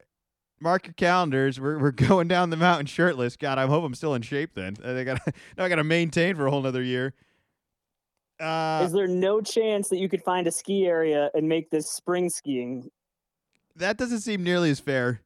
mark 0.61 0.86
your 0.86 0.94
calendars. 0.94 1.61
We're 1.61 1.78
we're 1.78 1.90
going 2.09 2.28
down 2.28 2.50
the 2.50 2.57
mountain 2.57 2.86
shirtless. 2.86 3.36
God, 3.36 3.59
I 3.59 3.66
hope 3.66 3.84
I'm 3.84 3.94
still 3.94 4.14
in 4.14 4.22
shape 4.22 4.55
then. 4.55 4.76
I 4.84 5.05
got 5.05 5.20
now 5.57 5.64
I 5.64 5.68
got 5.68 5.76
to 5.76 5.84
maintain 5.84 6.36
for 6.36 6.46
a 6.46 6.50
whole 6.50 6.61
another 6.61 6.82
year. 6.82 7.14
Uh, 8.40 8.82
Is 8.84 8.92
there 8.92 9.07
no 9.07 9.40
chance 9.40 9.88
that 9.88 9.98
you 9.98 10.09
could 10.09 10.22
find 10.22 10.46
a 10.46 10.50
ski 10.50 10.86
area 10.86 11.30
and 11.34 11.48
make 11.48 11.70
this 11.70 11.90
spring 11.90 12.28
skiing? 12.28 12.90
that 13.76 13.96
doesn't 13.96 14.20
seem 14.20 14.42
nearly 14.44 14.70
as 14.70 14.80
fair. 14.80 15.20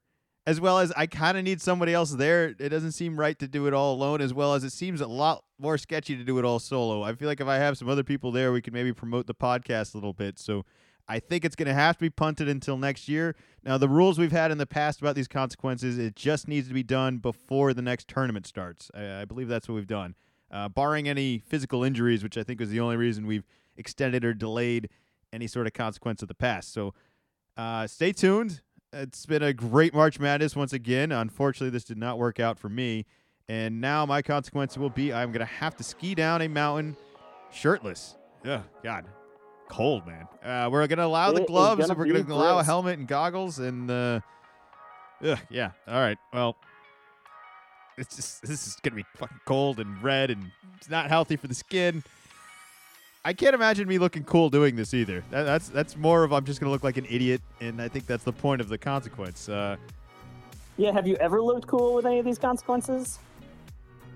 As 0.47 0.59
well 0.59 0.79
as 0.79 0.91
I 0.93 1.05
kind 1.05 1.37
of 1.37 1.43
need 1.43 1.61
somebody 1.61 1.93
else 1.93 2.11
there. 2.11 2.55
It 2.57 2.69
doesn't 2.69 2.93
seem 2.93 3.19
right 3.19 3.37
to 3.37 3.47
do 3.47 3.67
it 3.67 3.73
all 3.73 3.93
alone. 3.93 4.21
As 4.21 4.33
well 4.33 4.55
as 4.55 4.63
it 4.63 4.71
seems 4.71 5.01
a 5.01 5.07
lot 5.07 5.43
more 5.59 5.77
sketchy 5.77 6.15
to 6.15 6.23
do 6.23 6.39
it 6.39 6.45
all 6.45 6.57
solo. 6.57 7.03
I 7.03 7.13
feel 7.13 7.27
like 7.27 7.39
if 7.41 7.47
I 7.47 7.57
have 7.57 7.77
some 7.77 7.87
other 7.87 8.03
people 8.03 8.31
there, 8.31 8.51
we 8.51 8.61
can 8.61 8.73
maybe 8.73 8.91
promote 8.91 9.27
the 9.27 9.35
podcast 9.35 9.93
a 9.93 9.97
little 9.97 10.13
bit. 10.13 10.39
So 10.39 10.65
I 11.09 11.19
think 11.19 11.43
it's 11.43 11.55
going 11.55 11.67
to 11.67 11.73
have 11.73 11.97
to 11.97 12.01
be 12.01 12.11
punted 12.11 12.47
until 12.47 12.77
next 12.77 13.09
year. 13.09 13.35
Now, 13.63 13.79
the 13.79 13.89
rules 13.89 14.19
we've 14.19 14.31
had 14.31 14.51
in 14.51 14.59
the 14.59 14.67
past 14.67 15.01
about 15.01 15.15
these 15.15 15.27
consequences, 15.27 15.97
it 15.97 16.15
just 16.15 16.47
needs 16.47 16.67
to 16.67 16.73
be 16.73 16.83
done 16.83 17.17
before 17.17 17.73
the 17.73 17.81
next 17.81 18.07
tournament 18.07 18.45
starts. 18.45 18.91
I, 18.93 19.21
I 19.21 19.25
believe 19.25 19.47
that's 19.47 19.67
what 19.67 19.73
we've 19.73 19.87
done. 19.87 20.13
Uh, 20.51 20.69
barring 20.69 21.09
any 21.09 21.39
physical 21.39 21.83
injuries, 21.83 22.23
which 22.23 22.37
I 22.37 22.43
think 22.43 22.59
was 22.59 22.69
the 22.69 22.79
only 22.79 22.95
reason 22.95 23.25
we've 23.25 23.45
extended 23.75 24.23
or 24.23 24.35
delayed 24.35 24.89
any 25.33 25.47
sort 25.47 25.65
of 25.65 25.73
consequence 25.73 26.21
of 26.21 26.27
the 26.27 26.35
past. 26.35 26.73
So 26.73 26.93
uh, 27.57 27.87
stay 27.87 28.11
tuned. 28.11 28.61
It's 28.93 29.25
been 29.25 29.43
a 29.43 29.53
great 29.53 29.93
March 29.93 30.19
Madness 30.19 30.55
once 30.55 30.73
again. 30.73 31.11
Unfortunately, 31.11 31.71
this 31.71 31.83
did 31.83 31.97
not 31.97 32.19
work 32.19 32.39
out 32.39 32.59
for 32.59 32.69
me. 32.69 33.05
And 33.47 33.81
now 33.81 34.05
my 34.05 34.21
consequence 34.21 34.77
will 34.77 34.89
be 34.91 35.11
I'm 35.11 35.31
going 35.31 35.39
to 35.39 35.53
have 35.53 35.75
to 35.77 35.83
ski 35.83 36.13
down 36.13 36.43
a 36.43 36.47
mountain 36.47 36.95
shirtless. 37.51 38.15
Ugh, 38.45 38.61
God. 38.83 39.05
Cold, 39.69 40.05
man. 40.05 40.27
Uh, 40.43 40.69
we're 40.69 40.81
to 40.97 41.05
allow 41.05 41.31
the 41.31 41.45
gloves. 41.45 41.79
gonna 41.79 41.93
and 41.93 41.99
we're 41.99 42.05
going 42.11 42.25
to 42.25 42.33
allow 42.33 42.59
a 42.59 42.63
helmet 42.63 42.99
and 42.99 43.07
goggles. 43.07 43.59
And, 43.59 43.89
uh, 43.89 44.19
ugh, 45.23 45.39
yeah. 45.49 45.71
All 45.87 45.99
right. 45.99 46.17
Well, 46.33 46.55
it's 47.97 48.15
just, 48.15 48.41
this 48.41 48.67
is 48.67 48.75
to 48.91 49.03
be 49.03 49.05
fucking 49.17 49.41
cold 49.45 49.79
and 49.79 50.01
red 50.01 50.31
and 50.31 50.51
it's 50.77 50.89
not 50.89 51.07
healthy 51.07 51.35
for 51.35 51.47
the 51.47 51.55
skin. 51.55 52.03
I 53.25 53.33
can't 53.33 53.53
imagine 53.53 53.87
me 53.87 53.97
looking 53.97 54.23
cool 54.23 54.49
doing 54.49 54.75
this 54.75 54.93
either. 54.93 55.23
That, 55.29 55.43
that's 55.43 55.67
that's 55.67 55.97
more 55.97 56.23
of 56.23 56.31
I'm 56.31 56.45
just 56.45 56.61
gonna 56.61 56.71
look 56.71 56.85
like 56.85 56.95
an 56.95 57.05
idiot, 57.09 57.41
and 57.59 57.81
I 57.81 57.89
think 57.89 58.05
that's 58.07 58.23
the 58.23 58.31
point 58.31 58.61
of 58.61 58.69
the 58.69 58.77
consequence. 58.77 59.49
Uh, 59.49 59.75
Yeah, 60.77 60.93
have 60.93 61.05
you 61.05 61.17
ever 61.17 61.41
looked 61.41 61.67
cool 61.67 61.93
with 61.95 62.05
any 62.05 62.19
of 62.19 62.25
these 62.25 62.37
consequences? 62.39 63.19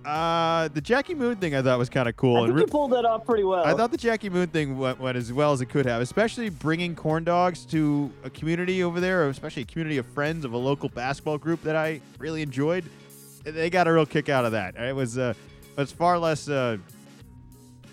Uh, 0.06 0.68
the 0.70 0.82
Jackie 0.82 1.16
Moon 1.16 1.38
thing 1.38 1.56
I 1.56 1.62
thought 1.62 1.80
was 1.80 1.90
kind 1.90 2.10
of 2.10 2.16
cool. 2.18 2.38
I 2.38 2.40
think 2.42 2.52
and 2.52 2.60
you 2.60 2.68
pulled 2.68 2.92
that 2.92 3.06
off 3.06 3.26
pretty 3.26 3.44
well. 3.44 3.64
I 3.64 3.74
thought 3.74 3.92
the 3.92 3.98
Jackie 3.98 4.30
Moon 4.30 4.48
thing 4.48 4.78
went, 4.78 5.00
went 5.00 5.18
as 5.18 5.32
well 5.32 5.54
as 5.54 5.62
it 5.62 5.68
could 5.68 5.86
have, 5.86 6.02
especially 6.02 6.50
bringing 6.50 6.96
corn 6.96 7.24
dogs 7.24 7.66
to 7.66 8.12
a 8.24 8.30
community 8.30 8.84
over 8.84 9.00
there, 9.00 9.30
especially 9.30 9.64
a 9.64 9.66
community 9.66 9.98
of 9.98 10.06
friends 10.08 10.44
of 10.44 10.54
a 10.54 10.58
local 10.58 10.90
basketball 10.90 11.38
group 11.38 11.62
that 11.64 11.76
I 11.76 12.02
really 12.18 12.42
enjoyed. 12.42 12.84
They 13.44 13.70
got 13.70 13.88
a 13.88 13.94
real 13.94 14.06
kick 14.06 14.30
out 14.30 14.46
of 14.46 14.52
that. 14.54 14.76
It 14.76 14.96
was 14.96 15.18
uh, 15.18 15.34
it 15.72 15.80
was 15.80 15.92
far 15.92 16.20
less. 16.20 16.50
Uh, 16.50 16.78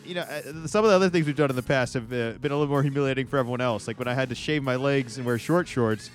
you 0.05 0.15
know, 0.15 0.23
uh, 0.23 0.67
some 0.67 0.85
of 0.85 0.91
the 0.91 0.97
other 0.97 1.11
things 1.11 1.27
we've 1.27 1.37
done 1.37 1.51
in 1.51 1.57
the 1.57 1.63
past 1.63 1.95
have 1.95 2.13
uh, 2.13 2.33
been 2.33 2.51
a 2.51 2.57
little 2.57 2.67
more 2.67 2.83
humiliating 2.83 3.27
for 3.27 3.39
everyone 3.39 3.61
else. 3.61 3.87
Like 3.87 3.99
when 3.99 4.09
I 4.09 4.15
had 4.15 4.29
to 4.31 4.35
shave 4.35 4.63
my 4.65 4.75
legs 4.75 5.17
and 5.19 5.27
wear 5.27 5.39
short 5.39 5.69
shorts, 5.69 6.11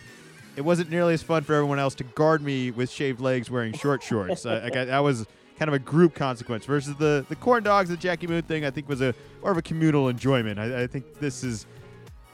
it 0.58 0.62
wasn't 0.62 0.90
nearly 0.90 1.14
as 1.14 1.24
fun 1.24 1.44
for 1.44 1.54
everyone 1.54 1.80
else 1.80 1.96
to 1.96 2.04
guard 2.04 2.42
me 2.42 2.72
with 2.72 2.90
shaved 2.90 3.22
legs 3.22 3.50
wearing 3.50 3.74
short 3.74 4.04
shorts. 4.04 4.44
like 4.44 4.76
I, 4.76 4.86
that 4.86 5.00
was 5.00 5.26
kind 5.58 5.70
of 5.70 5.76
a 5.76 5.80
group 5.80 6.14
consequence 6.14 6.66
versus 6.66 6.96
the 6.96 7.26
the 7.30 7.36
corn 7.36 7.64
dogs, 7.64 7.90
the 7.90 7.98
Jackie 7.98 8.28
Moon 8.28 8.42
thing. 8.42 8.66
I 8.66 8.72
think 8.72 8.90
was 8.90 9.02
a 9.02 9.14
more 9.42 9.52
of 9.52 9.58
a 9.58 9.62
communal 9.62 10.10
enjoyment. 10.10 10.60
I, 10.60 10.84
I 10.84 10.88
think 10.88 11.20
this 11.20 11.44
is 11.44 11.66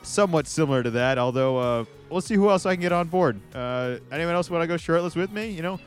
somewhat 0.03 0.47
similar 0.47 0.84
to 0.84 0.91
that. 0.91 1.17
Although 1.17 1.57
uh, 1.57 1.86
we'll 2.09 2.22
see 2.22 2.36
who 2.36 2.49
else 2.49 2.65
I 2.65 2.76
can 2.76 2.82
get 2.82 2.91
on 2.91 3.07
board. 3.07 3.39
Uh, 3.53 3.97
anyone 4.11 4.36
else 4.36 4.49
want 4.49 4.63
to 4.63 4.67
go 4.67 4.78
shirtless 4.78 5.15
with 5.15 5.32
me? 5.32 5.49
You 5.49 5.61
know. 5.61 5.80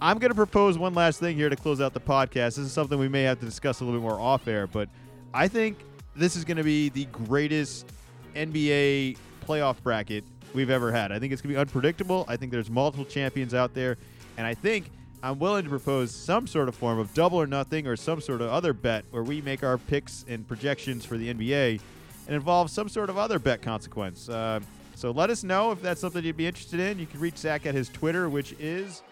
I'm 0.00 0.18
going 0.18 0.30
to 0.30 0.34
propose 0.34 0.76
one 0.76 0.92
last 0.92 1.18
thing 1.18 1.34
here 1.34 1.48
to 1.48 1.56
close 1.56 1.80
out 1.80 1.94
the 1.94 2.00
podcast. 2.00 2.56
This 2.56 2.58
is 2.58 2.72
something 2.72 2.98
we 2.98 3.08
may 3.08 3.22
have 3.22 3.38
to 3.38 3.46
discuss 3.46 3.80
a 3.80 3.84
little 3.84 3.98
bit 3.98 4.02
more 4.02 4.20
off 4.20 4.46
air, 4.48 4.66
but 4.66 4.90
I 5.32 5.48
think 5.48 5.78
this 6.14 6.36
is 6.36 6.44
going 6.44 6.58
to 6.58 6.62
be 6.62 6.90
the 6.90 7.06
greatest 7.06 7.86
NBA 8.34 9.16
playoff 9.46 9.82
bracket 9.82 10.24
we've 10.52 10.70
ever 10.70 10.92
had. 10.92 11.10
I 11.10 11.18
think 11.18 11.32
it's 11.32 11.40
going 11.40 11.54
to 11.54 11.56
be 11.56 11.60
unpredictable. 11.60 12.24
I 12.28 12.36
think 12.36 12.52
there's 12.52 12.70
multiple 12.70 13.04
champions 13.04 13.54
out 13.54 13.72
there, 13.72 13.96
and 14.36 14.46
I 14.46 14.52
think 14.52 14.90
I'm 15.24 15.38
willing 15.38 15.64
to 15.64 15.70
propose 15.70 16.14
some 16.14 16.46
sort 16.46 16.68
of 16.68 16.74
form 16.74 16.98
of 16.98 17.14
double 17.14 17.40
or 17.40 17.46
nothing 17.46 17.86
or 17.86 17.96
some 17.96 18.20
sort 18.20 18.42
of 18.42 18.50
other 18.50 18.74
bet 18.74 19.06
where 19.10 19.22
we 19.22 19.40
make 19.40 19.64
our 19.64 19.78
picks 19.78 20.22
and 20.28 20.46
projections 20.46 21.06
for 21.06 21.16
the 21.16 21.32
NBA 21.32 21.80
and 22.26 22.36
involve 22.36 22.68
some 22.68 22.90
sort 22.90 23.08
of 23.08 23.16
other 23.16 23.38
bet 23.38 23.62
consequence. 23.62 24.28
Uh, 24.28 24.60
so 24.94 25.12
let 25.12 25.30
us 25.30 25.42
know 25.42 25.72
if 25.72 25.80
that's 25.80 25.98
something 25.98 26.22
you'd 26.22 26.36
be 26.36 26.46
interested 26.46 26.78
in. 26.78 26.98
You 26.98 27.06
can 27.06 27.20
reach 27.20 27.38
Zach 27.38 27.64
at 27.64 27.74
his 27.74 27.88
Twitter, 27.88 28.28
which 28.28 28.54
is 28.60 29.02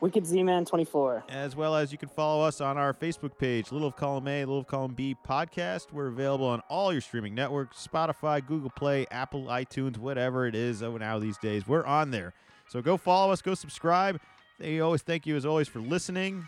Wicked 0.00 0.24
Z-Man 0.24 0.64
24. 0.64 1.24
as 1.28 1.56
well 1.56 1.74
as 1.74 1.90
you 1.90 1.98
can 1.98 2.08
follow 2.08 2.44
us 2.46 2.60
on 2.60 2.78
our 2.78 2.94
Facebook 2.94 3.36
page, 3.36 3.72
Little 3.72 3.88
of 3.88 3.96
Column 3.96 4.28
A, 4.28 4.44
Little 4.44 4.60
of 4.60 4.68
Column 4.68 4.94
B 4.94 5.16
podcast. 5.28 5.92
We're 5.92 6.06
available 6.06 6.46
on 6.46 6.60
all 6.68 6.92
your 6.92 7.02
streaming 7.02 7.34
networks 7.34 7.84
Spotify, 7.84 8.46
Google 8.46 8.70
Play, 8.70 9.08
Apple, 9.10 9.46
iTunes, 9.46 9.98
whatever 9.98 10.46
it 10.46 10.54
is. 10.54 10.84
Oh, 10.84 10.96
now 10.98 11.18
these 11.18 11.36
days, 11.36 11.66
we're 11.66 11.84
on 11.84 12.12
there. 12.12 12.32
So 12.68 12.80
go 12.80 12.96
follow 12.96 13.32
us, 13.32 13.42
go 13.42 13.54
subscribe. 13.54 14.20
They 14.60 14.80
always 14.80 15.00
thank 15.00 15.26
you 15.26 15.36
as 15.36 15.46
always 15.46 15.68
for 15.68 15.80
listening. 15.80 16.46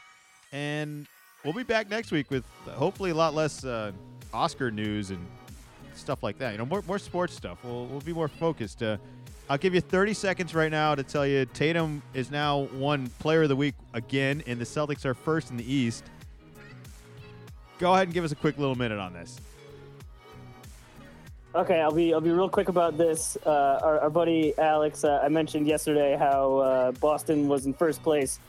And 0.53 1.07
we'll 1.45 1.55
be 1.55 1.63
back 1.63 1.89
next 1.89 2.13
week 2.13 2.31
with 2.31 2.45
uh, 2.69 2.73
hopefully 2.73 3.11
a 3.11 3.15
lot 3.15 3.35
less 3.35 3.65
uh, 3.65 3.93
Oscar 4.35 4.71
news 4.71 5.11
and 5.11 5.27
stuff 5.95 6.23
like 6.23 6.37
that. 6.39 6.53
You 6.53 6.59
know, 6.59 6.67
more, 6.67 6.83
more 6.87 6.99
sports 6.99 7.35
stuff. 7.35 7.65
We'll, 7.65 7.87
we'll 7.87 8.01
be 8.01 8.13
more 8.13 8.29
focused. 8.29 8.83
Uh, 8.83 8.99
I'll 9.49 9.57
give 9.57 9.75
you 9.75 9.81
30 9.81 10.13
seconds 10.13 10.55
right 10.55 10.71
now 10.71 10.95
to 10.95 11.03
tell 11.03 11.27
you 11.27 11.47
Tatum 11.47 12.03
is 12.13 12.31
now 12.31 12.65
one 12.75 13.07
player 13.19 13.45
of 13.45 13.49
the 13.49 13.57
week 13.57 13.75
again, 13.95 14.43
and 14.47 14.61
the 14.61 14.65
Celtics 14.65 15.07
are 15.07 15.15
first 15.15 15.51
in 15.51 15.57
the 15.57 15.73
East. 15.73 16.05
Go 17.79 17.95
ahead 17.95 18.09
and 18.09 18.15
give 18.15 18.25
us 18.25 18.33
a 18.33 18.37
quick 18.37 18.59
little 18.59 18.75
minute 18.75 18.99
on 18.99 19.15
this. 19.15 19.41
Okay, 21.55 21.83
I'll 21.83 21.93
be 21.93 22.15
I'll 22.15 22.23
be 22.23 22.31
real 22.31 22.49
quick 22.49 22.69
about 22.69 22.97
this. 22.97 23.37
Uh, 23.45 23.79
our, 23.83 24.01
our 24.01 24.11
buddy 24.11 24.55
Alex, 24.57 25.05
uh, 25.05 25.21
I 25.23 25.29
mentioned 25.29 25.67
yesterday 25.67 26.17
how 26.19 26.57
uh, 26.57 26.93
Boston 26.93 27.47
was 27.47 27.67
in 27.67 27.75
first 27.75 28.03
place, 28.03 28.41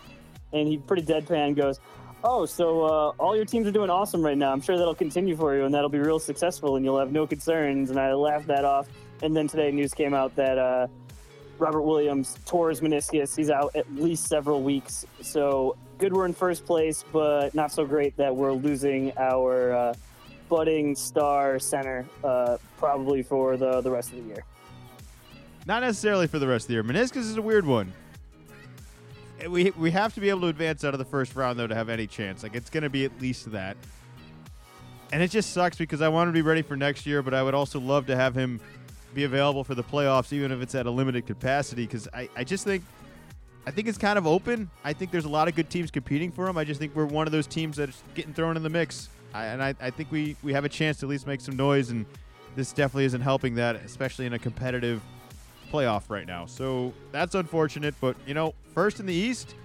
and 0.53 0.69
he 0.69 0.77
pretty 0.77 1.01
deadpan 1.01 1.53
goes, 1.53 1.81
"Oh, 2.23 2.45
so 2.45 2.85
uh, 2.85 3.11
all 3.19 3.35
your 3.35 3.43
teams 3.43 3.67
are 3.67 3.71
doing 3.71 3.89
awesome 3.89 4.23
right 4.23 4.37
now. 4.37 4.53
I'm 4.53 4.61
sure 4.61 4.77
that'll 4.77 4.95
continue 4.95 5.35
for 5.35 5.53
you, 5.53 5.65
and 5.65 5.73
that'll 5.73 5.89
be 5.89 5.99
real 5.99 6.17
successful, 6.17 6.77
and 6.77 6.85
you'll 6.85 6.97
have 6.97 7.11
no 7.11 7.27
concerns." 7.27 7.89
And 7.89 7.99
I 7.99 8.13
laughed 8.13 8.47
that 8.47 8.63
off. 8.63 8.87
And 9.21 9.35
then 9.35 9.49
today, 9.49 9.69
news 9.69 9.93
came 9.93 10.13
out 10.13 10.33
that 10.37 10.57
uh, 10.57 10.87
Robert 11.59 11.81
Williams 11.81 12.37
tore 12.45 12.69
his 12.69 12.79
meniscus. 12.79 13.35
He's 13.35 13.49
out 13.49 13.75
at 13.75 13.93
least 13.93 14.27
several 14.27 14.63
weeks. 14.63 15.05
So 15.21 15.75
good, 15.97 16.13
we're 16.13 16.25
in 16.25 16.33
first 16.33 16.65
place, 16.65 17.03
but 17.11 17.53
not 17.53 17.73
so 17.73 17.85
great 17.85 18.15
that 18.15 18.33
we're 18.33 18.53
losing 18.53 19.11
our 19.17 19.73
uh, 19.73 19.93
budding 20.53 20.95
star 20.95 21.57
center 21.57 22.05
uh, 22.23 22.57
probably 22.77 23.23
for 23.23 23.57
the 23.57 23.81
the 23.81 23.89
rest 23.89 24.11
of 24.11 24.17
the 24.17 24.23
year. 24.23 24.45
Not 25.65 25.81
necessarily 25.81 26.27
for 26.27 26.37
the 26.37 26.47
rest 26.47 26.65
of 26.65 26.67
the 26.67 26.73
year. 26.75 26.83
Meniscus 26.83 27.17
is 27.17 27.37
a 27.37 27.41
weird 27.41 27.65
one. 27.65 27.91
Eh, 29.41 29.47
We 29.47 29.71
we 29.71 29.89
have 29.89 30.13
to 30.13 30.21
be 30.21 30.29
able 30.29 30.41
to 30.41 30.47
advance 30.47 30.83
out 30.83 30.93
of 30.93 30.99
the 30.99 31.05
first 31.05 31.35
round 31.35 31.57
though 31.57 31.65
to 31.65 31.73
have 31.73 31.89
any 31.89 32.05
chance. 32.05 32.43
Like 32.43 32.53
it's 32.53 32.69
going 32.69 32.83
to 32.83 32.89
be 32.91 33.03
at 33.03 33.19
least 33.19 33.51
that. 33.51 33.77
And 35.11 35.23
it 35.23 35.31
just 35.31 35.53
sucks 35.53 35.75
because 35.75 36.03
I 36.03 36.07
want 36.09 36.27
to 36.27 36.31
be 36.33 36.43
ready 36.43 36.61
for 36.61 36.75
next 36.75 37.07
year, 37.07 37.23
but 37.23 37.33
I 37.33 37.41
would 37.41 37.55
also 37.55 37.79
love 37.79 38.05
to 38.07 38.15
have 38.15 38.35
him 38.35 38.59
be 39.15 39.23
available 39.23 39.63
for 39.63 39.73
the 39.73 39.83
playoffs, 39.83 40.33
even 40.33 40.51
if 40.51 40.61
it's 40.61 40.75
at 40.75 40.85
a 40.85 40.91
limited 40.91 41.25
capacity. 41.25 41.87
Because 41.87 42.07
I, 42.13 42.29
I 42.35 42.43
just 42.43 42.63
think 42.63 42.83
I 43.65 43.71
think 43.71 43.87
it's 43.87 43.97
kind 43.97 44.19
of 44.19 44.27
open. 44.27 44.69
I 44.83 44.93
think 44.93 45.09
there's 45.09 45.25
a 45.25 45.35
lot 45.39 45.47
of 45.47 45.55
good 45.55 45.71
teams 45.71 45.89
competing 45.89 46.31
for 46.31 46.47
him. 46.47 46.59
I 46.59 46.63
just 46.63 46.79
think 46.79 46.95
we're 46.95 47.05
one 47.05 47.25
of 47.27 47.31
those 47.31 47.47
teams 47.47 47.77
that's 47.77 48.03
getting 48.13 48.35
thrown 48.35 48.55
in 48.55 48.61
the 48.61 48.69
mix. 48.69 49.09
I, 49.33 49.45
and 49.45 49.63
I, 49.63 49.75
I 49.81 49.89
think 49.89 50.11
we, 50.11 50.35
we 50.43 50.53
have 50.53 50.65
a 50.65 50.69
chance 50.69 50.97
to 50.99 51.05
at 51.05 51.09
least 51.09 51.27
make 51.27 51.41
some 51.41 51.55
noise, 51.55 51.89
and 51.89 52.05
this 52.55 52.71
definitely 52.71 53.05
isn't 53.05 53.21
helping 53.21 53.55
that, 53.55 53.77
especially 53.77 54.25
in 54.25 54.33
a 54.33 54.39
competitive 54.39 55.01
playoff 55.71 56.03
right 56.09 56.27
now. 56.27 56.45
So 56.45 56.93
that's 57.11 57.33
unfortunate. 57.35 57.95
But, 57.99 58.15
you 58.27 58.33
know, 58.33 58.53
first 58.73 58.99
in 58.99 59.05
the 59.05 59.13
East, 59.13 59.55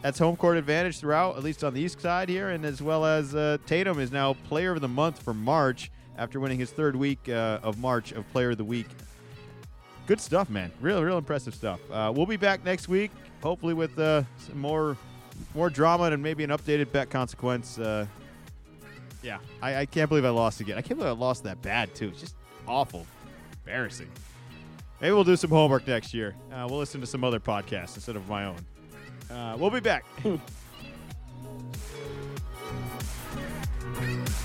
that's 0.00 0.18
home 0.18 0.36
court 0.36 0.56
advantage 0.56 0.98
throughout, 0.98 1.36
at 1.36 1.44
least 1.44 1.62
on 1.62 1.74
the 1.74 1.80
East 1.80 2.00
side 2.00 2.28
here, 2.28 2.48
and 2.50 2.64
as 2.64 2.80
well 2.82 3.04
as 3.04 3.34
uh, 3.34 3.58
Tatum 3.66 4.00
is 4.00 4.10
now 4.10 4.32
Player 4.48 4.72
of 4.72 4.80
the 4.80 4.88
Month 4.88 5.22
for 5.22 5.34
March 5.34 5.90
after 6.18 6.40
winning 6.40 6.58
his 6.58 6.70
third 6.70 6.96
week 6.96 7.28
uh, 7.28 7.60
of 7.62 7.78
March 7.78 8.12
of 8.12 8.28
Player 8.32 8.50
of 8.50 8.58
the 8.58 8.64
Week. 8.64 8.88
Good 10.06 10.20
stuff, 10.20 10.50
man. 10.50 10.72
Real, 10.80 11.02
real 11.02 11.18
impressive 11.18 11.54
stuff. 11.54 11.80
Uh, 11.90 12.12
we'll 12.14 12.26
be 12.26 12.36
back 12.36 12.64
next 12.64 12.88
week, 12.88 13.12
hopefully 13.42 13.74
with 13.74 13.96
uh, 13.98 14.24
some 14.38 14.58
more, 14.58 14.96
more 15.54 15.70
drama 15.70 16.04
and 16.04 16.22
maybe 16.22 16.42
an 16.42 16.50
updated 16.50 16.90
bet 16.90 17.08
consequence. 17.08 17.78
Uh, 17.78 18.06
yeah, 19.22 19.38
I, 19.60 19.76
I 19.76 19.86
can't 19.86 20.08
believe 20.08 20.24
I 20.24 20.30
lost 20.30 20.60
again. 20.60 20.78
I 20.78 20.82
can't 20.82 20.98
believe 20.98 21.16
I 21.16 21.18
lost 21.18 21.44
that 21.44 21.62
bad 21.62 21.94
too. 21.94 22.08
It's 22.08 22.20
just 22.20 22.36
awful, 22.66 23.06
embarrassing. 23.64 24.10
Maybe 25.00 25.12
we'll 25.12 25.24
do 25.24 25.36
some 25.36 25.50
homework 25.50 25.86
next 25.86 26.14
year. 26.14 26.34
Uh, 26.52 26.66
we'll 26.68 26.78
listen 26.78 27.00
to 27.00 27.06
some 27.06 27.24
other 27.24 27.40
podcasts 27.40 27.96
instead 27.96 28.16
of 28.16 28.28
my 28.28 28.44
own. 28.44 28.58
Uh, 29.30 29.56
we'll 29.58 29.70
be 29.70 29.80
back. 29.80 30.04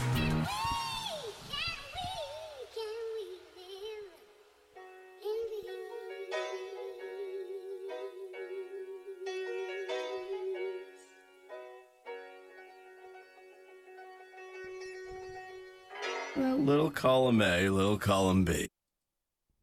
column 16.98 17.44
A, 17.44 17.70
little 17.70 18.00
column 18.00 18.44
B. 18.44 18.68